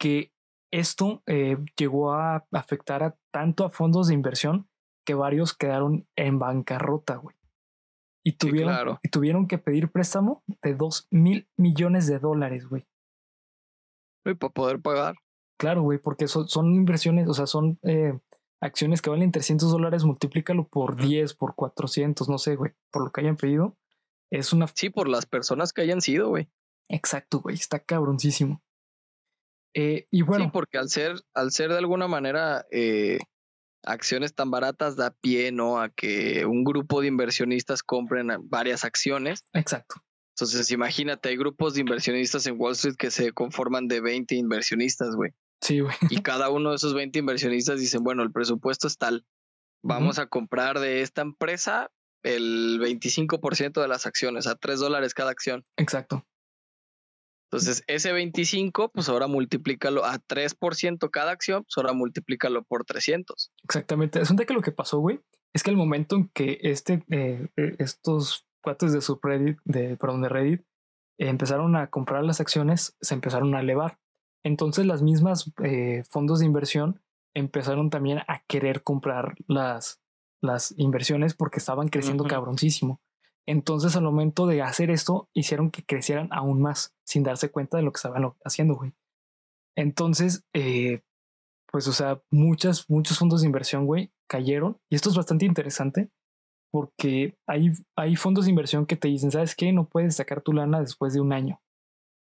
que 0.00 0.32
esto 0.70 1.22
eh, 1.26 1.56
llegó 1.76 2.12
a 2.12 2.46
afectar 2.52 3.02
a, 3.02 3.16
tanto 3.32 3.64
a 3.64 3.70
fondos 3.70 4.08
de 4.08 4.14
inversión 4.14 4.68
que 5.04 5.14
varios 5.14 5.54
quedaron 5.54 6.06
en 6.16 6.38
bancarrota, 6.38 7.16
güey. 7.16 7.36
Y 8.24 8.32
tuvieron, 8.32 8.74
claro. 8.74 9.00
y 9.02 9.08
tuvieron 9.08 9.46
que 9.46 9.56
pedir 9.56 9.90
préstamo 9.90 10.42
de 10.62 10.74
2 10.74 11.08
mil 11.10 11.48
millones 11.56 12.06
de 12.06 12.18
dólares, 12.18 12.66
güey. 12.68 12.86
Y 14.26 14.34
para 14.34 14.52
poder 14.52 14.80
pagar. 14.82 15.14
Claro, 15.58 15.82
güey, 15.82 15.98
porque 15.98 16.28
son, 16.28 16.48
son 16.48 16.74
inversiones, 16.74 17.26
o 17.28 17.34
sea, 17.34 17.46
son 17.46 17.78
eh, 17.82 18.18
acciones 18.60 19.00
que 19.00 19.10
valen 19.10 19.32
300 19.32 19.70
dólares, 19.70 20.04
multiplícalo 20.04 20.68
por 20.68 20.96
10, 20.96 21.34
por 21.34 21.54
400, 21.54 22.28
no 22.28 22.38
sé, 22.38 22.56
güey, 22.56 22.72
por 22.90 23.04
lo 23.04 23.10
que 23.10 23.22
hayan 23.22 23.36
pedido. 23.36 23.76
Es 24.30 24.52
una... 24.52 24.66
Sí, 24.68 24.90
por 24.90 25.08
las 25.08 25.24
personas 25.24 25.72
que 25.72 25.80
hayan 25.82 26.02
sido, 26.02 26.28
güey. 26.28 26.50
Exacto, 26.90 27.40
güey, 27.40 27.56
está 27.56 27.80
cabroncísimo. 27.80 28.62
Eh, 29.74 30.06
y 30.10 30.22
bueno, 30.22 30.46
Sí, 30.46 30.50
porque 30.52 30.78
al 30.78 30.88
ser, 30.88 31.16
al 31.34 31.50
ser 31.52 31.70
de 31.70 31.78
alguna 31.78 32.08
manera 32.08 32.66
eh, 32.70 33.18
acciones 33.84 34.34
tan 34.34 34.50
baratas 34.50 34.96
da 34.96 35.10
pie, 35.10 35.52
¿no? 35.52 35.80
A 35.80 35.88
que 35.88 36.44
un 36.46 36.64
grupo 36.64 37.00
de 37.00 37.08
inversionistas 37.08 37.82
compren 37.82 38.28
varias 38.44 38.84
acciones. 38.84 39.44
exacto, 39.52 39.96
Entonces, 40.36 40.70
imagínate, 40.70 41.28
hay 41.28 41.36
grupos 41.36 41.74
de 41.74 41.80
inversionistas 41.80 42.46
en 42.46 42.60
Wall 42.60 42.72
Street 42.72 42.96
que 42.96 43.10
se 43.10 43.32
conforman 43.32 43.88
de 43.88 44.00
20 44.00 44.34
inversionistas, 44.34 45.14
güey. 45.14 45.32
sí, 45.60 45.80
güey, 45.80 45.96
Y 46.10 46.22
cada 46.22 46.50
uno 46.50 46.70
de 46.70 46.76
esos 46.76 46.94
20 46.94 47.18
inversionistas 47.18 47.80
dicen, 47.80 48.02
bueno, 48.02 48.22
el 48.22 48.32
presupuesto 48.32 48.86
es 48.86 48.98
tal. 48.98 49.24
Vamos 49.82 50.18
a 50.18 50.26
comprar 50.26 50.80
de 50.80 51.02
esta 51.02 51.22
empresa 51.22 51.90
el 52.24 52.80
25% 52.80 53.80
de 53.80 53.88
las 53.88 54.06
acciones, 54.06 54.48
a 54.48 54.56
3 54.56 54.80
dólares 54.80 55.14
cada 55.14 55.30
acción. 55.30 55.64
exacto, 55.76 56.26
Entonces, 57.50 57.82
ese 57.86 58.12
25, 58.12 58.90
pues 58.92 59.08
ahora 59.08 59.26
multiplícalo 59.26 60.04
a 60.04 60.18
3% 60.18 61.10
cada 61.10 61.30
acción, 61.30 61.64
pues 61.64 61.78
ahora 61.78 61.94
multiplícalo 61.94 62.62
por 62.62 62.84
300. 62.84 63.50
exactamente. 63.64 64.20
Es 64.20 64.30
un 64.30 64.36
que 64.36 64.52
lo 64.52 64.60
que 64.60 64.72
pasó, 64.72 64.98
güey, 64.98 65.20
es 65.54 65.62
que 65.62 65.70
el 65.70 65.76
momento 65.76 66.16
en 66.16 66.28
que 66.28 66.58
este, 66.62 67.04
eh, 67.10 67.48
eh, 67.56 67.76
estos 67.78 68.46
cuates 68.62 68.92
de 68.92 69.00
subreddit, 69.00 69.58
de, 69.64 69.96
perdón, 69.96 70.22
de 70.22 70.28
Reddit, 70.28 70.60
eh, 71.18 71.28
empezaron 71.28 71.74
a 71.74 71.88
comprar 71.88 72.22
las 72.22 72.40
acciones, 72.40 72.96
se 73.00 73.14
empezaron 73.14 73.54
a 73.54 73.60
elevar. 73.60 73.98
Entonces 74.44 74.86
las 74.86 75.02
mismas 75.02 75.50
eh, 75.64 76.04
fondos 76.08 76.40
de 76.40 76.46
inversión 76.46 77.02
empezaron 77.34 77.90
también 77.90 78.18
a 78.28 78.44
querer 78.46 78.82
comprar 78.82 79.36
las, 79.46 80.02
las 80.42 80.74
inversiones 80.76 81.34
porque 81.34 81.58
estaban 81.58 81.88
creciendo 81.88 82.24
Ujú. 82.24 82.30
cabroncísimo. 82.30 83.00
Entonces 83.48 83.96
al 83.96 84.02
momento 84.02 84.46
de 84.46 84.60
hacer 84.60 84.90
esto, 84.90 85.30
hicieron 85.32 85.70
que 85.70 85.82
crecieran 85.82 86.28
aún 86.32 86.60
más 86.60 86.94
sin 87.06 87.22
darse 87.22 87.50
cuenta 87.50 87.78
de 87.78 87.82
lo 87.82 87.92
que 87.92 87.96
estaban 87.96 88.30
haciendo, 88.44 88.74
güey. 88.74 88.92
Entonces, 89.74 90.44
eh, 90.52 91.00
pues, 91.72 91.88
o 91.88 91.92
sea, 91.92 92.20
muchas, 92.30 92.90
muchos 92.90 93.18
fondos 93.18 93.40
de 93.40 93.46
inversión, 93.46 93.86
güey, 93.86 94.12
cayeron. 94.28 94.78
Y 94.90 94.96
esto 94.96 95.08
es 95.08 95.16
bastante 95.16 95.46
interesante 95.46 96.10
porque 96.70 97.38
hay, 97.46 97.70
hay 97.96 98.16
fondos 98.16 98.44
de 98.44 98.50
inversión 98.50 98.84
que 98.84 98.96
te 98.96 99.08
dicen, 99.08 99.30
¿sabes 99.30 99.56
qué? 99.56 99.72
No 99.72 99.88
puedes 99.88 100.16
sacar 100.16 100.42
tu 100.42 100.52
lana 100.52 100.82
después 100.82 101.14
de 101.14 101.22
un 101.22 101.32
año. 101.32 101.62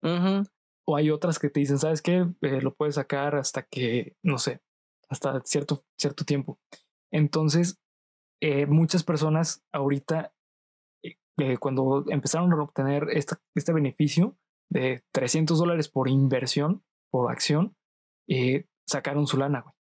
Ujú. 0.02 0.44
O 0.86 0.96
hay 0.96 1.10
otras 1.10 1.38
que 1.38 1.50
te 1.50 1.60
dicen, 1.60 1.78
¿sabes 1.78 2.00
qué? 2.00 2.26
Eh, 2.40 2.62
lo 2.62 2.74
puedes 2.74 2.94
sacar 2.94 3.36
hasta 3.36 3.64
que, 3.64 4.16
no 4.22 4.38
sé, 4.38 4.62
hasta 5.10 5.42
cierto, 5.44 5.84
cierto 5.98 6.24
tiempo. 6.24 6.58
Entonces, 7.10 7.78
eh, 8.40 8.64
muchas 8.64 9.04
personas 9.04 9.62
ahorita, 9.72 10.32
eh, 11.38 11.56
cuando 11.58 12.04
empezaron 12.08 12.52
a 12.52 12.62
obtener 12.62 13.08
esta- 13.10 13.40
este 13.54 13.72
beneficio 13.72 14.36
de 14.70 15.04
300 15.12 15.58
dólares 15.58 15.88
por 15.88 16.08
inversión, 16.08 16.84
por 17.10 17.30
acción, 17.30 17.76
eh, 18.28 18.66
sacaron 18.86 19.26
su 19.26 19.36
lana, 19.38 19.60
güey. 19.60 19.74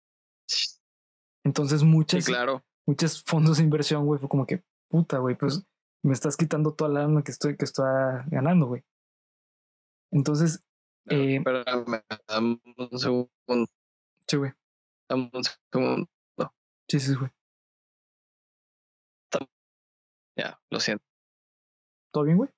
Entonces, 1.45 1.79
Sí, 1.81 1.85
muchas, 1.85 2.25
claro. 2.25 2.63
muchos 2.87 3.23
fondos 3.23 3.57
de 3.57 3.63
inversión, 3.63 4.05
güey, 4.05 4.19
fue 4.19 4.29
como 4.29 4.45
que, 4.45 4.63
puta, 4.89 5.17
güey, 5.19 5.35
pues 5.37 5.65
me 6.03 6.13
estás 6.13 6.35
quitando 6.37 6.73
toda 6.73 6.89
la 6.89 7.01
lana 7.07 7.23
que 7.23 7.31
estoy, 7.31 7.55
que 7.57 7.65
estoy 7.65 7.85
ganando, 8.27 8.67
güey. 8.67 8.83
Entonces, 10.11 10.63
eh, 11.09 11.37
Espérame, 11.37 12.03
dame 12.27 12.59
un 12.77 12.99
segundo. 12.99 13.29
sí, 14.27 14.37
güey. 14.37 14.51
dame 15.09 15.29
un 15.33 15.43
segundo. 15.71 16.09
Sí, 16.89 16.99
sí, 16.99 17.15
güey. 17.15 17.31
Ya, 20.37 20.59
lo 20.69 20.79
siento. 20.79 21.03
¿Todo 22.11 22.23
bien, 22.25 22.37
güey? 22.37 22.49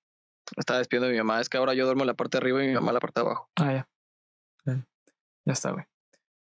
Estaba 0.57 0.79
despidiendo 0.79 1.07
de 1.07 1.13
mi 1.13 1.19
mamá. 1.19 1.39
Es 1.39 1.49
que 1.49 1.57
ahora 1.57 1.73
yo 1.73 1.85
duermo 1.85 2.03
en 2.03 2.07
la 2.07 2.13
parte 2.15 2.37
de 2.37 2.39
arriba 2.39 2.63
y 2.63 2.67
mi 2.67 2.73
mamá 2.73 2.89
en 2.89 2.93
la 2.95 2.99
parte 2.99 3.21
de 3.21 3.27
abajo. 3.27 3.49
Ah, 3.55 3.73
ya. 3.73 3.89
Ya, 4.65 4.87
ya 5.45 5.53
está, 5.53 5.71
güey. 5.71 5.85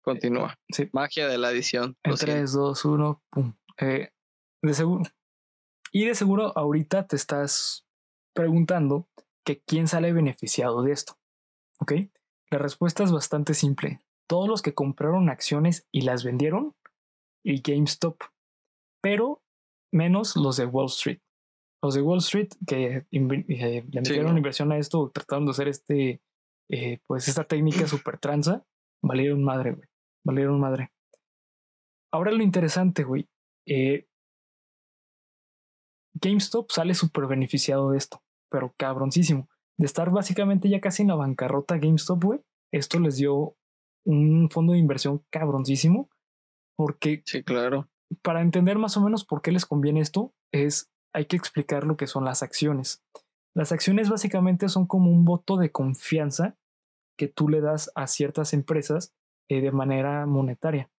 Continúa. 0.03 0.59
Sí. 0.69 0.89
Magia 0.93 1.29
de 1.29 1.39
la 1.39 1.51
edición. 1.51 1.97
En 2.03 2.17
siento. 2.17 2.37
3, 2.37 2.53
2, 2.53 2.85
1, 2.85 3.23
pum. 3.31 3.55
Eh, 3.79 4.11
de 4.63 4.75
seguro. 4.75 5.05
Y 5.93 6.05
de 6.07 6.15
seguro 6.15 6.53
ahorita 6.57 7.07
te 7.07 7.17
estás 7.17 7.87
preguntando 8.35 9.09
que 9.45 9.63
quién 9.63 9.89
sale 9.89 10.13
beneficiado 10.13 10.83
de 10.83 10.93
esto. 10.93 11.19
¿Ok? 11.79 11.93
La 12.51 12.59
respuesta 12.59 13.03
es 13.03 13.13
bastante 13.13 13.55
simple. 13.55 14.01
Todos 14.27 14.49
los 14.49 14.63
que 14.63 14.75
compraron 14.75 15.29
acciones 15.29 15.87
y 15.93 16.03
las 16.03 16.25
vendieron 16.25 16.75
y 17.43 17.63
GameStop. 17.63 18.23
Pero 19.01 19.43
menos 19.93 20.37
los 20.37 20.57
de 20.57 20.67
Wall 20.67 20.87
Street. 20.87 21.21
Los 21.85 21.95
de 21.95 22.01
Wall 22.01 22.19
Street 22.19 22.49
que 22.67 22.97
eh, 22.97 23.07
le 23.11 24.01
metieron 24.01 24.39
inversión 24.39 24.73
a 24.73 24.79
esto, 24.79 25.11
tratando 25.13 25.51
de 25.51 25.53
hacer 25.53 25.69
este, 25.69 26.23
eh, 26.71 26.99
pues 27.07 27.29
esta 27.29 27.45
técnica 27.45 27.87
super 27.87 28.19
tranza, 28.19 28.65
valieron 29.03 29.45
madre, 29.45 29.73
güey. 29.73 29.89
Valieron 30.25 30.59
madre. 30.59 30.93
Ahora 32.11 32.33
lo 32.33 32.43
interesante, 32.43 33.05
güey. 33.05 33.29
eh, 33.69 34.07
GameStop 36.15 36.71
sale 36.71 36.95
súper 36.95 37.27
beneficiado 37.27 37.91
de 37.91 37.99
esto, 37.99 38.23
pero 38.51 38.73
cabroncísimo. 38.79 39.51
De 39.79 39.85
estar 39.85 40.11
básicamente 40.11 40.71
ya 40.71 40.81
casi 40.81 41.03
en 41.03 41.09
la 41.09 41.17
bancarrota 41.17 41.77
GameStop, 41.77 42.25
güey. 42.25 42.41
Esto 42.73 42.99
les 42.99 43.17
dio 43.17 43.57
un 44.07 44.49
fondo 44.49 44.73
de 44.73 44.79
inversión 44.79 45.23
cabroncísimo. 45.31 46.09
Porque 46.77 47.23
Sí, 47.27 47.43
claro. 47.43 47.91
para 48.23 48.41
entender 48.41 48.79
más 48.79 48.97
o 48.97 49.01
menos 49.03 49.25
por 49.27 49.43
qué 49.43 49.53
les 49.53 49.67
conviene 49.67 50.01
esto, 50.01 50.33
es 50.53 50.91
hay 51.15 51.27
que 51.27 51.37
explicar 51.37 51.85
lo 51.85 51.97
que 51.97 52.07
son 52.07 52.25
las 52.25 52.43
acciones. 52.43 53.03
Las 53.55 53.73
acciones 53.73 54.11
básicamente 54.11 54.69
son 54.69 54.87
como 54.87 55.11
un 55.11 55.25
voto 55.25 55.57
de 55.57 55.71
confianza 55.71 56.59
que 57.17 57.29
tú 57.29 57.49
le 57.49 57.61
das 57.61 57.91
a 57.95 58.09
ciertas 58.09 58.53
empresas 58.53 59.15
eh, 59.49 59.61
de 59.61 59.71
manera 59.71 60.27
monetaria. 60.27 60.91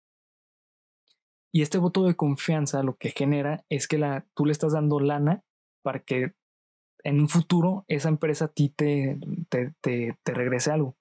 Y 1.51 1.61
este 1.61 1.77
voto 1.77 2.05
de 2.05 2.15
confianza 2.15 2.81
lo 2.81 2.97
que 2.97 3.11
genera 3.11 3.65
es 3.69 3.87
que 3.87 3.97
la, 3.97 4.25
tú 4.33 4.45
le 4.45 4.53
estás 4.53 4.73
dando 4.73 4.99
lana 4.99 5.43
para 5.83 5.99
que 5.99 6.33
en 7.03 7.19
un 7.19 7.29
futuro 7.29 7.85
esa 7.87 8.09
empresa 8.09 8.45
a 8.45 8.47
ti 8.47 8.69
te, 8.69 9.19
te, 9.49 9.73
te, 9.81 10.17
te 10.23 10.33
regrese 10.33 10.71
algo. 10.71 10.97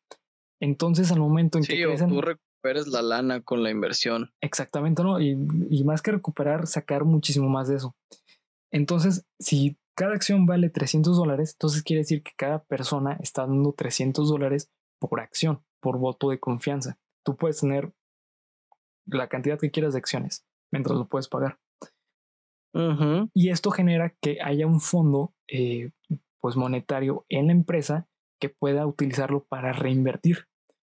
Entonces, 0.60 1.10
al 1.12 1.20
momento 1.20 1.58
en 1.58 1.64
que 1.64 1.76
Sí, 1.76 1.84
o 1.84 1.88
crecen, 1.88 2.08
tú 2.10 2.20
recuperes 2.20 2.86
la 2.88 3.02
lana 3.02 3.42
con 3.42 3.62
la 3.62 3.70
inversión. 3.70 4.32
Exactamente, 4.40 5.02
¿no? 5.02 5.20
Y, 5.20 5.36
y 5.70 5.84
más 5.84 6.02
que 6.02 6.12
recuperar, 6.12 6.66
sacar 6.66 7.04
muchísimo 7.04 7.48
más 7.48 7.68
de 7.68 7.76
eso. 7.76 7.96
Entonces, 8.74 9.24
si 9.38 9.78
cada 9.94 10.14
acción 10.14 10.46
vale 10.46 10.68
300 10.68 11.16
dólares, 11.16 11.52
entonces 11.52 11.84
quiere 11.84 12.00
decir 12.00 12.24
que 12.24 12.32
cada 12.36 12.64
persona 12.64 13.16
está 13.20 13.46
dando 13.46 13.72
300 13.72 14.28
dólares 14.28 14.68
por 14.98 15.20
acción, 15.20 15.62
por 15.78 15.98
voto 15.98 16.30
de 16.30 16.40
confianza. 16.40 16.98
Tú 17.22 17.36
puedes 17.36 17.60
tener 17.60 17.92
la 19.06 19.28
cantidad 19.28 19.60
que 19.60 19.70
quieras 19.70 19.92
de 19.92 20.00
acciones 20.00 20.44
mientras 20.72 20.98
lo 20.98 21.06
puedes 21.06 21.28
pagar. 21.28 21.60
Y 23.32 23.50
esto 23.50 23.70
genera 23.70 24.16
que 24.20 24.38
haya 24.42 24.66
un 24.66 24.80
fondo 24.80 25.32
eh, 25.46 25.92
pues 26.40 26.56
monetario 26.56 27.24
en 27.28 27.46
la 27.46 27.52
empresa 27.52 28.08
que 28.40 28.48
pueda 28.48 28.84
utilizarlo 28.88 29.44
para 29.44 29.72
reinvertir. 29.72 30.48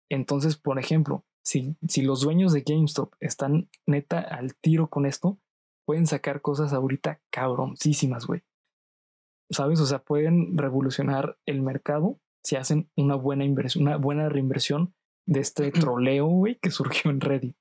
Entonces, 0.10 0.58
por 0.58 0.80
ejemplo, 0.80 1.24
si, 1.44 1.76
si 1.88 2.02
los 2.02 2.22
dueños 2.22 2.52
de 2.52 2.62
GameStop 2.62 3.14
están 3.20 3.70
neta 3.86 4.22
al 4.22 4.56
tiro 4.56 4.90
con 4.90 5.06
esto, 5.06 5.38
pueden 5.86 6.08
sacar 6.08 6.42
cosas 6.42 6.74
ahorita 6.74 7.22
cabroncísimas, 7.30 8.26
güey. 8.26 8.44
¿Sabes? 9.52 9.80
O 9.80 9.86
sea, 9.86 10.00
pueden 10.00 10.58
revolucionar 10.58 11.38
el 11.46 11.62
mercado 11.62 12.20
si 12.44 12.56
hacen 12.56 12.90
una 12.96 13.16
buena 13.16 13.44
inversión, 13.44 13.88
una 13.88 13.98
buena 13.98 14.30
reinversión 14.30 14.94
de 15.26 15.40
este 15.40 15.72
troleo, 15.94 16.28
güey, 16.28 16.58
que 16.62 16.72
surgió 16.72 17.12
en 17.12 17.22
Reddit. 17.22 17.58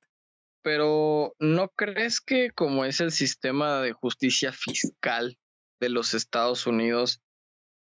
Pero 0.63 1.35
¿no 1.39 1.69
crees 1.69 2.21
que 2.21 2.51
como 2.51 2.85
es 2.85 3.01
el 3.01 3.11
sistema 3.11 3.81
de 3.81 3.93
justicia 3.93 4.53
fiscal 4.53 5.39
de 5.81 5.91
los 5.91 6.15
Estados 6.15 6.67
Unidos, 6.67 7.21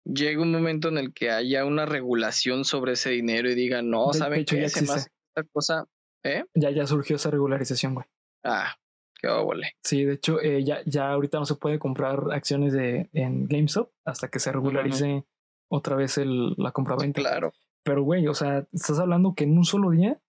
llega 0.04 0.40
un 0.40 0.52
momento 0.52 0.88
en 0.88 0.96
el 0.96 1.12
que 1.12 1.30
haya 1.30 1.66
una 1.66 1.84
regulación 1.84 2.64
sobre 2.64 2.92
ese 2.92 3.10
dinero 3.10 3.50
y 3.50 3.54
digan, 3.54 3.90
no, 3.90 4.12
¿saben 4.14 4.44
qué? 4.44 4.68
Se 4.70 4.82
más 4.82 5.10
esta 5.36 5.48
cosa, 5.52 5.84
¿eh? 6.24 6.44
Ya, 6.54 6.70
ya 6.70 6.86
surgió 6.86 7.16
esa 7.16 7.30
regularización, 7.30 7.94
güey. 7.94 8.06
Ah, 8.44 8.74
qué 9.20 9.28
óvole. 9.28 9.74
Sí, 9.82 10.04
de 10.04 10.14
hecho, 10.14 10.40
eh, 10.40 10.64
ya, 10.64 10.80
ya 10.86 11.10
ahorita 11.12 11.38
no 11.38 11.46
se 11.46 11.56
puede 11.56 11.78
comprar 11.78 12.32
acciones 12.32 12.72
de, 12.72 13.10
en 13.12 13.46
GameStop 13.46 13.90
hasta 14.04 14.28
que 14.28 14.38
se 14.38 14.52
regularice 14.52 15.24
otra 15.68 15.96
vez 15.96 16.18
el, 16.18 16.54
la 16.56 16.72
compraventa. 16.72 17.20
Claro. 17.20 17.52
Pero, 17.82 18.02
güey, 18.02 18.26
o 18.28 18.34
sea, 18.34 18.66
estás 18.72 18.98
hablando 18.98 19.34
que 19.34 19.44
en 19.44 19.56
un 19.56 19.64
solo 19.64 19.90
día 19.90 20.20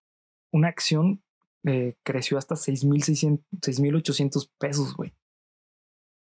una 0.52 0.68
acción 0.68 1.24
eh, 1.66 1.96
creció 2.04 2.38
hasta 2.38 2.56
6.600, 2.56 3.44
6.800 3.62 4.50
pesos, 4.58 4.96
güey. 4.96 5.14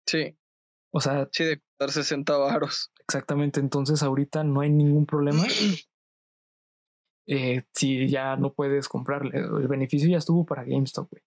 Sí. 0.06 0.38
O 0.92 1.02
sea. 1.02 1.28
Sí, 1.32 1.44
de 1.44 1.60
costar 1.60 1.92
60 1.92 2.38
varos. 2.38 2.92
Exactamente. 3.00 3.60
Entonces, 3.60 4.04
ahorita 4.04 4.44
no 4.44 4.62
hay 4.62 4.70
ningún 4.70 5.06
problema. 5.06 5.44
eh, 7.28 7.64
si 7.74 8.10
ya 8.10 8.36
no 8.36 8.54
puedes 8.54 8.88
comprarle. 8.88 9.38
El 9.38 9.68
beneficio 9.68 10.10
ya 10.10 10.18
estuvo 10.18 10.46
para 10.46 10.64
GameStop, 10.64 11.10
güey. 11.10 11.24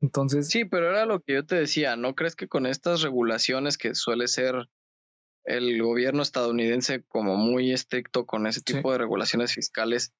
Entonces. 0.00 0.48
Sí, 0.48 0.64
pero 0.64 0.90
era 0.90 1.06
lo 1.06 1.20
que 1.20 1.34
yo 1.34 1.44
te 1.44 1.56
decía. 1.56 1.96
¿No 1.96 2.14
crees 2.14 2.36
que 2.36 2.48
con 2.48 2.66
estas 2.66 3.02
regulaciones 3.02 3.78
que 3.78 3.94
suele 3.94 4.28
ser 4.28 4.68
el 5.44 5.82
gobierno 5.82 6.22
estadounidense 6.22 7.02
como 7.04 7.36
muy 7.36 7.72
estricto 7.72 8.26
con 8.26 8.46
ese 8.46 8.60
tipo 8.60 8.92
de 8.92 8.98
regulaciones 8.98 9.54
fiscales, 9.54 10.12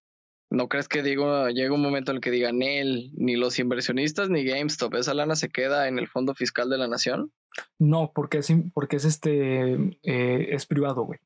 ¿no 0.51 0.69
crees 0.69 0.89
que 0.89 1.03
digo, 1.03 1.49
llega 1.49 1.75
un 1.75 1.83
momento 1.83 2.11
en 2.11 2.17
el 2.17 2.21
que 2.23 2.31
digan 2.31 2.63
él, 2.63 3.13
ni 3.15 3.37
los 3.37 3.59
inversionistas 3.59 4.31
ni 4.31 4.45
GameStop, 4.45 4.95
esa 4.95 5.15
lana 5.15 5.37
se 5.37 5.51
queda 5.51 5.89
en 5.89 5.99
el 5.99 6.09
fondo 6.09 6.35
fiscal 6.35 6.71
de 6.71 6.79
la 6.79 6.89
nación? 6.89 7.33
No, 7.79 8.13
porque 8.15 8.39
es, 8.39 8.49
porque 8.73 8.97
es 8.97 9.05
este, 9.05 9.75
eh, 10.03 10.49
es 10.51 10.67
privado, 10.67 11.03
güey. 11.03 11.19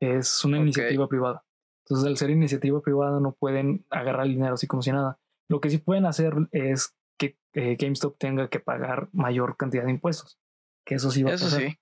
Es 0.00 0.44
una 0.44 0.58
iniciativa 0.58 1.06
privada. 1.08 1.44
Entonces, 1.84 2.06
al 2.06 2.16
ser 2.16 2.30
iniciativa 2.30 2.80
privada, 2.80 3.20
no 3.20 3.32
pueden 3.32 3.86
agarrar 3.90 4.26
el 4.26 4.32
dinero 4.32 4.54
así 4.54 4.66
como 4.66 4.82
si 4.82 4.92
nada. 4.92 5.18
Lo 5.48 5.60
que 5.60 5.70
sí 5.70 5.78
pueden 5.78 6.06
hacer 6.06 6.34
es 6.52 6.96
que 7.18 7.38
eh, 7.54 7.76
GameStop 7.78 8.18
tenga 8.18 8.48
que 8.48 8.60
pagar 8.60 9.08
mayor 9.12 9.56
cantidad 9.56 9.84
de 9.84 9.90
impuestos. 9.90 10.38
Que 10.84 10.96
eso 10.96 11.10
sí 11.10 11.22
va 11.22 11.30
a 11.30 11.32
pasar. 11.32 11.60
Sí 11.60 11.78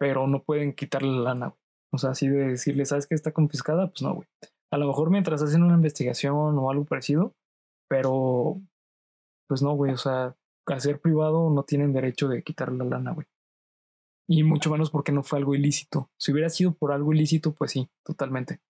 pero 0.00 0.26
no 0.26 0.42
pueden 0.42 0.72
quitarle 0.72 1.10
la 1.10 1.20
lana, 1.20 1.48
güey. 1.48 1.60
O 1.92 1.98
sea, 1.98 2.10
así 2.10 2.26
de 2.26 2.48
decirle, 2.48 2.86
¿sabes 2.86 3.06
que 3.06 3.14
está 3.14 3.32
confiscada? 3.32 3.88
Pues 3.88 4.00
no, 4.00 4.14
güey. 4.14 4.26
A 4.72 4.78
lo 4.78 4.86
mejor 4.86 5.10
mientras 5.10 5.42
hacen 5.42 5.62
una 5.62 5.74
investigación 5.74 6.58
o 6.58 6.70
algo 6.70 6.86
parecido, 6.86 7.34
pero 7.86 8.62
pues 9.46 9.60
no, 9.60 9.74
güey. 9.74 9.92
O 9.92 9.98
sea, 9.98 10.36
al 10.66 10.80
ser 10.80 11.00
privado 11.00 11.50
no 11.50 11.64
tienen 11.64 11.92
derecho 11.92 12.28
de 12.28 12.42
quitarle 12.42 12.78
la 12.78 12.84
lana, 12.84 13.12
güey. 13.12 13.26
Y 14.26 14.42
mucho 14.42 14.70
menos 14.70 14.90
porque 14.90 15.12
no 15.12 15.22
fue 15.22 15.38
algo 15.38 15.54
ilícito. 15.54 16.10
Si 16.16 16.32
hubiera 16.32 16.48
sido 16.48 16.72
por 16.72 16.92
algo 16.92 17.12
ilícito, 17.12 17.52
pues 17.52 17.72
sí, 17.72 17.90
totalmente. 18.02 18.60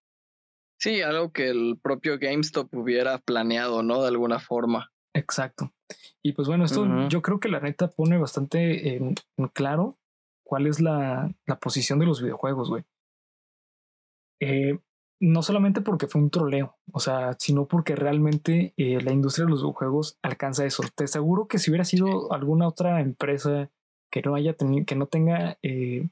Sí, 0.79 1.01
algo 1.01 1.31
que 1.31 1.49
el 1.49 1.79
propio 1.81 2.17
GameStop 2.19 2.73
hubiera 2.73 3.19
planeado, 3.19 3.83
¿no? 3.83 4.01
De 4.01 4.09
alguna 4.09 4.39
forma. 4.39 4.91
Exacto. 5.13 5.71
Y 6.23 6.33
pues 6.33 6.47
bueno, 6.47 6.65
esto 6.65 6.85
yo 7.09 7.21
creo 7.21 7.39
que 7.39 7.49
la 7.49 7.59
neta 7.59 7.89
pone 7.89 8.17
bastante 8.17 8.95
en 8.95 9.15
claro 9.53 9.97
cuál 10.43 10.67
es 10.67 10.79
la, 10.79 11.33
posición 11.59 11.99
de 11.99 12.05
los 12.05 12.21
videojuegos, 12.21 12.69
güey. 12.69 12.83
Eh, 14.41 14.79
no 15.21 15.43
solamente 15.43 15.81
porque 15.81 16.07
fue 16.07 16.19
un 16.19 16.31
troleo, 16.31 16.77
o 16.91 16.99
sea, 16.99 17.35
sino 17.39 17.67
porque 17.67 17.95
realmente 17.95 18.73
eh, 18.75 18.99
la 19.01 19.13
industria 19.13 19.45
de 19.45 19.51
los 19.51 19.61
videojuegos 19.61 20.17
alcanza 20.23 20.65
eso. 20.65 20.83
Te 20.95 21.03
aseguro 21.03 21.47
que 21.47 21.59
si 21.59 21.69
hubiera 21.69 21.85
sido 21.85 22.33
alguna 22.33 22.67
otra 22.67 23.01
empresa 23.01 23.69
que 24.11 24.21
no 24.23 24.35
haya 24.35 24.53
tenido, 24.53 24.85
que 24.85 24.95
no 24.95 25.05
tenga 25.05 25.57
eh, 25.61 26.09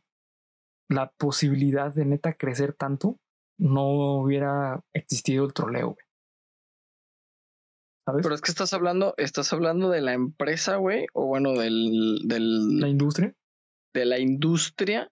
la 0.90 1.12
posibilidad 1.18 1.94
de 1.94 2.06
neta 2.06 2.34
crecer 2.34 2.74
tanto, 2.74 3.18
no 3.58 4.22
hubiera 4.22 4.84
existido 4.94 5.46
el 5.46 5.54
troleo, 5.54 5.96
güey. 5.96 6.09
¿Sabes? 8.06 8.24
Pero 8.24 8.36
es 8.36 8.42
que 8.42 8.52
estás 8.52 8.74
hablando, 8.74 9.14
estás 9.18 9.54
hablando 9.54 9.90
de 9.90 10.02
la 10.02 10.14
empresa, 10.14 10.78
güey, 10.78 11.06
o 11.14 11.26
bueno, 11.26 11.54
del, 11.54 12.22
del. 12.26 12.80
La 12.80 12.88
industria 12.88 13.36
de 13.94 14.06
la 14.06 14.20
industria 14.20 15.12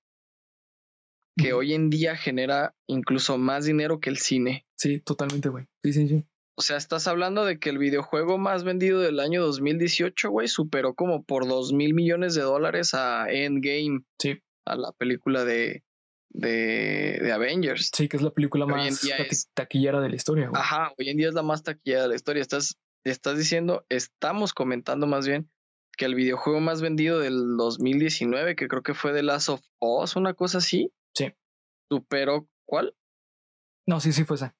que 1.38 1.54
hoy 1.54 1.74
en 1.74 1.90
día 1.90 2.16
genera 2.16 2.76
incluso 2.88 3.38
más 3.38 3.66
dinero 3.66 4.00
que 4.00 4.10
el 4.10 4.18
cine. 4.18 4.66
Sí, 4.76 5.00
totalmente, 5.00 5.50
güey. 5.50 5.66
Sí, 5.84 5.94
sí, 5.94 6.08
sí. 6.08 6.26
O 6.58 6.64
sea, 6.64 6.78
estás 6.78 7.08
hablando 7.08 7.46
de 7.46 7.60
que 7.60 7.70
el 7.70 7.78
videojuego 7.78 8.40
más 8.40 8.64
vendido 8.64 9.00
del 9.00 9.20
año 9.20 9.44
2018, 9.44 10.32
güey, 10.32 10.48
superó 10.48 10.96
como 10.96 11.24
por 11.24 11.48
dos 11.48 11.74
mil 11.74 11.94
millones 11.94 12.34
de 12.34 12.42
dólares 12.42 12.96
a 12.96 13.28
Endgame. 13.30 14.02
Sí. 14.20 14.40
A 14.66 14.76
la 14.76 14.92
película 14.94 15.46
de, 15.46 15.84
de, 16.30 17.20
de 17.22 17.32
Avengers. 17.32 17.92
Sí, 17.94 18.08
que 18.08 18.18
es 18.18 18.24
la 18.24 18.32
película 18.32 18.66
más 18.66 19.08
taquillera 19.54 20.02
de 20.02 20.10
la 20.10 20.16
historia. 20.16 20.50
Güey. 20.50 20.62
Ajá, 20.62 20.94
hoy 20.98 21.10
en 21.10 21.18
día 21.18 21.30
es 21.30 21.34
la 21.34 21.44
más 21.44 21.64
taquillera 21.64 22.04
de 22.04 22.10
la 22.10 22.16
historia. 22.16 22.42
Estás, 22.42 22.78
estás 23.04 23.38
diciendo, 23.38 23.86
estamos 23.90 24.54
comentando 24.54 25.08
más 25.08 25.28
bien 25.28 25.50
que 25.98 26.06
el 26.06 26.16
videojuego 26.16 26.60
más 26.60 26.82
vendido 26.82 27.20
del 27.20 27.58
2019, 27.58 28.56
que 28.56 28.68
creo 28.68 28.84
que 28.84 28.94
fue 28.94 29.14
The 29.14 29.24
Last 29.24 29.50
of 29.50 29.62
Us, 29.82 30.16
una 30.16 30.34
cosa 30.34 30.60
así. 30.60 30.94
Sí. 31.14 31.34
Superó, 31.90 32.48
¿cuál? 32.66 32.96
No, 33.88 34.00
sí, 34.00 34.14
sí 34.14 34.24
fue 34.24 34.36
ese. 34.36 34.54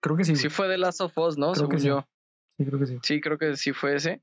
Creo 0.00 0.16
que 0.16 0.24
sí. 0.24 0.36
Sí 0.36 0.48
fue 0.48 0.68
The 0.68 0.78
Last 0.78 1.00
of 1.00 1.18
Us, 1.18 1.36
¿no? 1.36 1.52
Creo 1.52 1.68
que 1.68 1.78
yo. 1.78 2.06
Sí. 2.56 2.64
creo 2.64 2.78
que 2.78 2.86
sí. 2.86 2.98
Sí, 3.02 3.20
creo 3.20 3.38
que 3.38 3.56
sí 3.56 3.72
fue 3.72 3.96
ese. 3.96 4.22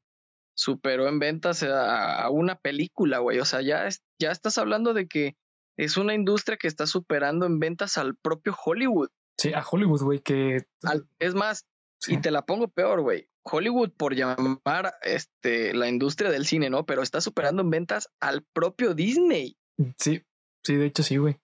Superó 0.58 1.10
en 1.10 1.20
ventas 1.20 1.64
a, 1.64 2.30
una 2.30 2.56
película, 2.56 3.20
güey. 3.20 3.40
O 3.40 3.46
sea, 3.46 3.62
ya, 3.62 3.90
ya 4.20 4.32
estás 4.32 4.58
hablando 4.58 4.94
de 4.94 5.08
que 5.08 5.36
es 5.78 5.98
una 5.98 6.14
industria 6.14 6.58
que 6.58 6.68
está 6.68 6.88
superando 6.88 7.46
en 7.46 7.60
ventas 7.60 7.98
al 7.98 8.16
propio 8.16 8.56
Hollywood. 8.64 9.10
Sí, 9.38 9.54
a 9.54 9.64
Hollywood, 9.70 10.02
güey, 10.02 10.20
que... 10.20 10.66
es 11.20 11.36
más, 11.36 11.68
y 12.08 12.18
te 12.18 12.32
la 12.32 12.46
pongo 12.46 12.68
peor, 12.68 13.02
güey. 13.02 13.30
Hollywood 13.44 13.92
por 13.92 14.16
llamar 14.16 14.96
este, 15.04 15.74
la 15.74 15.88
industria 15.88 16.32
del 16.32 16.46
cine, 16.46 16.70
¿no? 16.70 16.86
Pero 16.86 17.04
está 17.04 17.22
superando 17.22 17.62
en 17.62 17.70
ventas 17.70 18.10
al 18.20 18.44
propio 18.44 18.96
Disney. 18.96 19.58
Sí, 19.98 20.24
sí, 20.64 20.76
de 20.76 20.86
hecho 20.86 21.04
sí, 21.04 21.18
güey. 21.18 21.38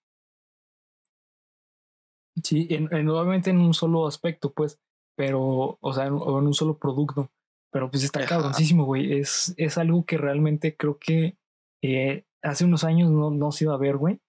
Sí, 2.43 2.67
en, 2.69 2.89
nuevamente 3.05 3.49
en 3.49 3.59
un 3.59 3.73
solo 3.73 4.07
aspecto, 4.07 4.53
pues, 4.53 4.79
pero, 5.15 5.77
o 5.79 5.93
sea, 5.93 6.05
en, 6.05 6.13
en 6.13 6.19
un 6.19 6.53
solo 6.53 6.77
producto. 6.77 7.31
Pero 7.71 7.89
pues 7.89 8.03
está 8.03 8.25
cabroncísimo, 8.25 8.85
güey. 8.85 9.19
Es, 9.19 9.53
es 9.57 9.77
algo 9.77 10.05
que 10.05 10.17
realmente 10.17 10.75
creo 10.75 10.97
que 10.97 11.37
eh, 11.81 12.25
hace 12.43 12.65
unos 12.65 12.83
años 12.83 13.11
no, 13.11 13.31
no 13.31 13.51
se 13.51 13.65
iba 13.65 13.73
a 13.73 13.77
ver, 13.77 13.97
güey. 13.97 14.21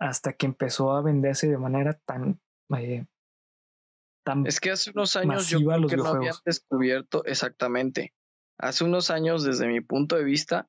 Hasta 0.00 0.32
que 0.32 0.46
empezó 0.46 0.92
a 0.92 1.02
venderse 1.02 1.48
de 1.48 1.58
manera 1.58 1.94
tan 2.06 2.40
eh, 2.76 3.06
es 4.44 4.60
que 4.60 4.70
hace 4.70 4.90
unos 4.90 5.16
años 5.16 5.48
yo 5.48 5.58
creo 5.60 5.86
que 5.86 5.96
no 5.96 6.06
habían 6.06 6.34
descubierto 6.44 7.24
exactamente. 7.24 8.12
Hace 8.58 8.84
unos 8.84 9.10
años, 9.10 9.44
desde 9.44 9.68
mi 9.68 9.80
punto 9.80 10.16
de 10.16 10.24
vista, 10.24 10.68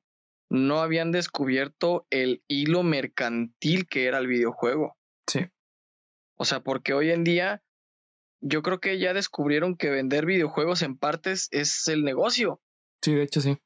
no 0.50 0.80
habían 0.80 1.12
descubierto 1.12 2.06
el 2.10 2.42
hilo 2.48 2.82
mercantil 2.82 3.86
que 3.86 4.06
era 4.06 4.18
el 4.18 4.26
videojuego. 4.26 4.96
Sí. 5.28 5.48
O 6.38 6.44
sea, 6.44 6.60
porque 6.60 6.94
hoy 6.94 7.10
en 7.10 7.24
día 7.24 7.62
yo 8.40 8.62
creo 8.62 8.80
que 8.80 8.98
ya 8.98 9.12
descubrieron 9.12 9.76
que 9.76 9.90
vender 9.90 10.24
videojuegos 10.24 10.82
en 10.82 10.96
partes 10.96 11.48
es 11.50 11.86
el 11.88 12.04
negocio. 12.04 12.60
Sí, 13.02 13.14
de 13.14 13.24
hecho 13.24 13.40
sí. 13.40 13.58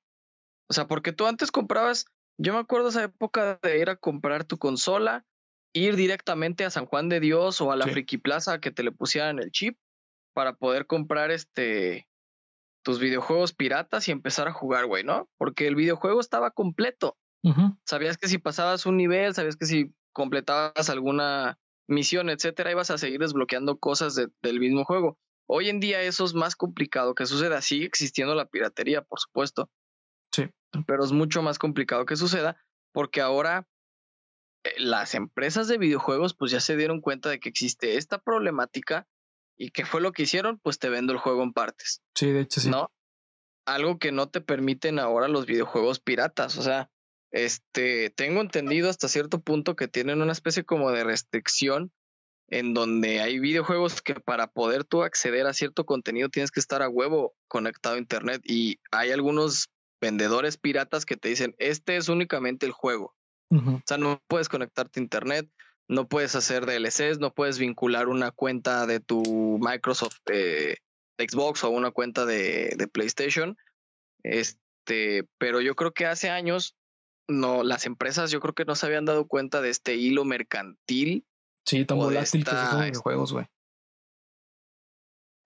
O 0.69 0.73
sea, 0.73 0.89
porque 0.89 1.13
tú 1.13 1.27
antes 1.27 1.53
comprabas, 1.53 2.07
yo 2.39 2.53
me 2.53 2.59
acuerdo 2.59 2.89
esa 2.89 3.05
época 3.05 3.59
de 3.63 3.79
ir 3.79 3.91
a 3.91 3.97
comprar 3.97 4.45
tu 4.45 4.59
consola, 4.59 5.25
ir 5.73 5.97
directamente 5.97 6.65
a 6.65 6.71
San 6.71 6.87
Juan 6.87 7.09
de 7.09 7.21
Dios 7.21 7.61
o 7.61 7.73
a 7.73 7.77
la 7.77 7.87
Friki 7.87 8.19
Plaza 8.19 8.61
que 8.61 8.71
te 8.71 8.83
le 8.83 8.93
pusieran 8.93 9.39
el 9.39 9.51
chip 9.51 9.79
para 10.35 10.57
poder 10.57 10.87
comprar 10.87 11.31
este 11.31 12.09
tus 12.83 13.01
videojuegos 13.01 13.55
piratas 13.55 14.07
y 14.09 14.13
empezar 14.13 14.47
a 14.47 14.53
jugar, 14.53 14.87
güey, 14.87 15.05
¿no? 15.05 15.29
Porque 15.39 15.67
el 15.67 15.75
videojuego 15.75 16.21
estaba 16.21 16.51
completo. 16.51 17.17
Sabías 17.87 18.19
que 18.19 18.29
si 18.29 18.39
pasabas 18.39 18.87
un 18.87 18.97
nivel, 18.97 19.35
sabías 19.35 19.57
que 19.57 19.67
si 19.67 19.95
completabas 20.13 20.91
alguna 20.91 21.59
misión, 21.89 22.31
etcétera, 22.31 22.71
ibas 22.71 22.91
a 22.91 22.99
seguir 22.99 23.21
desbloqueando 23.21 23.79
cosas 23.79 24.15
del 24.15 24.61
mismo 24.61 24.85
juego. 24.85 25.19
Hoy 25.47 25.69
en 25.69 25.81
día 25.81 26.03
eso 26.03 26.25
es 26.25 26.35
más 26.35 26.57
complicado 26.57 27.15
que 27.15 27.27
suceda. 27.27 27.61
Sigue 27.61 27.87
existiendo 27.87 28.35
la 28.35 28.47
piratería, 28.47 29.03
por 29.03 29.21
supuesto. 29.21 29.71
Pero 30.87 31.05
es 31.05 31.13
mucho 31.13 31.43
más 31.43 31.59
complicado 31.59 32.07
que 32.07 32.17
suceda 32.17 32.57
porque 32.93 33.21
ahora 33.21 33.69
eh, 34.65 34.73
las 34.79 35.15
empresas 35.15 35.69
de 35.69 35.79
videojuegos 35.79 36.35
pues 36.35 36.51
ya 36.51 36.61
se 36.61 36.77
dieron 36.77 37.01
cuenta 37.01 37.29
de 37.29 37.41
que 37.41 37.49
existe 37.49 37.97
esta 37.97 38.19
problemática 38.19 39.07
¿Y 39.57 39.71
qué 39.71 39.85
fue 39.85 40.01
lo 40.01 40.13
que 40.13 40.25
hicieron? 40.25 40.59
Pues 40.59 40.79
te 40.79 40.89
vendo 40.89 41.13
el 41.13 41.19
juego 41.19 41.43
en 41.43 41.53
partes. 41.53 42.03
Sí, 42.15 42.31
de 42.31 42.41
hecho 42.41 42.61
sí. 42.61 42.71
¿No? 42.71 42.91
Algo 43.67 43.99
que 43.99 44.13
no 44.13 44.29
te 44.29 44.41
permiten 44.41 44.99
ahora 44.99 45.29
los 45.29 45.47
videojuegos 45.47 46.01
piratas. 46.01 46.59
O 46.59 46.63
sea, 46.63 46.91
este, 47.31 48.11
tengo 48.11 48.41
entendido 48.41 48.91
hasta 48.91 49.09
cierto 49.09 49.41
punto 49.41 49.77
que 49.77 49.89
tienen 49.89 50.23
una 50.23 50.33
especie 50.33 50.65
como 50.65 50.91
de 50.91 51.05
restricción 51.05 51.93
en 52.49 52.75
donde 52.75 53.21
hay 53.21 53.39
videojuegos 53.39 54.03
que 54.03 54.15
para 54.17 54.49
poder 54.49 54.85
tú 54.85 55.03
acceder 55.03 55.47
a 55.47 55.55
cierto 55.55 55.87
contenido 55.87 56.29
tienes 56.29 56.51
que 56.51 56.61
estar 56.61 56.83
a 56.83 56.91
huevo 56.91 57.35
conectado 57.49 57.95
a 57.95 57.99
internet 57.99 58.43
y 58.45 58.81
hay 58.91 59.13
algunos 59.13 59.71
vendedores 60.05 60.59
piratas 60.59 61.07
que 61.07 61.17
te 61.17 61.31
dicen, 61.31 61.55
este 61.59 61.97
es 61.97 62.11
únicamente 62.11 62.67
el 62.67 62.73
juego. 62.73 63.15
O 63.51 63.83
sea, 63.87 63.99
no 63.99 64.21
puedes 64.27 64.49
conectarte 64.49 64.99
a 64.99 65.03
internet, 65.03 65.49
no 65.89 66.09
puedes 66.09 66.35
hacer 66.35 66.67
DLCs, 66.67 67.21
no 67.21 67.33
puedes 67.33 67.59
vincular 67.59 68.09
una 68.09 68.33
cuenta 68.33 68.85
de 68.85 68.99
tu 68.99 69.59
Microsoft 69.61 70.19
eh, 70.27 70.79
Xbox 71.19 71.63
o 71.63 71.71
una 71.71 71.93
cuenta 71.93 72.27
de, 72.27 72.75
de, 72.77 72.89
PlayStation. 72.89 73.57
Este, 74.25 75.29
pero 75.39 75.61
yo 75.61 75.77
creo 75.77 75.93
que 75.93 76.05
hace 76.05 76.31
años 76.31 76.77
no, 77.29 77.63
las 77.63 77.87
empresas 77.87 78.33
yo 78.33 78.41
creo 78.41 78.55
que 78.55 78.65
no 78.65 78.75
se 78.75 78.87
habían 78.87 79.05
dado 79.05 79.29
cuenta 79.29 79.61
de 79.61 79.71
este 79.71 79.95
hilo 79.95 80.25
mercantil. 80.25 81.25
Sí, 81.65 81.85
tan 81.85 81.99
volátil 81.99 82.45
que 82.45 82.51
son 82.51 82.89
los 82.89 82.99
juegos, 82.99 83.33
güey. 83.33 83.47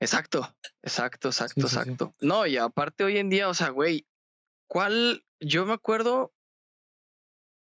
Exacto, 0.00 0.54
exacto, 0.82 1.28
exacto, 1.28 1.60
exacto. 1.60 2.14
No, 2.20 2.46
y 2.46 2.56
aparte 2.56 3.04
hoy 3.04 3.18
en 3.18 3.28
día, 3.28 3.48
o 3.48 3.54
sea, 3.54 3.68
güey, 3.68 4.06
¿cuál? 4.68 5.24
Yo 5.40 5.66
me 5.66 5.72
acuerdo 5.72 6.32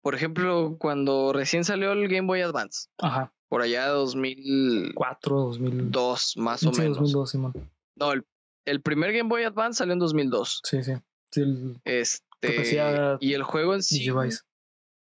por 0.03 0.15
ejemplo, 0.15 0.75
cuando 0.79 1.31
recién 1.31 1.63
salió 1.63 1.93
el 1.93 2.09
Game 2.09 2.27
Boy 2.27 2.41
Advance. 2.41 2.89
Ajá. 2.97 3.33
Por 3.47 3.61
allá 3.61 3.85
de 3.85 3.91
2004, 3.91 5.39
2002, 5.39 6.37
más 6.37 6.63
o 6.63 6.71
menos. 6.73 6.97
2002, 6.97 7.31
Simón. 7.31 7.71
No, 7.95 8.11
el, 8.11 8.25
el, 8.65 8.81
primer 8.81 9.13
Game 9.13 9.29
Boy 9.29 9.43
Advance 9.43 9.77
salió 9.77 9.93
en 9.93 9.99
2002. 9.99 10.61
Sí, 10.65 10.83
sí. 10.83 10.93
sí 11.31 11.41
el, 11.41 11.81
este, 11.85 13.17
y 13.21 13.33
el 13.33 13.43
juego 13.43 13.75
en 13.75 13.81
sí. 13.81 13.99
Digivice. 13.99 14.41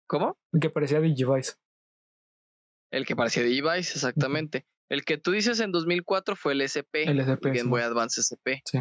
¿Cómo? 0.06 0.38
El 0.52 0.60
que 0.60 0.70
parecía 0.70 1.00
Digivice. 1.00 1.56
El 2.90 3.04
que 3.04 3.14
parecía 3.14 3.42
Digivice, 3.42 3.92
exactamente. 3.92 4.64
El 4.88 5.04
que 5.04 5.18
tú 5.18 5.32
dices 5.32 5.60
en 5.60 5.70
2004 5.70 6.34
fue 6.34 6.52
el 6.54 6.62
SP. 6.64 7.04
El 7.04 7.20
SP. 7.20 7.50
El 7.50 7.56
Game 7.58 7.68
Boy 7.68 7.82
Advance 7.82 8.22
SP. 8.24 8.62
Sí 8.64 8.78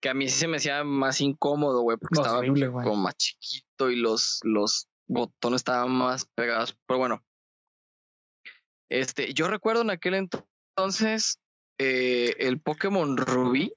que 0.00 0.08
a 0.08 0.14
mí 0.14 0.28
sí 0.28 0.38
se 0.38 0.48
me 0.48 0.58
hacía 0.58 0.84
más 0.84 1.20
incómodo, 1.20 1.82
güey, 1.82 1.96
porque 1.96 2.20
estaba 2.20 2.40
como 2.40 2.96
más 2.96 3.16
chiquito 3.16 3.90
y 3.90 3.96
los, 3.96 4.40
los 4.42 4.88
botones 5.06 5.60
estaban 5.60 5.90
más 5.90 6.26
pegados. 6.34 6.76
Pero 6.86 6.98
bueno, 6.98 7.24
este, 8.88 9.32
yo 9.34 9.48
recuerdo 9.48 9.82
en 9.82 9.90
aquel 9.90 10.14
entonces 10.14 11.40
eh, 11.78 12.34
el 12.38 12.60
Pokémon 12.60 13.16
Ruby 13.16 13.72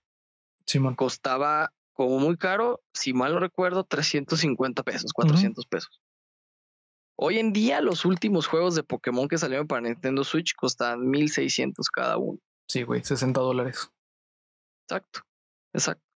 costaba 0.95 1.73
como 1.93 2.19
muy 2.19 2.37
caro, 2.37 2.81
si 2.93 3.13
mal 3.13 3.33
no 3.33 3.39
recuerdo, 3.39 3.83
350 3.83 4.83
pesos, 4.83 5.13
400 5.13 5.65
pesos. 5.67 6.01
Hoy 7.15 7.37
en 7.37 7.53
día 7.53 7.81
los 7.81 8.05
últimos 8.05 8.47
juegos 8.47 8.73
de 8.73 8.83
Pokémon 8.83 9.27
que 9.27 9.37
salieron 9.37 9.67
para 9.67 9.81
Nintendo 9.81 10.23
Switch 10.23 10.55
costaban 10.55 11.07
1600 11.09 11.89
cada 11.89 12.17
uno. 12.17 12.39
Sí, 12.67 12.83
güey, 12.83 13.03
60 13.03 13.39
dólares. 13.39 13.91
Exacto, 14.87 15.21
exacto. 15.73 16.10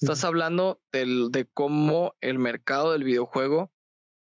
Estás 0.00 0.24
hablando 0.24 0.80
del, 0.92 1.30
de 1.30 1.46
cómo 1.46 2.14
el 2.20 2.38
mercado 2.38 2.92
del 2.92 3.04
videojuego 3.04 3.70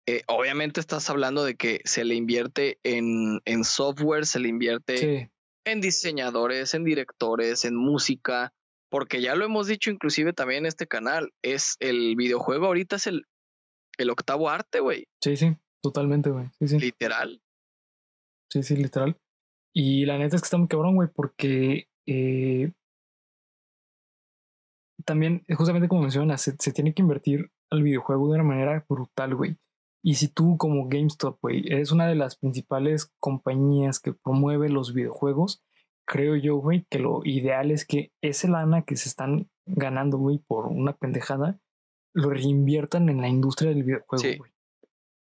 eh, 0.09 0.23
obviamente 0.29 0.79
estás 0.79 1.11
hablando 1.11 1.45
de 1.45 1.57
que 1.57 1.81
se 1.85 2.05
le 2.05 2.15
invierte 2.15 2.79
en, 2.85 3.41
en 3.45 3.65
software, 3.65 4.25
se 4.25 4.39
le 4.39 4.49
invierte 4.49 5.33
en 5.65 5.81
diseñadores, 5.81 6.75
en 6.75 6.85
directores, 6.85 7.65
en 7.65 7.75
música, 7.75 8.53
porque 8.89 9.21
ya 9.21 9.35
lo 9.35 9.45
hemos 9.45 9.67
dicho 9.67 9.91
inclusive 9.91 10.33
también 10.33 10.61
en 10.61 10.67
este 10.67 10.87
canal, 10.87 11.33
es 11.43 11.77
el 11.81 12.15
videojuego 12.15 12.67
ahorita 12.67 12.97
es 12.97 13.09
el, 13.09 13.27
el 13.99 14.11
octavo 14.11 14.49
arte, 14.49 14.79
güey. 14.79 15.09
Sí, 15.21 15.37
sí, 15.37 15.57
totalmente, 15.83 16.31
güey. 16.31 16.51
Sí, 16.61 16.69
sí. 16.69 16.79
Literal. 16.79 17.43
Sí, 18.53 18.63
sí, 18.63 18.77
literal. 18.77 19.17
Y 19.75 20.07
la 20.07 20.19
neta 20.19 20.37
es 20.37 20.43
que 20.43 20.47
está 20.47 20.57
muy 20.57 20.69
cabrón, 20.69 20.95
güey, 20.95 21.09
porque 21.13 21.89
eh, 22.07 22.73
también, 25.05 25.45
justamente 25.57 25.89
como 25.89 26.03
mencionas, 26.03 26.41
se, 26.41 26.57
se, 26.59 26.73
tiene 26.73 26.95
que 26.95 27.03
invertir 27.03 27.51
al 27.71 27.83
videojuego 27.83 28.29
de 28.29 28.35
una 28.35 28.45
manera 28.45 28.85
brutal, 28.89 29.35
güey. 29.35 29.57
Y 30.03 30.15
si 30.15 30.29
tú 30.29 30.57
como 30.57 30.89
GameStop, 30.89 31.39
güey, 31.43 31.65
eres 31.67 31.91
una 31.91 32.07
de 32.07 32.15
las 32.15 32.37
principales 32.37 33.13
compañías 33.19 33.99
que 33.99 34.13
promueve 34.13 34.69
los 34.69 34.95
videojuegos, 34.95 35.65
creo 36.07 36.37
yo, 36.37 36.57
güey, 36.57 36.87
que 36.89 36.99
lo 36.99 37.23
ideal 37.25 37.71
es 37.71 37.85
que 37.85 38.13
ese 38.23 38.49
lana 38.49 38.83
que 38.83 38.97
se 38.97 39.09
están 39.09 39.51
ganando, 39.67 40.17
güey, 40.19 40.39
por 40.39 40.67
una 40.67 40.93
pendejada, 40.93 41.61
lo 42.15 42.31
reinviertan 42.31 43.09
en 43.09 43.21
la 43.21 43.29
industria 43.29 43.71
del 43.71 43.83
videojuego, 43.83 44.39
güey. 44.39 44.53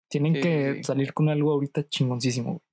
Tienen 0.10 0.34
que 0.34 0.84
salir 0.84 1.14
con 1.14 1.30
algo 1.30 1.52
ahorita 1.52 1.88
chingoncísimo, 1.88 2.52
güey. 2.52 2.71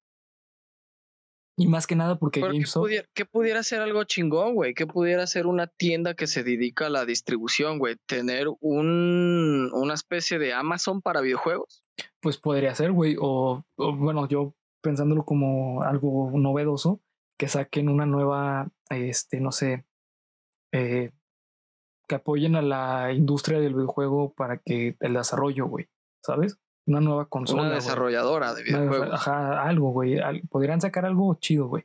Y 1.59 1.67
más 1.67 1.87
que 1.87 1.97
nada 1.97 2.19
porque 2.19 2.41
GameStop... 2.41 2.87
¿qué 3.13 3.25
pudiera, 3.25 3.63
ser 3.63 3.81
algo 3.81 4.05
chingón, 4.05 4.55
güey? 4.55 4.75
¿Qué 4.75 4.87
pudiera 4.87 5.27
ser 5.27 5.47
una 5.47 5.67
tienda 5.67 6.15
que 6.15 6.27
se 6.27 6.45
dedica 6.45 6.87
a 6.87 6.91
la 6.91 7.05
distribución, 7.05 7.79
güey? 7.79 7.97
¿Tener 8.07 8.47
un, 8.61 9.71
una 9.73 9.95
especie 9.95 10.39
de 10.39 10.53
Amazon 10.53 11.03
para 11.03 11.21
videojuegos? 11.21 11.83
Pues 12.21 12.39
podría 12.39 12.75
ser, 12.75 12.93
güey. 12.93 13.17
O, 13.21 13.65
bueno, 13.77 14.29
yo 14.29 14.55
pensándolo 14.81 15.25
como 15.25 15.83
algo 15.83 16.31
novedoso, 16.35 17.01
que 17.37 17.49
saquen 17.49 17.89
una 17.89 18.07
nueva, 18.07 18.71
este, 18.91 19.41
no 19.41 19.51
sé, 19.51 19.85
eh, 20.73 21.11
que 22.09 22.15
apoyen 22.15 22.55
a 22.57 22.63
la 22.63 23.13
industria 23.13 23.59
del 23.59 23.75
videojuego 23.75 24.33
para 24.35 24.59
que 24.59 24.97
el 25.01 25.15
desarrollo, 25.15 25.67
güey, 25.67 25.89
¿sabes? 26.25 26.59
Una 26.89 27.01
nueva 27.01 27.27
consola. 27.27 27.63
Una 27.63 27.75
desarrolladora 27.75 28.55
de 28.55 28.65
videojuegos. 28.65 29.11
Ajá, 29.13 29.63
algo, 29.63 29.91
güey. 29.91 30.19
Podrían 30.49 30.81
sacar 30.81 31.05
algo 31.05 31.35
chido, 31.35 31.69
güey. 31.69 31.85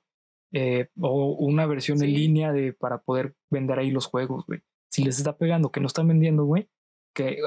Eh, 0.54 0.90
o 1.00 1.34
una 1.34 1.66
versión 1.66 2.02
en 2.04 2.14
línea 2.14 2.54
de 2.54 2.74
para 2.74 3.00
poder 3.00 3.36
vender 3.52 3.80
ahí 3.80 3.92
los 3.92 4.06
juegos, 4.06 4.46
güey. 4.48 4.62
Si 4.90 5.04
les 5.04 5.18
está 5.18 5.38
pegando 5.38 5.72
que 5.72 5.82
no 5.82 5.88
están 5.88 6.08
vendiendo, 6.08 6.46
güey, 6.46 6.70
que, 7.16 7.40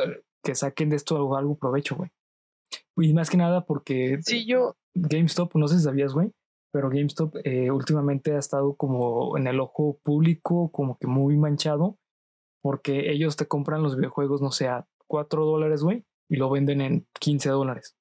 que 0.43 0.55
saquen 0.55 0.91
de 0.91 0.97
esto 0.97 1.17
algo, 1.17 1.37
algo 1.37 1.57
provecho, 1.57 1.97
güey. 1.97 2.11
Y 2.97 3.13
más 3.15 3.31
que 3.31 3.37
nada 3.37 3.65
porque 3.65 4.19
sí, 4.23 4.47
yo... 4.47 4.77
GameStop, 4.95 5.55
no 5.55 5.69
sé 5.69 5.77
si 5.77 5.85
sabías, 5.85 6.13
güey, 6.13 6.33
pero 6.73 6.89
GameStop 6.89 7.37
eh, 7.45 7.71
últimamente 7.71 8.35
ha 8.35 8.39
estado 8.39 8.75
como 8.75 9.37
en 9.37 9.47
el 9.47 9.61
ojo 9.61 9.99
público, 10.03 10.71
como 10.73 10.99
que 10.99 11.07
muy 11.07 11.37
manchado, 11.37 11.99
porque 12.63 13.13
ellos 13.13 13.37
te 13.37 13.47
compran 13.47 13.83
los 13.83 13.97
videojuegos, 13.97 14.41
no 14.43 14.51
sé, 14.51 14.69
a 14.69 14.89
4 15.07 15.45
dólares, 15.45 15.83
güey, 15.83 16.05
y 16.29 16.37
lo 16.37 16.51
venden 16.51 16.81
en 16.81 17.07
15 17.21 17.51
dólares. 17.51 17.97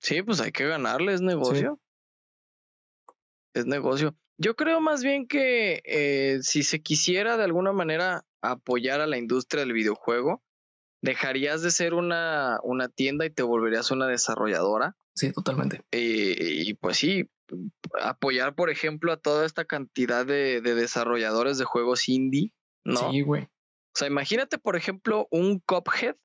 Sí, 0.00 0.22
pues 0.22 0.40
hay 0.40 0.52
que 0.52 0.66
ganarle, 0.66 1.14
es 1.14 1.20
negocio. 1.20 1.80
Es 3.54 3.66
negocio. 3.66 4.16
Yo 4.36 4.56
creo 4.56 4.80
más 4.80 5.02
bien 5.02 5.26
que 5.26 5.82
eh, 5.84 6.38
si 6.42 6.62
se 6.62 6.82
quisiera 6.82 7.36
de 7.36 7.44
alguna 7.44 7.72
manera 7.72 8.24
apoyar 8.42 9.00
a 9.00 9.06
la 9.06 9.18
industria 9.18 9.60
del 9.60 9.72
videojuego, 9.72 10.42
dejarías 11.02 11.62
de 11.62 11.70
ser 11.70 11.94
una, 11.94 12.58
una 12.62 12.88
tienda 12.88 13.26
y 13.26 13.30
te 13.30 13.42
volverías 13.42 13.90
una 13.90 14.06
desarrolladora. 14.06 14.96
Sí, 15.14 15.32
totalmente. 15.32 15.82
y 15.92 16.74
pues 16.74 16.96
sí, 16.96 17.30
apoyar, 18.00 18.54
por 18.54 18.70
ejemplo, 18.70 19.12
a 19.12 19.16
toda 19.16 19.46
esta 19.46 19.64
cantidad 19.64 20.26
de, 20.26 20.60
de 20.60 20.74
desarrolladores 20.74 21.58
de 21.58 21.64
juegos 21.64 22.08
indie, 22.08 22.52
¿no? 22.84 23.10
Sí, 23.10 23.20
güey. 23.22 23.48
O 23.94 23.98
sea, 23.98 24.08
imagínate, 24.08 24.58
por 24.58 24.76
ejemplo, 24.76 25.28
un 25.30 25.60
Cuphead 25.60 26.16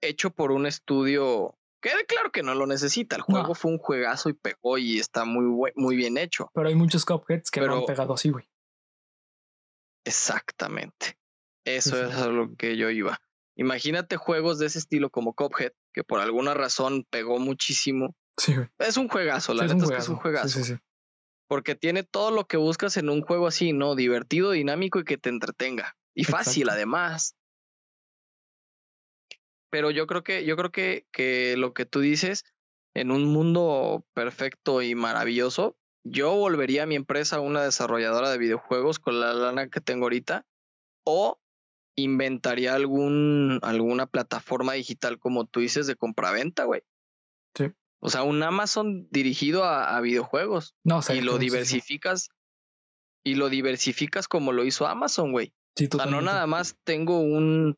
hecho 0.00 0.30
por 0.30 0.52
un 0.52 0.66
estudio 0.66 1.58
que 1.80 1.90
claro 2.06 2.32
que 2.32 2.42
no 2.42 2.54
lo 2.54 2.66
necesita. 2.66 3.16
El 3.16 3.22
juego 3.22 3.54
fue 3.54 3.70
un 3.70 3.78
juegazo 3.78 4.28
y 4.28 4.34
pegó 4.34 4.78
y 4.78 4.98
está 4.98 5.24
muy, 5.24 5.72
muy 5.76 5.96
bien 5.96 6.18
hecho. 6.18 6.50
Pero 6.54 6.68
hay 6.68 6.74
muchos 6.74 7.04
Cupheads 7.04 7.50
que 7.50 7.60
no 7.60 7.76
han 7.76 7.84
pegado 7.84 8.14
así, 8.14 8.30
güey. 8.30 8.48
Exactamente. 10.04 11.18
Eso 11.64 12.02
es 12.02 12.14
a 12.16 12.28
lo 12.28 12.54
que 12.56 12.76
yo 12.76 12.90
iba. 12.90 13.20
Imagínate 13.56 14.16
juegos 14.16 14.58
de 14.58 14.66
ese 14.66 14.78
estilo 14.78 15.10
como 15.10 15.34
Cuphead, 15.34 15.72
que 15.92 16.02
por 16.02 16.20
alguna 16.20 16.54
razón 16.54 17.04
pegó 17.10 17.38
muchísimo. 17.38 18.16
Sí, 18.36 18.54
güey. 18.54 18.68
Es 18.78 18.96
un 18.96 19.08
juegazo, 19.08 19.54
la 19.54 19.66
neta 19.66 19.84
es, 19.84 19.90
que 19.90 19.96
es 19.96 20.08
un 20.08 20.16
juegazo. 20.16 20.48
Sí, 20.48 20.64
sí, 20.64 20.74
sí. 20.74 20.80
Porque 21.48 21.74
tiene 21.74 22.02
todo 22.02 22.30
lo 22.30 22.46
que 22.46 22.56
buscas 22.56 22.96
en 22.96 23.08
un 23.08 23.22
juego 23.22 23.46
así, 23.46 23.72
¿no? 23.72 23.94
Divertido, 23.94 24.52
dinámico 24.52 24.98
y 25.00 25.04
que 25.04 25.18
te 25.18 25.28
entretenga. 25.28 25.96
Y 26.18 26.24
fácil 26.24 26.68
además. 26.68 27.36
Pero 29.70 29.92
yo 29.92 30.08
creo 30.08 30.24
que, 30.24 30.44
yo 30.44 30.56
creo 30.56 30.72
que, 30.72 31.06
que 31.12 31.56
lo 31.56 31.72
que 31.74 31.86
tú 31.86 32.00
dices, 32.00 32.42
en 32.92 33.12
un 33.12 33.26
mundo 33.26 34.04
perfecto 34.14 34.82
y 34.82 34.96
maravilloso, 34.96 35.78
yo 36.02 36.34
volvería 36.34 36.82
a 36.82 36.86
mi 36.86 36.96
empresa 36.96 37.38
una 37.38 37.62
desarrolladora 37.62 38.30
de 38.30 38.38
videojuegos 38.38 38.98
con 38.98 39.20
la 39.20 39.32
lana 39.32 39.68
que 39.68 39.80
tengo 39.80 40.06
ahorita. 40.06 40.44
O 41.04 41.40
inventaría 41.94 42.74
algún, 42.74 43.60
alguna 43.62 44.06
plataforma 44.06 44.72
digital, 44.72 45.20
como 45.20 45.46
tú 45.46 45.60
dices, 45.60 45.86
de 45.86 45.94
compraventa, 45.94 46.64
güey. 46.64 46.82
Sí. 47.54 47.70
O 48.00 48.10
sea, 48.10 48.24
un 48.24 48.42
Amazon 48.42 49.06
dirigido 49.12 49.62
a, 49.62 50.00
videojuegos. 50.00 50.74
No, 50.82 50.98
y 51.14 51.20
lo 51.20 51.38
diversificas. 51.38 52.30
Y 53.24 53.36
lo 53.36 53.48
diversificas 53.50 54.26
como 54.26 54.50
lo 54.50 54.64
hizo 54.64 54.88
Amazon, 54.88 55.30
güey. 55.30 55.52
O 55.86 55.96
sea, 55.96 56.06
no 56.06 56.20
nada 56.20 56.46
más 56.46 56.76
tengo 56.84 57.20
un, 57.20 57.76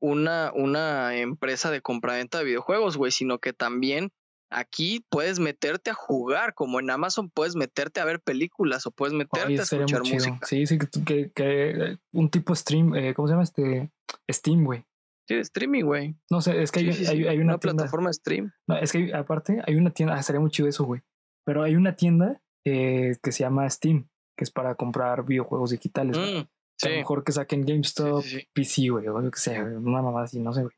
una, 0.00 0.52
una 0.54 1.16
empresa 1.16 1.70
de 1.70 1.80
compraventa 1.80 2.38
de 2.38 2.44
videojuegos, 2.44 2.96
güey, 2.96 3.12
sino 3.12 3.38
que 3.38 3.52
también 3.52 4.10
aquí 4.50 5.04
puedes 5.08 5.38
meterte 5.38 5.90
a 5.90 5.94
jugar, 5.94 6.54
como 6.54 6.80
en 6.80 6.90
Amazon 6.90 7.30
puedes 7.30 7.56
meterte 7.56 8.00
a 8.00 8.04
ver 8.04 8.20
películas 8.20 8.86
o 8.86 8.90
puedes 8.90 9.14
meterte 9.14 9.58
a 9.58 9.62
escuchar 9.62 10.00
música. 10.00 10.38
Sí, 10.44 10.66
sí, 10.66 10.78
que, 10.78 11.30
que, 11.32 11.98
un 12.12 12.30
tipo 12.30 12.54
stream, 12.54 12.94
eh, 12.94 13.14
¿cómo 13.14 13.28
se 13.28 13.32
llama 13.32 13.44
este? 13.44 13.90
Steam, 14.30 14.64
güey. 14.64 14.84
Sí, 15.28 15.36
streaming, 15.36 15.84
güey. 15.84 16.16
No 16.28 16.40
sé, 16.40 16.60
es 16.60 16.72
que 16.72 16.80
hay, 16.80 17.26
hay, 17.28 17.38
una, 17.38 17.58
plataforma 17.58 18.12
stream. 18.12 18.52
No, 18.66 18.76
es 18.76 18.90
que 18.90 19.14
aparte 19.14 19.62
hay 19.64 19.76
una 19.76 19.90
tienda, 19.90 20.14
ah, 20.16 20.22
sería 20.24 20.40
muy 20.40 20.50
chido 20.50 20.68
eso, 20.68 20.84
güey. 20.84 21.02
Pero 21.44 21.62
hay 21.62 21.76
una 21.76 21.94
tienda 21.94 22.42
eh, 22.64 23.16
que 23.22 23.30
se 23.30 23.44
llama 23.44 23.70
Steam, 23.70 24.08
que 24.36 24.42
es 24.42 24.50
para 24.50 24.74
comprar 24.74 25.24
videojuegos 25.24 25.70
digitales. 25.70 26.18
Mm, 26.18 26.48
a 26.82 26.88
lo 26.88 26.96
mejor 26.96 27.24
que 27.24 27.32
saquen 27.32 27.64
GameStop, 27.64 28.24
PC, 28.52 28.88
güey, 28.88 29.08
o 29.08 29.22
yo 29.22 29.30
que 29.30 29.38
sé, 29.38 29.60
una 29.62 30.02
mamá 30.02 30.22
así, 30.22 30.40
no 30.40 30.52
sé, 30.52 30.62
güey. 30.62 30.74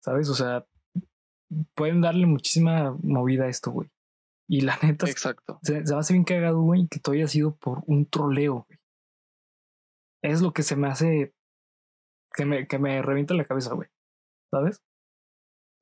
¿Sabes? 0.00 0.28
O 0.28 0.34
sea, 0.34 0.66
pueden 1.74 2.00
darle 2.00 2.26
muchísima 2.26 2.96
movida 3.02 3.44
a 3.44 3.48
esto, 3.48 3.70
güey. 3.70 3.88
Y 4.48 4.62
la 4.62 4.78
neta, 4.82 5.08
Exacto. 5.08 5.58
Se, 5.62 5.86
se, 5.86 5.94
me 5.94 6.00
hace 6.00 6.12
bien 6.12 6.24
cagado, 6.24 6.60
güey, 6.60 6.86
que 6.88 6.98
todo 6.98 7.14
haya 7.14 7.28
sido 7.28 7.56
por 7.56 7.82
un 7.86 8.06
troleo, 8.06 8.66
güey. 8.68 8.78
Es 10.22 10.40
lo 10.40 10.52
que 10.52 10.62
se 10.62 10.76
me 10.76 10.88
hace 10.88 11.34
que 12.34 12.44
me, 12.44 12.66
que 12.66 12.78
me 12.78 13.02
revienta 13.02 13.34
la 13.34 13.44
cabeza, 13.44 13.74
güey. 13.74 13.88
¿Sabes? 14.50 14.82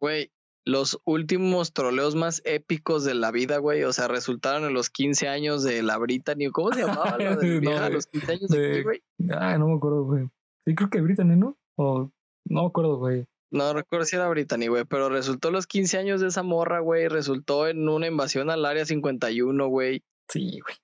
Güey, 0.01 0.33
los 0.71 1.01
últimos 1.05 1.73
troleos 1.73 2.15
más 2.15 2.43
épicos 2.45 3.05
de 3.05 3.15
la 3.15 3.31
vida, 3.31 3.59
güey. 3.59 3.85
O 3.85 3.93
sea, 3.93 4.09
resultaron 4.09 4.65
en 4.65 4.73
los 4.73 4.89
15 4.91 5.29
años 5.29 5.63
de 5.63 5.83
la 5.83 5.99
Brittany. 5.99 6.51
¿Cómo 6.53 6.73
se 6.73 6.81
llamaba 6.81 7.19
la 7.19 7.37
de 7.37 7.61
no, 7.61 7.91
los 7.91 8.07
15 8.07 8.33
años 8.33 8.51
de, 8.51 8.83
güey? 8.83 9.03
Ah, 9.31 9.59
no 9.59 9.69
me 9.69 9.77
acuerdo, 9.77 10.05
güey. 10.05 10.29
Sí, 10.65 10.75
creo 10.75 10.91
que 10.91 11.01
Brittany, 11.01 11.37
¿no? 11.37 11.59
O 11.77 12.11
no 12.45 12.63
me 12.63 12.67
acuerdo, 12.67 12.99
güey. 12.99 13.27
No 13.53 13.73
recuerdo 13.73 14.05
si 14.07 14.15
era 14.15 14.29
Brittany, 14.29 14.69
güey, 14.69 14.85
pero 14.85 15.09
resultó 15.09 15.51
los 15.51 15.67
15 15.67 15.99
años 15.99 16.21
de 16.21 16.29
esa 16.29 16.45
morra, 16.45 16.79
güey. 16.79 17.09
Resultó 17.09 17.67
en 17.67 17.89
una 17.89 18.07
invasión 18.07 18.49
al 18.49 18.65
área 18.65 18.87
51, 18.87 19.69
güey. 19.69 20.05
Sí, 20.29 20.61
güey. 20.61 20.77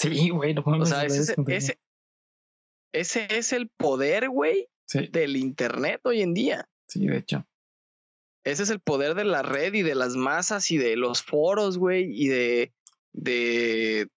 Sí, 0.00 0.30
güey, 0.30 0.54
no 0.54 0.62
O 0.64 0.86
sea, 0.86 1.04
ese, 1.04 1.34
ese, 1.48 1.78
ese 2.92 3.28
es 3.30 3.52
el 3.52 3.68
poder, 3.68 4.28
güey, 4.28 4.68
del 5.12 5.36
Internet 5.36 6.00
hoy 6.04 6.22
en 6.22 6.34
día. 6.34 6.68
Sí, 6.88 7.06
de 7.06 7.18
hecho. 7.18 7.44
Ese 8.48 8.62
es 8.62 8.70
el 8.70 8.80
poder 8.80 9.14
de 9.14 9.24
la 9.24 9.42
red 9.42 9.74
y 9.74 9.82
de 9.82 9.94
las 9.94 10.16
masas 10.16 10.70
y 10.70 10.78
de 10.78 10.96
los 10.96 11.22
foros, 11.22 11.76
güey, 11.76 12.06
y 12.10 12.28
de, 12.28 12.72
de, 13.12 14.08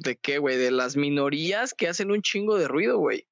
de 0.00 0.16
qué, 0.16 0.38
güey, 0.38 0.56
de 0.56 0.70
las 0.70 0.96
minorías 0.96 1.74
que 1.74 1.88
hacen 1.88 2.10
un 2.12 2.22
chingo 2.22 2.56
de 2.56 2.68
ruido, 2.68 2.98
güey. 2.98 3.26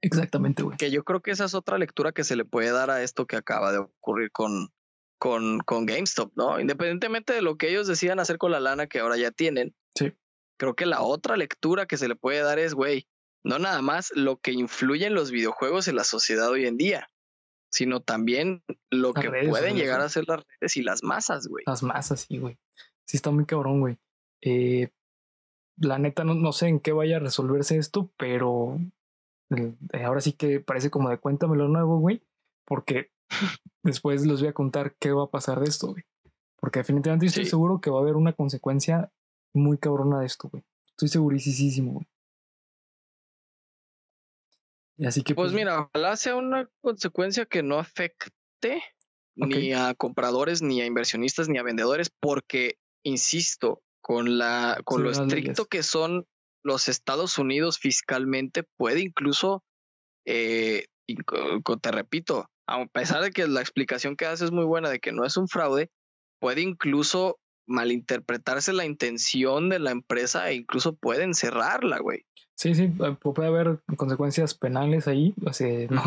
Exactamente, 0.00 0.62
güey. 0.62 0.76
Que 0.76 0.92
yo 0.92 1.02
creo 1.02 1.22
que 1.22 1.32
esa 1.32 1.44
es 1.44 1.54
otra 1.54 1.76
lectura 1.76 2.12
que 2.12 2.22
se 2.22 2.36
le 2.36 2.44
puede 2.44 2.70
dar 2.70 2.90
a 2.90 3.02
esto 3.02 3.26
que 3.26 3.34
acaba 3.34 3.72
de 3.72 3.78
ocurrir 3.78 4.30
con, 4.30 4.68
con, 5.18 5.58
con 5.60 5.86
GameStop, 5.86 6.32
¿no? 6.36 6.60
Independientemente 6.60 7.32
de 7.32 7.42
lo 7.42 7.56
que 7.56 7.68
ellos 7.68 7.88
decidan 7.88 8.20
hacer 8.20 8.38
con 8.38 8.52
la 8.52 8.60
lana 8.60 8.86
que 8.86 9.00
ahora 9.00 9.16
ya 9.16 9.32
tienen. 9.32 9.74
Sí. 9.96 10.12
Creo 10.56 10.76
que 10.76 10.86
la 10.86 11.02
otra 11.02 11.36
lectura 11.36 11.86
que 11.86 11.96
se 11.96 12.06
le 12.06 12.14
puede 12.14 12.42
dar 12.42 12.60
es, 12.60 12.74
güey, 12.74 13.08
no 13.44 13.58
nada 13.58 13.82
más 13.82 14.12
lo 14.14 14.36
que 14.36 14.52
influye 14.52 15.06
en 15.06 15.14
los 15.14 15.32
videojuegos 15.32 15.88
en 15.88 15.96
la 15.96 16.04
sociedad 16.04 16.48
hoy 16.48 16.66
en 16.66 16.76
día, 16.76 17.08
sino 17.70 18.00
también 18.00 18.62
lo 18.90 19.12
que 19.12 19.30
pueden 19.48 19.76
llegar 19.76 20.00
a 20.00 20.08
ser 20.08 20.26
las 20.26 20.44
redes 20.44 20.76
y 20.76 20.82
las 20.82 21.02
masas, 21.02 21.46
güey. 21.46 21.64
Las 21.66 21.82
masas, 21.82 22.26
sí, 22.28 22.38
güey. 22.38 22.58
Sí, 23.06 23.16
está 23.16 23.30
muy 23.30 23.46
cabrón, 23.46 23.80
güey. 23.80 23.98
Eh, 24.40 24.90
la 25.76 25.98
neta, 25.98 26.24
no, 26.24 26.34
no, 26.34 26.52
sé 26.52 26.68
en 26.68 26.80
qué 26.80 26.92
vaya 26.92 27.16
a 27.16 27.20
resolverse 27.20 27.76
esto, 27.76 28.10
pero 28.16 28.78
eh, 29.50 30.04
ahora 30.04 30.20
sí 30.20 30.32
que 30.32 30.60
parece 30.60 30.90
como 30.90 31.08
de 31.08 31.18
cuéntamelo 31.18 31.68
nuevo, 31.68 31.98
güey, 31.98 32.22
porque 32.64 33.10
después 33.82 34.26
les 34.26 34.40
voy 34.40 34.48
a 34.48 34.54
contar 34.54 34.94
qué 34.98 35.12
va 35.12 35.24
a 35.24 35.30
pasar 35.30 35.60
de 35.60 35.68
esto, 35.68 35.88
güey. 35.88 36.04
Porque 36.60 36.80
definitivamente 36.80 37.26
estoy 37.26 37.44
seguro 37.44 37.80
que 37.80 37.90
va 37.90 37.98
a 37.98 38.02
haber 38.02 38.16
una 38.16 38.32
consecuencia 38.32 39.12
muy 39.54 39.78
cabrona 39.78 40.20
de 40.20 40.26
esto, 40.26 40.48
güey. 40.48 40.64
Estoy 40.90 41.08
segurísimo, 41.08 41.92
güey. 41.92 42.08
Así 45.06 45.22
que, 45.22 45.34
pues, 45.34 45.52
pues, 45.52 45.54
mira, 45.54 45.88
ojalá 45.92 46.16
sea 46.16 46.36
una 46.36 46.68
consecuencia 46.80 47.46
que 47.46 47.62
no 47.62 47.78
afecte 47.78 48.82
ni 49.36 49.72
a 49.72 49.94
compradores, 49.94 50.62
ni 50.62 50.80
a 50.80 50.86
inversionistas, 50.86 51.48
ni 51.48 51.58
a 51.58 51.62
vendedores, 51.62 52.10
porque, 52.20 52.78
insisto, 53.04 53.82
con 54.00 54.38
la, 54.38 54.80
con 54.84 55.04
lo 55.04 55.10
estricto 55.10 55.66
que 55.66 55.82
son 55.82 56.26
los 56.64 56.88
Estados 56.88 57.38
Unidos 57.38 57.78
fiscalmente, 57.78 58.64
puede 58.76 59.00
incluso, 59.00 59.62
eh, 60.26 60.86
te 61.06 61.92
repito, 61.92 62.50
a 62.66 62.84
pesar 62.86 63.22
de 63.22 63.30
que 63.30 63.46
la 63.46 63.60
explicación 63.60 64.16
que 64.16 64.26
hace 64.26 64.44
es 64.44 64.50
muy 64.50 64.64
buena 64.64 64.90
de 64.90 64.98
que 64.98 65.12
no 65.12 65.24
es 65.24 65.36
un 65.36 65.48
fraude, 65.48 65.90
puede 66.40 66.62
incluso 66.62 67.38
malinterpretarse 67.66 68.72
la 68.72 68.86
intención 68.86 69.68
de 69.68 69.78
la 69.78 69.90
empresa 69.90 70.50
e 70.50 70.54
incluso 70.54 70.96
pueden 70.96 71.34
cerrarla, 71.34 71.98
güey. 71.98 72.24
Sí, 72.58 72.74
sí, 72.74 72.88
puede 72.88 73.46
haber 73.46 73.84
consecuencias 73.96 74.54
penales 74.54 75.06
ahí. 75.06 75.32
O 75.46 75.52
sea, 75.52 75.86
no, 75.90 76.02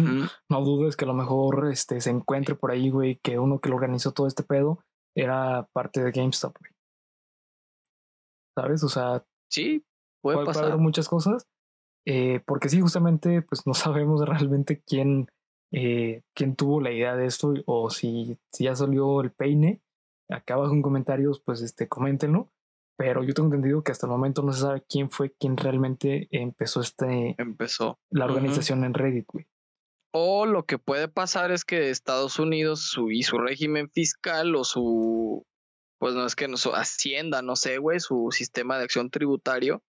no, 0.50 0.62
dudes 0.62 0.98
que 0.98 1.06
a 1.06 1.08
lo 1.08 1.14
mejor 1.14 1.70
este, 1.72 2.02
se 2.02 2.10
encuentre 2.10 2.56
por 2.56 2.72
ahí, 2.72 2.90
güey, 2.90 3.16
que 3.24 3.40
uno 3.40 3.60
que 3.60 3.70
lo 3.70 3.78
organizó 3.78 4.12
todo 4.12 4.28
este 4.28 4.44
pedo 4.44 4.84
era 5.16 5.70
parte 5.72 6.04
de 6.04 6.12
GameStop, 6.12 6.58
güey. 6.60 6.72
¿Sabes? 8.54 8.84
O 8.84 8.90
sea, 8.90 9.24
sí, 9.50 9.86
puede, 10.22 10.44
pasar. 10.44 10.66
haber 10.66 10.78
muchas 10.78 11.08
cosas. 11.08 11.48
Eh, 12.06 12.42
porque 12.46 12.68
sí, 12.68 12.82
justamente, 12.82 13.42
pues 13.44 13.66
no 13.66 13.74
sabemos 13.74 14.28
realmente 14.28 14.82
quién, 14.86 15.32
eh, 15.72 16.22
quién 16.36 16.58
tuvo 16.58 16.82
la 16.82 16.92
idea 16.92 17.16
de 17.16 17.28
esto 17.28 17.54
o 17.66 17.90
si, 17.90 18.38
si 18.52 18.66
ya 18.66 18.76
salió 18.76 19.22
el 19.22 19.32
peine. 19.32 19.82
Acá 20.30 20.56
abajo 20.56 20.74
en 20.74 20.82
comentarios, 20.82 21.40
pues 21.40 21.62
este, 21.62 21.88
coméntenlo 21.88 22.50
pero 23.02 23.24
yo 23.24 23.34
tengo 23.34 23.48
entendido 23.48 23.84
que 23.84 23.92
hasta 23.92 24.06
el 24.06 24.12
momento 24.12 24.44
no 24.44 24.54
se 24.54 24.62
sabe 24.62 24.84
quién 24.88 25.10
fue 25.10 25.32
quien 25.32 25.58
realmente 25.58 26.28
empezó 26.30 26.82
este 26.82 27.34
empezó 27.40 28.00
la 28.12 28.26
organización 28.26 28.84
en 28.84 28.94
Reddit, 28.94 29.26
güey. 29.28 29.48
O 30.14 30.46
lo 30.46 30.66
que 30.66 30.78
puede 30.78 31.08
pasar 31.08 31.52
es 31.52 31.66
que 31.66 31.90
Estados 31.90 32.38
Unidos 32.38 32.82
su, 32.82 33.10
y 33.10 33.24
su 33.24 33.40
régimen 33.40 33.90
fiscal 33.90 34.56
o 34.56 34.64
su 34.64 35.48
pues 36.00 36.14
no 36.14 36.26
es 36.26 36.36
que 36.36 36.48
no, 36.48 36.58
su 36.58 36.72
hacienda, 36.76 37.42
no 37.42 37.56
sé, 37.56 37.80
güey, 37.80 38.00
su 38.00 38.30
sistema 38.32 38.78
de 38.78 38.84
acción 38.84 39.10
tributario, 39.10 39.84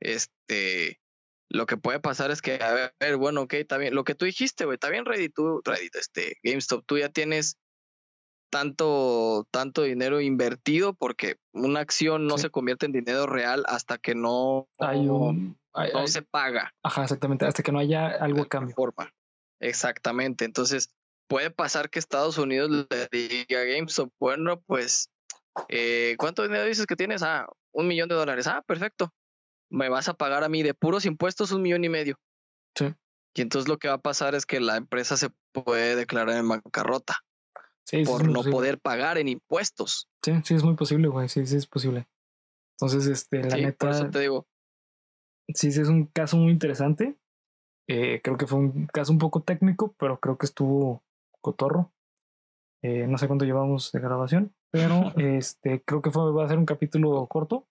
este 0.00 1.00
lo 1.48 1.66
que 1.66 1.76
puede 1.76 2.00
pasar 2.00 2.30
es 2.30 2.42
que, 2.42 2.62
a 2.62 2.92
ver, 2.98 3.16
bueno, 3.16 3.42
ok, 3.42 3.54
está 3.54 3.76
bien. 3.76 3.94
Lo 3.94 4.04
que 4.04 4.14
tú 4.14 4.24
dijiste, 4.24 4.64
güey, 4.64 4.76
está 4.76 4.88
bien 4.88 5.04
Reddit, 5.04 5.34
tú, 5.34 5.60
Reddit, 5.64 5.96
este, 5.96 6.38
GameStop, 6.42 6.84
tú 6.86 6.96
ya 6.96 7.08
tienes 7.08 7.58
tanto, 8.52 9.48
tanto 9.50 9.82
dinero 9.82 10.20
invertido 10.20 10.92
porque 10.92 11.38
una 11.54 11.80
acción 11.80 12.26
no 12.26 12.36
se 12.36 12.50
convierte 12.50 12.84
en 12.84 12.92
dinero 12.92 13.24
real 13.24 13.64
hasta 13.66 13.96
que 13.96 14.14
no, 14.14 14.68
hay 14.78 15.08
un, 15.08 15.58
no 15.94 16.06
se 16.06 16.20
paga. 16.20 16.74
Ajá, 16.82 17.04
exactamente, 17.04 17.46
hasta 17.46 17.62
que 17.62 17.72
no 17.72 17.78
haya 17.78 18.08
algo 18.08 18.42
a 18.42 18.48
cambio. 18.48 18.74
Forma. 18.74 19.10
Exactamente. 19.58 20.44
Entonces, 20.44 20.94
puede 21.28 21.50
pasar 21.50 21.88
que 21.88 21.98
Estados 21.98 22.36
Unidos 22.36 22.70
le 22.70 23.08
diga 23.10 23.62
a 23.62 23.64
GameStop, 23.64 24.12
bueno, 24.20 24.60
pues, 24.60 25.10
eh, 25.68 26.14
¿cuánto 26.18 26.42
dinero 26.42 26.64
dices 26.64 26.84
que 26.84 26.96
tienes? 26.96 27.22
Ah, 27.22 27.48
un 27.72 27.88
millón 27.88 28.10
de 28.10 28.16
dólares. 28.16 28.46
Ah, 28.48 28.62
perfecto. 28.66 29.14
Me 29.70 29.88
vas 29.88 30.10
a 30.10 30.14
pagar 30.14 30.44
a 30.44 30.50
mí 30.50 30.62
de 30.62 30.74
puros 30.74 31.06
impuestos 31.06 31.52
un 31.52 31.62
millón 31.62 31.84
y 31.84 31.88
medio. 31.88 32.20
Sí. 32.74 32.94
Y 33.34 33.40
entonces 33.40 33.66
lo 33.66 33.78
que 33.78 33.88
va 33.88 33.94
a 33.94 34.02
pasar 34.02 34.34
es 34.34 34.44
que 34.44 34.60
la 34.60 34.76
empresa 34.76 35.16
se 35.16 35.30
puede 35.52 35.96
declarar 35.96 36.36
en 36.36 36.48
bancarrota 36.48 37.22
por 38.06 38.28
no 38.28 38.42
poder 38.42 38.78
pagar 38.78 39.18
en 39.18 39.28
impuestos. 39.28 40.08
Sí, 40.24 40.32
sí, 40.44 40.54
es 40.54 40.62
muy 40.62 40.74
posible, 40.74 41.08
güey. 41.08 41.28
Sí, 41.28 41.46
sí, 41.46 41.56
es 41.56 41.66
posible. 41.66 42.06
Entonces, 42.78 43.06
este, 43.06 43.42
la 43.42 43.56
neta. 43.56 43.86
Por 43.86 43.90
eso 43.90 44.10
te 44.10 44.20
digo. 44.20 44.46
Sí, 45.54 45.72
sí, 45.72 45.80
es 45.80 45.88
un 45.88 46.06
caso 46.06 46.36
muy 46.36 46.52
interesante. 46.52 47.18
Eh, 47.88 48.20
creo 48.22 48.36
que 48.36 48.46
fue 48.46 48.58
un 48.58 48.86
caso 48.86 49.12
un 49.12 49.18
poco 49.18 49.42
técnico, 49.42 49.94
pero 49.98 50.18
creo 50.20 50.38
que 50.38 50.46
estuvo 50.46 51.02
cotorro. 51.40 51.92
Eh, 52.82 53.06
no 53.06 53.18
sé 53.18 53.26
cuánto 53.26 53.44
llevamos 53.44 53.92
de 53.92 54.00
grabación, 54.00 54.54
pero 54.70 55.12
este, 55.16 55.82
creo 55.82 56.02
que 56.02 56.10
fue, 56.10 56.32
va 56.32 56.44
a 56.44 56.48
ser 56.48 56.58
un 56.58 56.66
capítulo 56.66 57.26
corto. 57.26 57.66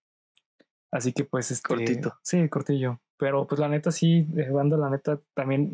Así 0.92 1.14
que, 1.14 1.24
pues, 1.24 1.52
este. 1.52 1.68
Cortito. 1.68 2.18
Sí, 2.22 2.48
cortillo. 2.50 3.02
Pero, 3.18 3.48
pues, 3.48 3.60
la 3.60 3.70
neta, 3.70 3.92
sí, 3.92 4.28
eh, 4.36 4.50
banda, 4.50 4.78
la 4.78 4.90
neta, 4.90 5.20
también 5.34 5.74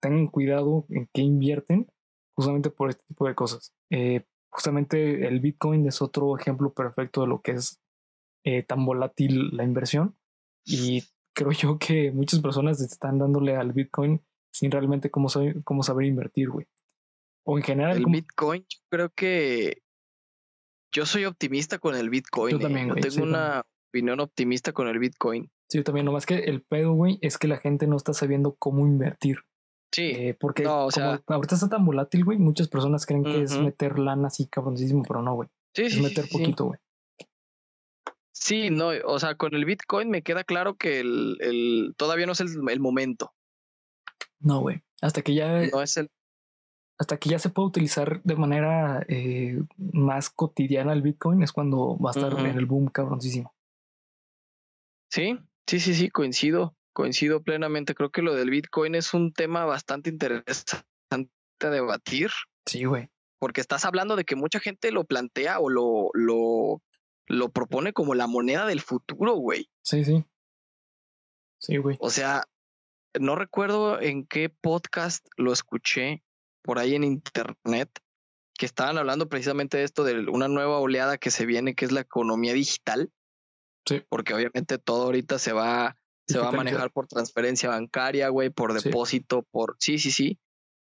tengan 0.00 0.28
cuidado 0.28 0.86
en 0.90 1.08
qué 1.12 1.22
invierten 1.22 1.88
justamente 2.34 2.70
por 2.70 2.90
este 2.90 3.04
tipo 3.04 3.26
de 3.26 3.34
cosas. 3.34 3.72
Eh, 3.90 4.24
justamente 4.50 5.26
el 5.26 5.40
Bitcoin 5.40 5.86
es 5.86 6.02
otro 6.02 6.36
ejemplo 6.38 6.72
perfecto 6.72 7.22
de 7.22 7.26
lo 7.26 7.40
que 7.40 7.52
es 7.52 7.80
eh, 8.44 8.62
tan 8.62 8.84
volátil 8.84 9.56
la 9.56 9.64
inversión 9.64 10.16
y 10.64 11.04
creo 11.34 11.52
yo 11.52 11.78
que 11.78 12.12
muchas 12.12 12.40
personas 12.40 12.80
están 12.80 13.18
dándole 13.18 13.56
al 13.56 13.72
Bitcoin 13.72 14.22
sin 14.52 14.70
realmente 14.70 15.10
cómo, 15.10 15.28
saber, 15.28 15.62
cómo 15.64 15.82
saber 15.82 16.06
invertir, 16.06 16.48
güey. 16.48 16.66
O 17.44 17.58
en 17.58 17.64
general. 17.64 17.96
El 17.96 18.06
Bitcoin, 18.06 18.64
creo 18.88 19.10
que 19.10 19.82
yo 20.92 21.04
soy 21.04 21.24
optimista 21.24 21.78
con 21.78 21.96
el 21.96 22.08
Bitcoin. 22.08 22.52
Yo 22.52 22.58
eh. 22.58 22.62
también, 22.62 22.86
Yo 22.86 22.92
güey, 22.94 23.02
tengo 23.02 23.14
sí, 23.14 23.22
una 23.22 23.66
opinión 23.90 24.20
optimista 24.20 24.72
con 24.72 24.88
el 24.88 24.98
Bitcoin. 24.98 25.50
Sí, 25.68 25.78
yo 25.78 25.84
también, 25.84 26.06
nomás 26.06 26.24
que 26.24 26.38
el 26.38 26.62
pedo, 26.62 26.92
güey, 26.92 27.18
es 27.20 27.36
que 27.36 27.48
la 27.48 27.58
gente 27.58 27.86
no 27.86 27.96
está 27.96 28.14
sabiendo 28.14 28.54
cómo 28.54 28.86
invertir. 28.86 29.38
Sí, 29.94 30.10
Eh, 30.14 30.36
porque 30.38 30.64
No, 30.64 30.74
o 30.74 30.78
como 30.80 30.90
sea- 30.90 31.22
ahorita 31.28 31.54
está 31.54 31.68
tan 31.68 31.84
volátil, 31.84 32.24
güey, 32.24 32.36
muchas 32.38 32.68
personas 32.68 33.06
creen 33.06 33.22
que 33.22 33.42
es 33.42 33.56
meter 33.56 33.98
lana 33.98 34.26
así 34.26 34.46
cabroncísimo, 34.48 35.02
pero 35.06 35.22
no, 35.22 35.34
güey. 35.34 35.48
sí, 35.74 35.82
Es 35.82 35.94
sí, 35.94 36.00
meter 36.02 36.24
sí, 36.26 36.32
poquito, 36.38 36.64
güey. 36.66 36.78
Sí, 38.32 38.70
no, 38.70 38.88
o 39.06 39.18
sea, 39.20 39.36
con 39.36 39.54
el 39.54 39.64
Bitcoin 39.64 40.10
me 40.10 40.22
queda 40.22 40.42
claro 40.44 40.74
que 40.76 41.00
el, 41.00 41.36
el 41.40 41.94
todavía 41.96 42.26
no 42.26 42.32
es 42.32 42.40
el, 42.40 42.48
el 42.68 42.80
momento. 42.80 43.32
No, 44.40 44.60
güey. 44.60 44.82
Hasta 45.00 45.22
que 45.22 45.34
ya, 45.34 45.66
No 45.72 45.80
es 45.80 45.96
el. 45.96 46.10
hasta 46.98 47.16
que 47.16 47.30
ya 47.30 47.38
se 47.38 47.48
pueda 47.50 47.68
utilizar 47.68 48.20
de 48.24 48.36
manera 48.36 49.04
eh, 49.08 49.62
más 49.78 50.28
cotidiana 50.30 50.92
el 50.92 51.02
Bitcoin, 51.02 51.42
es 51.42 51.52
cuando 51.52 51.96
va 51.98 52.10
a 52.10 52.12
estar 52.12 52.32
en 52.38 52.46
el 52.46 52.66
boom 52.66 52.88
cabroncísimo. 52.88 53.54
Sí, 55.10 55.38
sí, 55.66 55.78
sí, 55.80 55.94
sí, 55.94 56.10
coincido, 56.10 56.74
coincido 56.94 57.42
plenamente. 57.42 57.94
Creo 57.94 58.10
que 58.10 58.22
lo 58.22 58.34
del 58.34 58.48
Bitcoin 58.48 58.94
es 58.94 59.12
un 59.12 59.32
tema 59.34 59.66
bastante 59.66 60.08
interesante 60.08 60.86
a 61.60 61.68
debatir, 61.70 62.30
Sí, 62.66 62.84
güey. 62.84 63.10
porque 63.38 63.60
estás 63.60 63.84
hablando 63.84 64.16
de 64.16 64.24
que 64.24 64.36
mucha 64.36 64.60
gente 64.60 64.90
lo 64.90 65.04
plantea 65.04 65.60
o 65.60 65.68
lo, 65.68 66.08
lo, 66.14 66.82
lo 67.26 67.48
propone 67.50 67.92
como 67.92 68.14
la 68.14 68.26
moneda 68.26 68.66
del 68.66 68.80
futuro, 68.80 69.34
güey. 69.34 69.68
Sí, 69.82 70.04
sí. 70.04 70.24
Sí, 71.58 71.76
güey. 71.76 71.96
O 72.00 72.10
sea, 72.10 72.44
no 73.18 73.36
recuerdo 73.36 74.00
en 74.00 74.26
qué 74.26 74.48
podcast 74.48 75.26
lo 75.36 75.52
escuché 75.52 76.22
por 76.62 76.78
ahí 76.78 76.94
en 76.94 77.04
internet 77.04 77.90
que 78.56 78.66
estaban 78.66 78.98
hablando 78.98 79.28
precisamente 79.28 79.78
de 79.78 79.84
esto 79.84 80.04
de 80.04 80.28
una 80.28 80.48
nueva 80.48 80.78
oleada 80.78 81.18
que 81.18 81.30
se 81.30 81.44
viene, 81.46 81.74
que 81.74 81.84
es 81.86 81.92
la 81.92 82.00
economía 82.00 82.52
digital. 82.52 83.10
Sí. 83.86 84.02
Porque 84.08 84.32
obviamente 84.34 84.78
todo 84.78 85.04
ahorita 85.04 85.38
se 85.38 85.52
va, 85.52 85.96
se 86.26 86.38
va 86.38 86.48
a 86.48 86.52
manejar 86.52 86.90
por 86.90 87.06
transferencia 87.06 87.68
bancaria, 87.70 88.28
güey, 88.28 88.50
por 88.50 88.78
Sí. 88.80 88.88
depósito, 88.88 89.42
por 89.50 89.76
sí, 89.78 89.98
sí, 89.98 90.10
sí. 90.10 90.38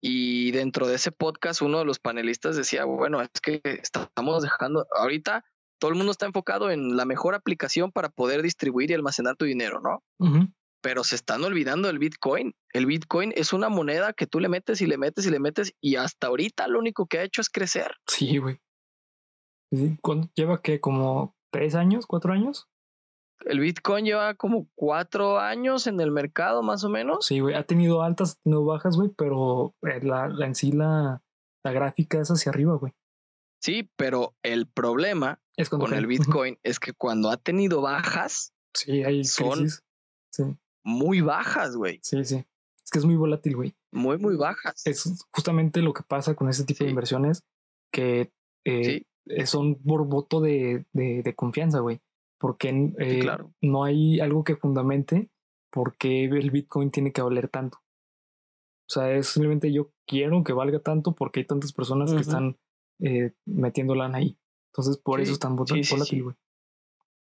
Y 0.05 0.51
dentro 0.51 0.87
de 0.89 0.97
ese 0.97 1.13
podcast, 1.13 1.63
uno 1.63 1.79
de 1.79 1.85
los 1.85 1.99
panelistas 2.01 2.57
decía, 2.57 2.85
bueno, 2.85 3.23
es 3.23 3.29
que 3.41 3.61
estamos 3.65 4.43
dejando, 4.43 4.87
ahorita 4.97 5.45
todo 5.79 5.91
el 5.91 5.97
mundo 5.97 6.13
está 6.13 6.27
enfocado 6.27 6.71
en 6.71 6.97
la 6.97 7.05
mejor 7.05 7.35
aplicación 7.35 7.93
para 7.93 8.09
poder 8.09 8.43
distribuir 8.43 8.91
y 8.91 8.95
almacenar 8.95 9.37
tu 9.37 9.45
dinero, 9.45 9.81
¿no? 9.81 10.03
Ujú. 10.19 10.49
pero 10.85 11.05
se 11.05 11.15
están 11.15 11.45
olvidando 11.45 11.87
del 11.87 12.01
Bitcoin. 12.01 12.55
El 12.73 12.87
Bitcoin 12.87 13.33
es 13.37 13.53
una 13.53 13.69
moneda 13.69 14.13
que 14.15 14.27
tú 14.27 14.41
le 14.41 14.49
metes 14.49 14.81
y 14.81 14.87
le 14.89 14.99
metes 14.99 15.25
y 15.27 15.31
le 15.31 15.39
metes 15.39 15.73
y 15.81 15.95
hasta 15.95 16.27
ahorita 16.27 16.67
lo 16.67 16.81
único 16.81 17.07
que 17.07 17.21
ha 17.21 17.23
hecho 17.23 17.41
es 17.41 17.49
crecer. 17.51 17.95
Sí, 18.09 18.39
güey. 18.39 18.59
Sí, 19.71 19.97
¿cuánto- 20.03 20.29
¿Lleva 20.35 20.61
qué? 20.61 20.81
¿Como 20.81 21.37
tres 21.53 21.77
años? 21.77 22.07
¿Cuatro 22.09 22.33
años? 22.33 22.69
El 23.47 23.61
Bitcoin 23.61 24.05
lleva 24.05 24.35
como 24.35 24.69
cuatro 24.75 25.39
años 25.39 25.87
en 25.87 26.01
el 26.01 26.11
mercado 26.11 26.63
más 26.63 26.85
o 26.85 26.89
menos. 26.89 27.27
Sí, 27.27 27.41
güey. 27.41 27.55
Ha 27.55 27.65
tenido 27.65 28.03
altas, 28.03 28.33
ha 28.39 28.43
tenido 28.43 28.65
bajas, 28.65 28.97
güey, 28.97 29.11
pero 29.17 29.75
eh, 29.83 30.01
la, 30.03 30.29
la- 30.29 30.47
en 30.47 30.55
sí 30.55 30.73
la, 30.73 31.23
la 31.65 31.73
gráfica 31.73 32.21
es 32.21 32.29
hacia 32.31 32.51
arriba, 32.51 32.75
güey. 32.77 32.93
Sí, 33.61 33.89
pero 33.97 34.35
el 34.43 34.67
problema 34.67 35.41
Es 35.57 35.69
con 35.69 35.81
cae. 35.85 35.99
el. 35.99 36.07
Bitcoin 36.09 36.59
es 36.63 36.81
que 36.81 36.93
cuando 36.93 37.31
ha 37.31 37.37
tenido 37.37 37.81
bajas, 37.81 38.53
Sí, 38.75 39.05
hay 39.05 39.25
son-. 39.25 39.69
Sí, 40.31 40.45
muy 40.85 41.21
bajas, 41.21 41.77
güey. 41.77 42.01
sí, 42.03 42.25
sí. 42.25 42.45
Es 42.85 42.91
que 42.91 42.99
es 42.99 43.05
muy 43.05 43.17
volátil, 43.17 43.55
güey. 43.57 43.75
Muy, 43.93 44.19
muy 44.19 44.35
bajas. 44.37 44.87
Es 44.87 45.25
justamente 45.33 45.83
lo 45.83 45.93
que 45.93 46.03
pasa 46.03 46.35
con 46.35 46.49
este 46.49 46.65
tipo 46.65 46.85
de 46.85 46.91
inversiones 46.91 47.43
que 47.93 48.33
eh, 48.65 48.85
Sí, 48.85 49.07
eh, 49.27 49.47
son 49.47 49.77
por 49.77 50.07
voto 50.07 50.41
de, 50.41 50.87
de, 50.93 51.23
de 51.23 51.35
confianza, 51.35 51.79
güey. 51.81 52.01
Porque 52.43 52.93
eh, 52.99 53.21
claro. 53.21 53.55
no 53.63 53.85
hay 53.85 54.19
algo 54.19 54.43
que 54.43 54.57
fundamente 54.57 55.31
por 55.71 55.97
qué 55.97 56.25
el 56.25 56.51
Bitcoin 56.51 56.91
tiene 56.91 57.13
que 57.13 57.23
valer 57.23 57.49
tanto. 57.49 57.79
O 57.79 58.93
sea, 58.93 59.13
es 59.13 59.29
simplemente 59.29 59.73
yo 59.73 59.93
quiero 60.09 60.43
que 60.43 60.53
valga 60.53 60.81
tanto 60.81 61.15
porque 61.15 61.41
hay 61.41 61.47
tantas 61.47 61.73
personas 61.73 62.13
que 62.13 62.21
están 62.21 62.59
eh, 62.99 63.33
metiendo 63.47 63.95
lana 63.95 64.19
ahí. 64.19 64.37
Entonces, 64.73 64.99
por 64.99 65.21
Sí, 65.21 65.25
eso 65.25 65.33
es 65.35 65.39
tan 65.39 65.53
sí, 65.53 65.83
volátil, 65.93 66.05
sí. 66.05 66.21
güey. 66.21 66.37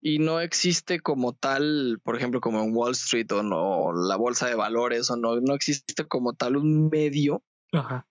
Y 0.01 0.19
no 0.19 0.41
existe 0.41 0.99
como 0.99 1.33
tal, 1.33 2.01
por 2.03 2.17
ejemplo, 2.17 2.41
como 2.41 2.61
en 2.61 2.75
Wall 2.75 2.91
Street 2.91 3.31
o 3.31 3.43
no, 3.43 3.93
la 3.93 4.17
bolsa 4.17 4.47
de 4.47 4.55
valores 4.55 5.09
o 5.09 5.15
no, 5.15 5.39
no 5.39 5.55
existe 5.55 6.05
como 6.05 6.33
tal 6.33 6.57
un 6.57 6.89
medio 6.89 7.43
Ajá, 7.71 8.07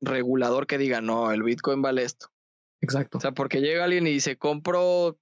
regulador 0.00 0.66
que 0.68 0.78
diga, 0.78 1.00
no, 1.00 1.32
el 1.32 1.42
Bitcoin 1.42 1.82
vale 1.82 2.04
esto. 2.04 2.28
exacto. 2.80 3.18
O 3.18 3.20
sea, 3.20 3.32
porque 3.32 3.60
llega 3.60 3.84
alguien 3.84 4.06
y 4.06 4.12
dice, 4.12 4.38
compro, 4.38 5.18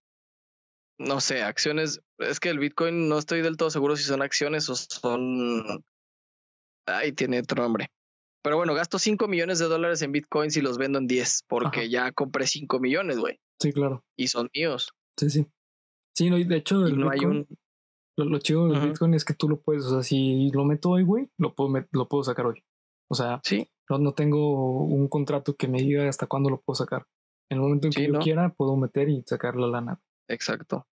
no 0.98 1.20
sé, 1.20 1.42
acciones. 1.42 2.00
Es 2.18 2.40
que 2.40 2.50
el 2.50 2.58
Bitcoin 2.58 3.08
no 3.08 3.18
estoy 3.18 3.42
del 3.42 3.56
todo 3.56 3.70
seguro 3.70 3.96
si 3.96 4.04
son 4.04 4.22
acciones 4.22 4.68
o 4.68 4.74
son. 4.76 5.84
Ay, 6.86 7.12
tiene 7.12 7.40
otro 7.40 7.62
nombre. 7.62 7.88
Pero 8.42 8.56
bueno, 8.56 8.74
gasto 8.74 8.98
5 8.98 9.26
millones 9.26 9.58
de 9.58 9.66
dólares 9.66 10.02
en 10.02 10.12
Bitcoins 10.12 10.56
y 10.56 10.60
los 10.60 10.76
vendo 10.76 10.98
en 10.98 11.06
10 11.06 11.44
porque 11.48 11.80
Ajá. 11.80 11.88
ya 11.88 12.12
compré 12.12 12.46
5 12.46 12.78
millones, 12.78 13.18
güey. 13.18 13.38
sí, 13.60 13.72
claro. 13.72 14.04
Y 14.18 14.28
son 14.28 14.50
míos. 14.54 14.90
Sí, 15.18 15.30
sí. 15.30 15.46
Sí, 16.14 16.28
no, 16.30 16.36
y 16.38 16.44
de 16.44 16.56
hecho, 16.56 16.86
el 16.86 16.98
no 16.98 17.10
hay 17.10 17.20
Bitcoin, 17.20 17.38
un. 17.38 17.58
lo, 18.18 18.24
lo 18.26 18.38
chido 18.38 18.68
del. 18.68 18.88
Bitcoin 18.90 19.14
es 19.14 19.24
que 19.24 19.34
tú 19.34 19.48
lo 19.48 19.60
puedes, 19.62 19.84
o 19.86 19.90
sea, 19.90 20.02
si 20.02 20.50
lo 20.52 20.64
meto 20.64 20.90
hoy, 20.90 21.04
güey, 21.04 21.30
lo 21.38 21.54
puedo, 21.54 21.72
lo 21.90 22.08
puedo 22.08 22.22
sacar 22.22 22.46
hoy. 22.46 22.62
O 23.10 23.14
sea, 23.14 23.40
Sí, 23.44 23.66
no, 23.88 23.98
no 23.98 24.12
tengo 24.12 24.84
un 24.84 25.08
contrato 25.08 25.56
que 25.56 25.66
me 25.68 25.80
diga 25.80 26.06
hasta 26.08 26.26
cuándo 26.26 26.50
lo 26.50 26.60
puedo 26.60 26.74
sacar. 26.76 27.06
En 27.50 27.56
el 27.58 27.62
momento 27.62 27.86
en 27.86 27.92
que 27.94 28.06
yo 28.06 28.12
¿no? 28.12 28.18
quiera, 28.20 28.50
puedo 28.50 28.76
meter 28.76 29.08
y 29.08 29.22
sacar 29.26 29.56
la 29.56 29.66
lana. 29.66 30.00
Exacto. 30.28 30.86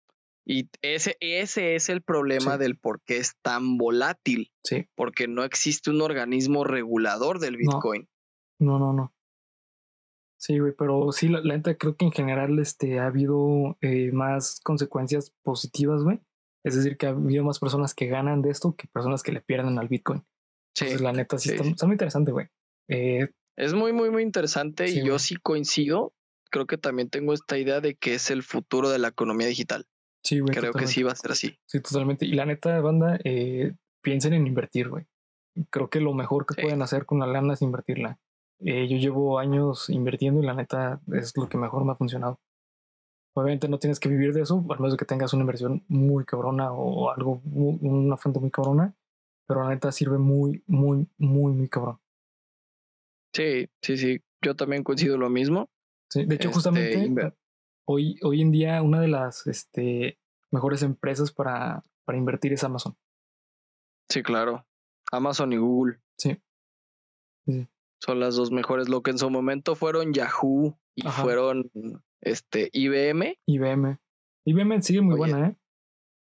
Y 0.44 0.68
ese, 0.82 1.16
ese 1.20 1.76
es 1.76 1.88
el 1.88 2.02
problema 2.02 2.54
Sí. 2.54 2.58
del 2.58 2.76
por 2.76 3.00
qué 3.02 3.18
es 3.18 3.34
tan 3.42 3.78
volátil. 3.78 4.50
Sí. 4.64 4.86
Porque 4.96 5.28
no 5.28 5.44
existe 5.44 5.90
un 5.90 6.00
organismo 6.02 6.64
regulador 6.64 7.38
del. 7.38 7.56
Bitcoin. 7.56 8.08
No, 8.58 8.78
no, 8.78 8.92
no. 8.92 9.14
Sí, 10.40 10.58
güey, 10.58 10.72
pero 10.76 11.12
sí, 11.12 11.28
la, 11.28 11.40
la 11.42 11.56
neta 11.56 11.76
creo 11.76 11.96
que 11.96 12.04
en 12.06 12.10
general 12.12 12.58
este, 12.58 12.98
ha 12.98 13.06
habido 13.06 13.78
eh, 13.80 14.10
más 14.12 14.60
consecuencias 14.64 15.32
positivas, 15.42 16.02
güey. 16.02 16.20
Es 16.64 16.74
decir, 16.74 16.96
que 16.96 17.06
ha 17.06 17.10
habido 17.10 17.44
más 17.44 17.60
personas 17.60 17.94
que 17.94 18.06
ganan 18.06 18.42
de 18.42 18.50
esto 18.50 18.74
que 18.74 18.88
personas 18.88 19.22
que 19.22 19.30
le 19.32 19.40
pierden 19.40 19.78
al 19.78 19.86
Bitcoin. 19.88 20.24
Sí. 20.74 20.84
Entonces, 20.86 21.00
la 21.02 21.12
neta 21.12 21.38
sí, 21.38 21.50
sí, 21.50 21.54
está, 21.54 21.68
está 21.68 21.86
muy 21.86 21.94
interesante, 21.94 22.32
güey. 22.32 22.48
Eh, 22.88 23.28
Es 23.56 23.74
muy, 23.74 23.92
muy, 23.92 24.10
muy 24.10 24.22
interesante 24.24 24.88
Sí, 24.88 24.94
y 24.98 25.02
yo 25.02 25.12
güey. 25.12 25.18
sí 25.20 25.36
coincido. 25.36 26.12
Creo 26.52 26.66
que 26.66 26.76
también 26.78 27.08
tengo 27.08 27.32
esta 27.32 27.56
idea 27.58 27.80
de 27.80 27.94
que 27.96 28.14
es 28.14 28.30
el 28.30 28.42
futuro 28.42 28.90
de 28.90 28.98
la 28.98 29.08
economía 29.08 29.46
digital. 29.48 29.86
sí, 30.22 30.38
güey. 30.38 30.52
Creo 30.52 30.64
que 30.64 30.68
totalmente. 30.68 30.92
sí 30.94 31.02
va 31.02 31.12
a 31.12 31.16
ser 31.16 31.32
así. 31.32 31.58
Sí, 31.66 31.80
totalmente. 31.80 32.26
Y 32.26 32.34
la 32.34 32.46
neta, 32.46 32.78
banda, 32.80 33.18
eh, 33.24 33.74
piensen 34.02 34.34
en 34.34 34.46
invertir, 34.46 34.88
güey. 34.88 35.06
Creo 35.70 35.90
que 35.90 35.98
lo 36.00 36.14
mejor 36.14 36.46
que 36.46 36.54
Sí. 36.54 36.62
pueden 36.62 36.80
hacer 36.82 37.06
con 37.06 37.18
la 37.18 37.26
lana 37.26 37.54
es 37.54 37.62
invertirla. 37.62 38.20
Eh, 38.60 38.86
yo 38.88 38.98
llevo 38.98 39.38
años 39.40 39.90
invirtiendo 39.90 40.40
y 40.40 40.46
la 40.46 40.54
neta 40.54 41.00
es 41.12 41.36
lo 41.36 41.48
que 41.48 41.58
mejor 41.58 41.84
me 41.84 41.92
ha 41.92 41.96
funcionado. 41.96 42.38
Obviamente 43.34 43.66
no 43.68 43.78
tienes 43.80 43.98
que 43.98 44.08
vivir 44.10 44.32
de 44.34 44.42
eso, 44.42 44.64
al 44.70 44.78
menos 44.78 44.92
de 44.92 44.98
que 44.98 45.04
tengas 45.06 45.32
una 45.32 45.40
inversión 45.42 45.84
muy 45.88 46.24
cabrona 46.24 46.70
o 46.72 47.10
algo, 47.10 47.40
una 47.46 48.16
fuente 48.18 48.38
muy 48.38 48.50
cabrona, 48.50 48.94
pero 49.48 49.62
la 49.64 49.70
neta 49.70 49.90
sirve 49.90 50.18
muy, 50.18 50.62
muy, 50.68 51.08
muy, 51.18 51.52
muy 51.52 51.68
cabrón. 51.68 51.98
Sí, 53.34 53.68
sí, 53.82 53.96
sí. 53.96 54.20
Yo 54.44 54.54
también 54.54 54.84
coincido 54.84 55.16
lo 55.16 55.30
mismo. 55.30 55.68
Sí, 56.12 56.24
de 56.26 56.34
hecho, 56.34 56.48
Este, 56.48 56.54
justamente 56.54 56.98
inver- 57.08 57.34
hoy, 57.86 58.18
hoy 58.22 58.42
en 58.42 58.50
día 58.52 58.82
una 58.82 59.00
de 59.00 59.08
las 59.08 59.46
este, 59.46 60.18
mejores 60.50 60.82
empresas 60.82 61.32
para, 61.32 61.84
para 62.04 62.18
invertir 62.18 62.52
es 62.52 62.62
Amazon. 62.64 62.96
Sí, 64.10 64.22
claro. 64.22 64.66
Amazon 65.10 65.52
y 65.52 65.56
Google. 65.56 66.00
Sí. 66.18 66.36
Sí. 67.46 67.66
Son 68.00 68.20
las 68.20 68.34
dos 68.36 68.50
mejores. 68.50 68.88
Lo 68.90 69.02
que 69.02 69.12
en 69.12 69.18
su 69.18 69.30
momento 69.30 69.74
fueron 69.74 70.12
Yahoo 70.12 70.78
y 70.94 71.06
Ajá. 71.06 71.22
fueron 71.22 71.70
este 72.20 72.68
IBM. 72.72 73.38
IBM. 73.46 73.98
IBM 74.44 74.82
sigue 74.82 75.00
muy 75.00 75.14
Oye, 75.14 75.32
buena, 75.32 75.48
¿eh? 75.48 75.56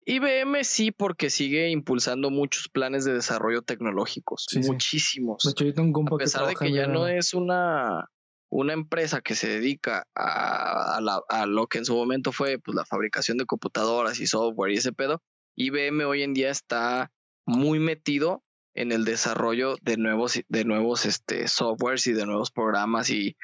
IBM 0.07 0.63
sí, 0.63 0.91
porque 0.91 1.29
sigue 1.31 1.69
impulsando 1.71 2.29
muchos 2.29 2.69
planes 2.69 3.03
de 3.05 3.13
desarrollo 3.13 3.63
tecnológicos. 3.63 4.45
Sí, 4.47 4.61
sí. 4.63 4.71
muchísimos. 4.71 5.43
De 5.43 5.51
hecho, 5.51 5.65
yo 5.65 5.73
tengo 5.73 5.87
un 5.87 5.93
compa 5.93 6.15
a 6.15 6.19
pesar 6.19 6.47
de 6.47 6.55
que 6.55 6.71
ya 6.71 6.87
no 6.87 7.07
es 7.07 7.33
una, 7.33 8.09
una 8.57 8.73
empresa 8.73 9.21
que 9.21 9.35
se 9.35 9.47
dedica 9.49 10.07
a, 10.15 10.97
a 10.97 11.01
la- 11.01 11.21
a 11.29 11.45
lo 11.45 11.67
que 11.67 11.77
en 11.79 11.85
su 11.85 11.95
momento 11.95 12.31
fue 12.31 12.57
pues, 12.59 12.73
la 12.75 12.85
fabricación 12.85 13.37
de 13.37 13.45
computadoras 13.45 14.19
y 14.19 14.27
software 14.27 14.71
y 14.71 14.77
ese 14.77 14.93
pedo, 14.93 15.21
IBM 15.57 16.05
hoy 16.05 16.23
en 16.23 16.33
día 16.33 16.49
está 16.51 17.11
muy 17.45 17.79
metido 17.79 18.43
en 18.73 18.91
el 18.91 19.05
desarrollo 19.05 19.75
de 19.81 19.97
nuevos, 19.97 20.41
de 20.47 20.65
nuevos 20.65 21.05
este, 21.05 21.47
softwares 21.47 22.07
y 22.07 22.13
de 22.13 22.25
nuevos 22.25 22.51
programas 22.51 23.09
y 23.09 23.35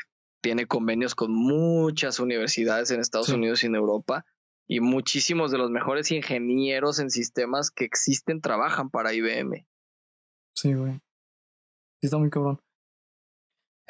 tiene 0.42 0.66
convenios 0.66 1.14
con 1.16 1.32
muchas 1.34 2.20
universidades 2.20 2.92
en 2.92 3.00
Estados 3.00 3.28
Sí. 3.28 3.34
Unidos 3.34 3.64
y 3.64 3.68
en 3.68 3.76
Europa 3.76 4.26
y 4.68 4.80
muchísimos 4.80 5.52
de 5.52 5.58
los 5.58 5.70
mejores 5.72 6.12
ingenieros 6.12 7.00
en 7.00 7.10
sistemas 7.12 7.70
que 7.72 7.84
existen 7.86 8.42
trabajan 8.42 8.90
para 8.90 9.14
IBM. 9.14 9.66
Sí, 10.56 10.74
güey. 10.74 10.94
Sí, 10.94 12.08
está 12.08 12.18
muy 12.18 12.30
cabrón. 12.30 12.60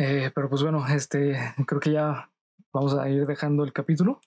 Eh, 0.04 0.32
pero 0.34 0.50
pues 0.50 0.64
bueno, 0.64 0.84
este, 0.88 1.38
creo 1.68 1.80
que 1.80 1.92
ya 1.92 2.32
vamos 2.74 2.96
a 2.96 3.08
ir 3.10 3.26
dejando 3.28 3.64
el 3.64 3.72
capítulo. 3.74 4.20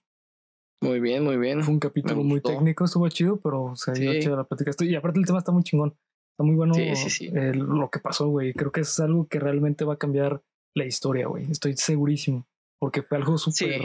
Muy 0.80 1.00
bien, 1.00 1.24
muy 1.24 1.36
bien. 1.36 1.62
Fue 1.62 1.72
un 1.74 1.80
capítulo 1.80 2.22
muy 2.22 2.40
técnico, 2.40 2.84
estuvo 2.84 3.08
chido, 3.08 3.40
pero 3.40 3.74
se 3.74 3.92
dio 3.92 4.12
Sí. 4.12 4.20
chido 4.20 4.36
la 4.36 4.44
plática. 4.44 4.70
Estoy- 4.70 4.90
Y 4.90 4.94
aparte 4.94 5.18
el 5.18 5.26
tema 5.26 5.38
está 5.38 5.50
muy 5.50 5.64
chingón. 5.64 5.96
Está 6.32 6.44
muy 6.44 6.54
bueno 6.54 6.74
Sí, 6.74 6.94
sí, 6.96 7.10
sí. 7.10 7.26
eh, 7.34 7.54
lo 7.54 7.88
que 7.90 7.98
pasó, 8.00 8.28
güey. 8.28 8.52
Creo 8.52 8.70
que 8.70 8.82
es 8.82 9.00
algo 9.00 9.26
que 9.26 9.40
realmente 9.40 9.84
va 9.84 9.94
a 9.94 9.98
cambiar 9.98 10.42
la 10.74 10.84
historia, 10.84 11.26
güey. 11.26 11.50
Estoy 11.50 11.76
segurísimo. 11.76 12.46
Porque 12.78 13.02
fue 13.02 13.16
algo 13.18 13.38
súper... 13.38 13.82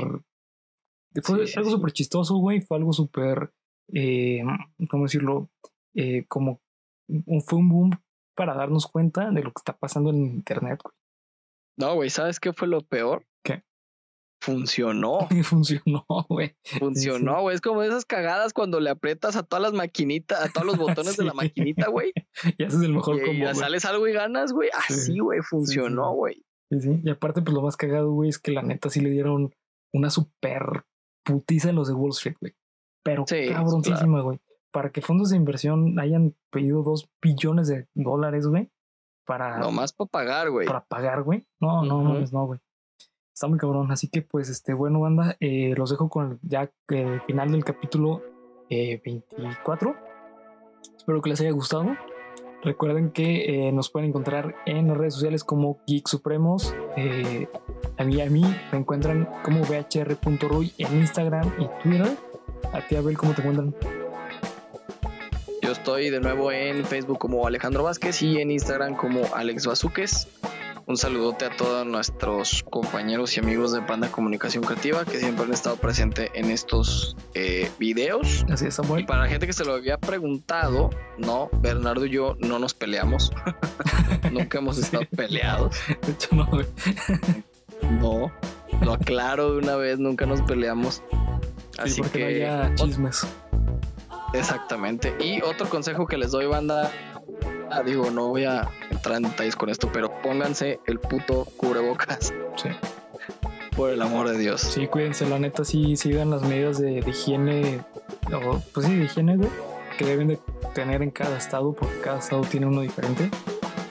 Fue 1.23 1.45
algo 1.55 1.69
súper 1.71 1.91
chistoso, 1.91 2.35
güey. 2.37 2.61
Fue 2.61 2.77
algo 2.77 2.91
súper... 2.93 3.51
Eh, 3.93 4.43
¿Cómo 4.89 5.03
decirlo? 5.03 5.49
Eh, 5.95 6.25
como... 6.27 6.59
un- 7.07 7.41
Fue 7.41 7.57
un 7.59 7.69
boom 7.69 7.91
para 8.35 8.53
darnos 8.55 8.87
cuenta 8.87 9.31
de 9.31 9.41
lo 9.43 9.51
que 9.51 9.59
está 9.59 9.73
pasando 9.77 10.09
en 10.11 10.17
internet, 10.25 10.79
güey. 10.83 10.93
No, 11.79 11.95
güey, 11.95 12.09
¿sabes 12.09 12.39
qué 12.39 12.51
fue 12.53 12.67
lo 12.67 12.81
peor? 12.81 13.25
¿Qué? 13.43 13.63
Funcionó. 14.41 15.27
Y 15.31 15.43
funcionó, 15.43 16.05
güey. 16.29 16.55
Funcionó, 16.79 17.41
güey. 17.41 17.55
Es 17.55 17.61
como 17.61 17.83
esas 17.83 18.05
cagadas 18.05 18.53
cuando 18.53 18.79
le 18.79 18.89
aprietas 18.89 19.35
a 19.35 19.43
todas 19.43 19.61
las 19.63 19.73
maquinitas, 19.73 20.41
a 20.41 20.49
todos 20.51 20.65
los 20.65 20.77
botones 20.77 21.17
de 21.17 21.23
la 21.25 21.33
maquinita, 21.35 21.89
güey. 21.89 22.13
Y 22.57 22.63
ese 22.63 22.77
es 22.77 22.83
el 22.83 22.93
mejor 22.93 23.17
Y 23.17 23.19
combo, 23.21 23.33
ya 23.33 23.51
güey. 23.51 23.55
sales 23.55 23.85
algo 23.85 24.07
y 24.07 24.13
ganas, 24.13 24.53
güey. 24.53 24.69
Sí. 24.87 24.93
Así, 24.93 25.19
güey, 25.19 25.41
funcionó, 25.41 26.13
güey. 26.13 26.45
Sí, 26.71 26.79
sí. 26.81 27.01
Y 27.03 27.09
aparte, 27.09 27.41
pues 27.41 27.53
lo 27.53 27.61
más 27.61 27.75
cagado, 27.77 28.11
güey, 28.11 28.29
es 28.29 28.39
que 28.39 28.51
la 28.51 28.61
neta 28.61 28.89
sí 28.89 29.01
le 29.01 29.09
dieron 29.09 29.53
una 29.93 30.09
super 30.09 30.83
putiza 31.25 31.69
a 31.69 31.73
los 31.73 31.87
de 31.87 31.93
Wall 31.95 32.11
Street, 32.11 32.35
güey. 32.39 32.53
Pero 33.03 33.25
Sí, 33.27 33.47
cabroncísima, 33.49 34.21
güey. 34.21 34.39
Para 34.71 34.91
que 34.91 35.01
fondos 35.01 35.31
de 35.31 35.37
inversión 35.37 35.97
hayan 35.99 36.35
pedido 36.51 36.83
dos 36.83 37.09
billones 37.21 37.67
de 37.67 37.87
dólares, 37.95 38.45
güey, 38.45 38.69
para, 39.29 39.59
Nomás 39.59 39.93
para 39.93 40.09
pagar, 40.09 40.49
güey. 40.49 40.65
para 40.65 40.83
pagar, 40.83 41.21
güey. 41.21 41.45
No, 41.59 41.83
no, 41.83 41.97
Ujú. 41.99 42.07
mames, 42.09 42.33
no, 42.33 42.47
güey. 42.47 42.59
Está 43.31 43.45
muy 43.45 43.59
cabrón. 43.59 43.91
Así 43.91 44.07
que, 44.07 44.23
pues, 44.23 44.49
este, 44.49 44.73
bueno, 44.73 44.99
banda, 45.01 45.37
eh, 45.39 45.75
los 45.77 45.91
dejo 45.91 46.09
con 46.09 46.31
el 46.31 46.39
ya 46.41 46.71
eh, 46.89 47.19
final 47.27 47.51
del 47.51 47.63
capítulo 47.63 48.23
eh, 48.71 48.99
24. 49.05 49.95
Espero 50.97 51.21
que 51.21 51.29
les 51.29 51.39
haya 51.41 51.51
gustado. 51.51 51.95
Recuerden 52.63 53.11
que 53.11 53.67
eh, 53.67 53.71
nos 53.71 53.91
pueden 53.91 54.09
encontrar 54.09 54.55
en 54.65 54.87
las 54.87 54.97
redes 54.97 55.13
sociales 55.13 55.43
como 55.43 55.77
Geek 55.85 56.07
Supremos. 56.07 56.75
Eh, 56.97 57.47
a 57.99 58.03
mí 58.03 58.15
y 58.15 58.21
a 58.21 58.29
mí 58.31 58.41
me 58.71 58.79
encuentran 58.79 59.29
como 59.43 59.59
bhr.ruy 59.61 60.73
en 60.79 60.97
Instagram 61.01 61.53
y 61.59 61.67
Twitter. 61.83 62.17
A 62.73 62.81
ti, 62.87 62.95
Abel, 62.95 63.15
¿cómo 63.15 63.33
te 63.33 63.41
encuentran? 63.41 63.75
Yo 65.69 65.73
estoy 65.73 66.09
de 66.09 66.19
nuevo 66.19 66.51
en 66.51 66.83
Facebook 66.83 67.19
como 67.19 67.45
Alejandro 67.45 67.83
Vázquez 67.83 68.23
y 68.23 68.41
en 68.41 68.49
Instagram 68.49 68.95
como 68.95 69.21
Alex 69.35 69.67
Bazuques. 69.67 70.27
Un 70.87 70.97
saludote 70.97 71.45
a 71.45 71.55
todos 71.55 71.85
nuestros 71.85 72.65
compañeros 72.71 73.37
y 73.37 73.39
amigos 73.39 73.71
de 73.71 73.83
Panda 73.83 74.11
Comunicación 74.11 74.63
Creativa 74.63 75.05
que 75.05 75.19
siempre 75.19 75.45
han 75.45 75.53
estado 75.53 75.75
presentes 75.75 76.31
en 76.33 76.49
estos 76.49 77.15
eh, 77.35 77.69
videos. 77.77 78.47
Así 78.49 78.65
es, 78.65 78.73
Y 78.73 78.77
Samuel. 78.77 79.05
para 79.05 79.21
la 79.21 79.27
gente 79.27 79.45
que 79.45 79.53
se 79.53 79.63
lo 79.63 79.73
había 79.75 79.99
preguntado, 79.99 80.89
no, 81.19 81.51
Bernardo 81.61 82.07
y 82.07 82.09
yo 82.09 82.35
no 82.39 82.57
nos 82.57 82.73
peleamos. 82.73 83.31
Nunca 84.31 84.57
hemos 84.57 84.79
estado 84.79 85.03
peleados. 85.15 85.77
De 86.01 86.13
hecho, 86.13 86.29
no. 86.35 86.49
No, 87.91 88.31
lo 88.81 88.93
aclaro 88.93 89.51
de 89.51 89.59
una 89.59 89.75
vez, 89.75 89.99
nunca 89.99 90.25
nos 90.25 90.41
peleamos. 90.41 91.03
Sí, 91.73 91.77
Así 91.77 92.01
porque 92.01 92.19
no 92.19 92.25
que 92.25 92.35
haya 92.35 92.73
chismes. 92.73 93.27
Exactamente. 94.33 95.15
Y 95.19 95.41
otro 95.41 95.67
consejo 95.69 96.05
que 96.07 96.17
les 96.17 96.31
doy, 96.31 96.45
banda. 96.47 96.91
ah, 97.71 97.83
digo, 97.83 98.09
no 98.11 98.27
voy 98.29 98.45
a 98.45 98.67
entrar 98.89 99.17
en 99.17 99.23
detalles 99.23 99.55
con 99.55 99.69
esto, 99.69 99.89
pero 99.93 100.11
pónganse 100.21 100.79
el 100.87 100.99
puto 100.99 101.45
cubrebocas, 101.57 102.33
Sí. 102.55 102.69
por 103.75 103.91
el 103.91 104.01
amor 104.01 104.27
de 104.29 104.37
Dios. 104.39 104.61
Sí, 104.61 104.87
cuídense, 104.87 105.27
la 105.29 105.37
neta, 105.39 105.63
sí 105.63 105.95
sigan 105.95 106.29
las 106.31 106.41
medidas 106.41 106.79
de, 106.79 107.01
de 107.01 107.09
higiene, 107.11 107.81
o, 108.33 108.59
pues 108.73 108.85
sí, 108.87 108.95
de 108.95 109.05
higiene, 109.05 109.37
güey, 109.37 109.49
que 109.97 110.05
deben 110.05 110.27
de 110.29 110.39
tener 110.73 111.01
en 111.03 111.11
cada 111.11 111.37
estado, 111.37 111.73
porque 111.73 111.99
cada 112.01 112.19
estado 112.19 112.41
tiene 112.41 112.65
uno 112.65 112.81
diferente. 112.81 113.29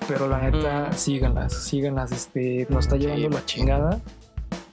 Pero 0.08 0.26
la 0.26 0.38
neta, 0.40 0.88
Mm. 0.90 0.94
síganlas, 0.94 1.52
síganlas, 1.52 2.12
este, 2.12 2.66
nos 2.70 2.86
está 2.86 2.96
llevando 2.96 3.28
Sí, 3.28 3.34
la 3.34 3.44
chingada. 3.44 4.00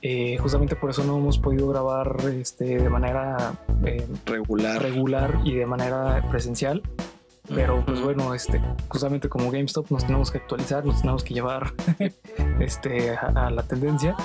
Eh, 0.08 0.38
justamente 0.38 0.76
por 0.76 0.92
eso 0.92 1.04
no 1.04 1.18
hemos 1.18 1.40
podido 1.40 1.68
grabar 1.68 2.16
este, 2.32 2.78
de 2.78 2.90
manera 2.92 3.54
eh, 3.84 4.06
Regular. 4.28 4.80
regular 4.80 5.40
y 5.44 5.56
de 5.56 5.66
manera 5.66 6.24
presencial. 6.30 6.84
Pero 7.48 7.84
pues 7.84 8.02
bueno, 8.02 8.36
este, 8.36 8.62
justamente 8.88 9.30
como 9.30 9.50
GameStop 9.50 9.90
nos 9.90 10.06
tenemos 10.06 10.30
que 10.30 10.38
actualizar, 10.38 10.86
nos 10.86 11.02
tenemos 11.02 11.24
que 11.24 11.34
llevar 11.34 11.74
este, 12.60 13.16
a, 13.16 13.48
a 13.48 13.50
la 13.50 13.64
tendencia. 13.64 14.16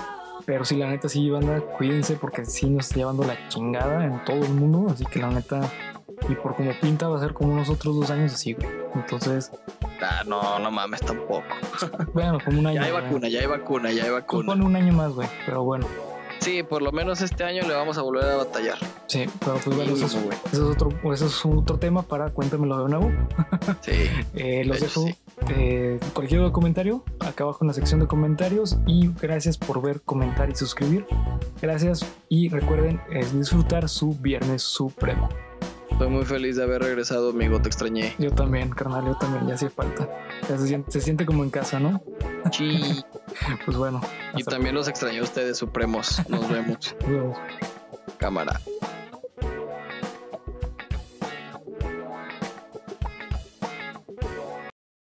Pero 0.45 0.66
sí, 0.66 0.76
la 0.76 0.91
neta, 0.91 1.09
sí, 1.09 1.31
banda, 1.31 1.62
cuídense 1.78 2.16
porque 2.16 2.45
sí 2.45 2.68
nos 2.68 2.85
está 2.85 2.97
llevando 2.97 3.24
la 3.24 3.49
chingada 3.49 4.05
en 4.05 4.22
todo 4.26 4.45
el 4.45 4.53
mundo. 4.53 4.91
Así 4.93 5.07
que 5.07 5.18
la 5.20 5.31
neta, 5.31 5.62
y 6.29 6.35
por 6.35 6.55
como 6.55 6.73
pinta, 6.81 7.09
va 7.09 7.16
a 7.16 7.21
ser 7.21 7.33
como 7.35 7.53
unos 7.53 7.68
otros 7.71 7.97
dos 7.99 8.11
años 8.11 8.33
así, 8.35 8.53
güey. 8.55 8.68
Entonces, 8.95 9.51
Ah, 10.03 10.23
no, 10.27 10.59
no 10.59 10.71
mames, 10.71 11.01
tampoco. 11.01 11.43
bueno, 12.14 12.39
como 12.43 12.59
un 12.61 12.66
año. 12.68 12.81
Ya 12.81 12.87
hay 12.87 12.91
güey. 12.93 13.03
vacuna, 13.05 13.29
ya 13.29 13.41
hay 13.41 13.47
vacuna, 13.47 13.93
ya 13.93 14.05
hay 14.05 14.11
vacuna. 14.11 14.47
pone 14.47 14.64
un 14.64 14.75
año 14.77 14.93
más, 14.95 15.12
güey. 15.12 15.29
Pero 15.45 15.62
bueno, 15.64 15.87
Sí, 16.39 16.62
por 16.62 16.81
lo 16.81 16.91
menos 16.91 17.21
este 17.21 17.45
año 17.45 17.61
le 17.68 17.75
vamos 17.75 17.99
a 17.99 18.03
volver 18.03 18.25
a 18.25 18.37
batallar. 18.37 18.79
sí, 19.09 19.27
pero 19.41 19.59
pues 19.62 19.77
bueno, 19.77 19.93
eso 19.93 20.07
es, 20.07 20.14
güey. 20.25 20.39
eso 20.51 20.71
es 20.71 20.75
otro, 20.75 21.12
eso 21.12 21.27
es 21.27 21.45
otro 21.45 21.79
tema 21.79 22.01
para 22.01 22.31
cuéntamelo 22.31 22.83
de 22.85 22.89
nuevo. 22.91 23.11
Sí. 23.83 23.93
Eh, 24.35 24.64
los 24.64 24.81
dejo 24.81 25.03
sí. 25.03 25.14
eh, 25.51 26.01
cualquier 26.14 26.51
comentario 26.51 27.05
acá 27.18 27.45
abajo 27.45 27.59
en 27.61 27.68
la 27.68 27.75
sección 27.75 28.01
de 28.01 28.07
comentarios 28.07 28.79
y 28.87 29.11
gracias 29.21 29.59
por 29.59 29.83
ver, 29.83 30.01
comentar 30.01 30.49
y 30.49 30.55
suscribir. 30.55 31.05
Gracias 31.61 32.07
y 32.31 32.49
recuerden 32.49 33.03
eh, 33.11 33.27
disfrutar 33.35 33.91
su 33.91 34.14
Viernes 34.18 34.62
Supremo. 34.62 35.29
Estoy 36.01 36.14
muy 36.14 36.24
feliz 36.24 36.57
de 36.57 36.62
haber 36.62 36.80
regresado, 36.80 37.28
amigo. 37.28 37.61
Te 37.61 37.68
extrañé. 37.68 38.14
Yo 38.18 38.32
también, 38.32 38.70
carnal, 38.70 39.05
yo 39.05 39.18
también, 39.18 39.46
ya 39.46 39.53
hacía 39.53 39.68
falta. 39.68 40.09
Ya 40.48 40.57
se, 40.57 40.66
siente, 40.66 40.90
se 40.90 41.01
siente 41.03 41.26
como 41.26 41.44
en 41.44 41.51
casa, 41.51 41.78
¿no? 41.78 42.03
Sí. 42.51 43.05
Pues 43.66 43.76
bueno. 43.76 44.01
Y 44.34 44.42
también 44.42 44.74
los 44.74 44.88
extrañé 44.88 45.18
a 45.18 45.22
ustedes, 45.22 45.59
Supremos. 45.59 46.22
Nos 46.30 46.48
vemos. 46.48 46.96
luego. 47.07 47.34
Cámara. 48.16 48.59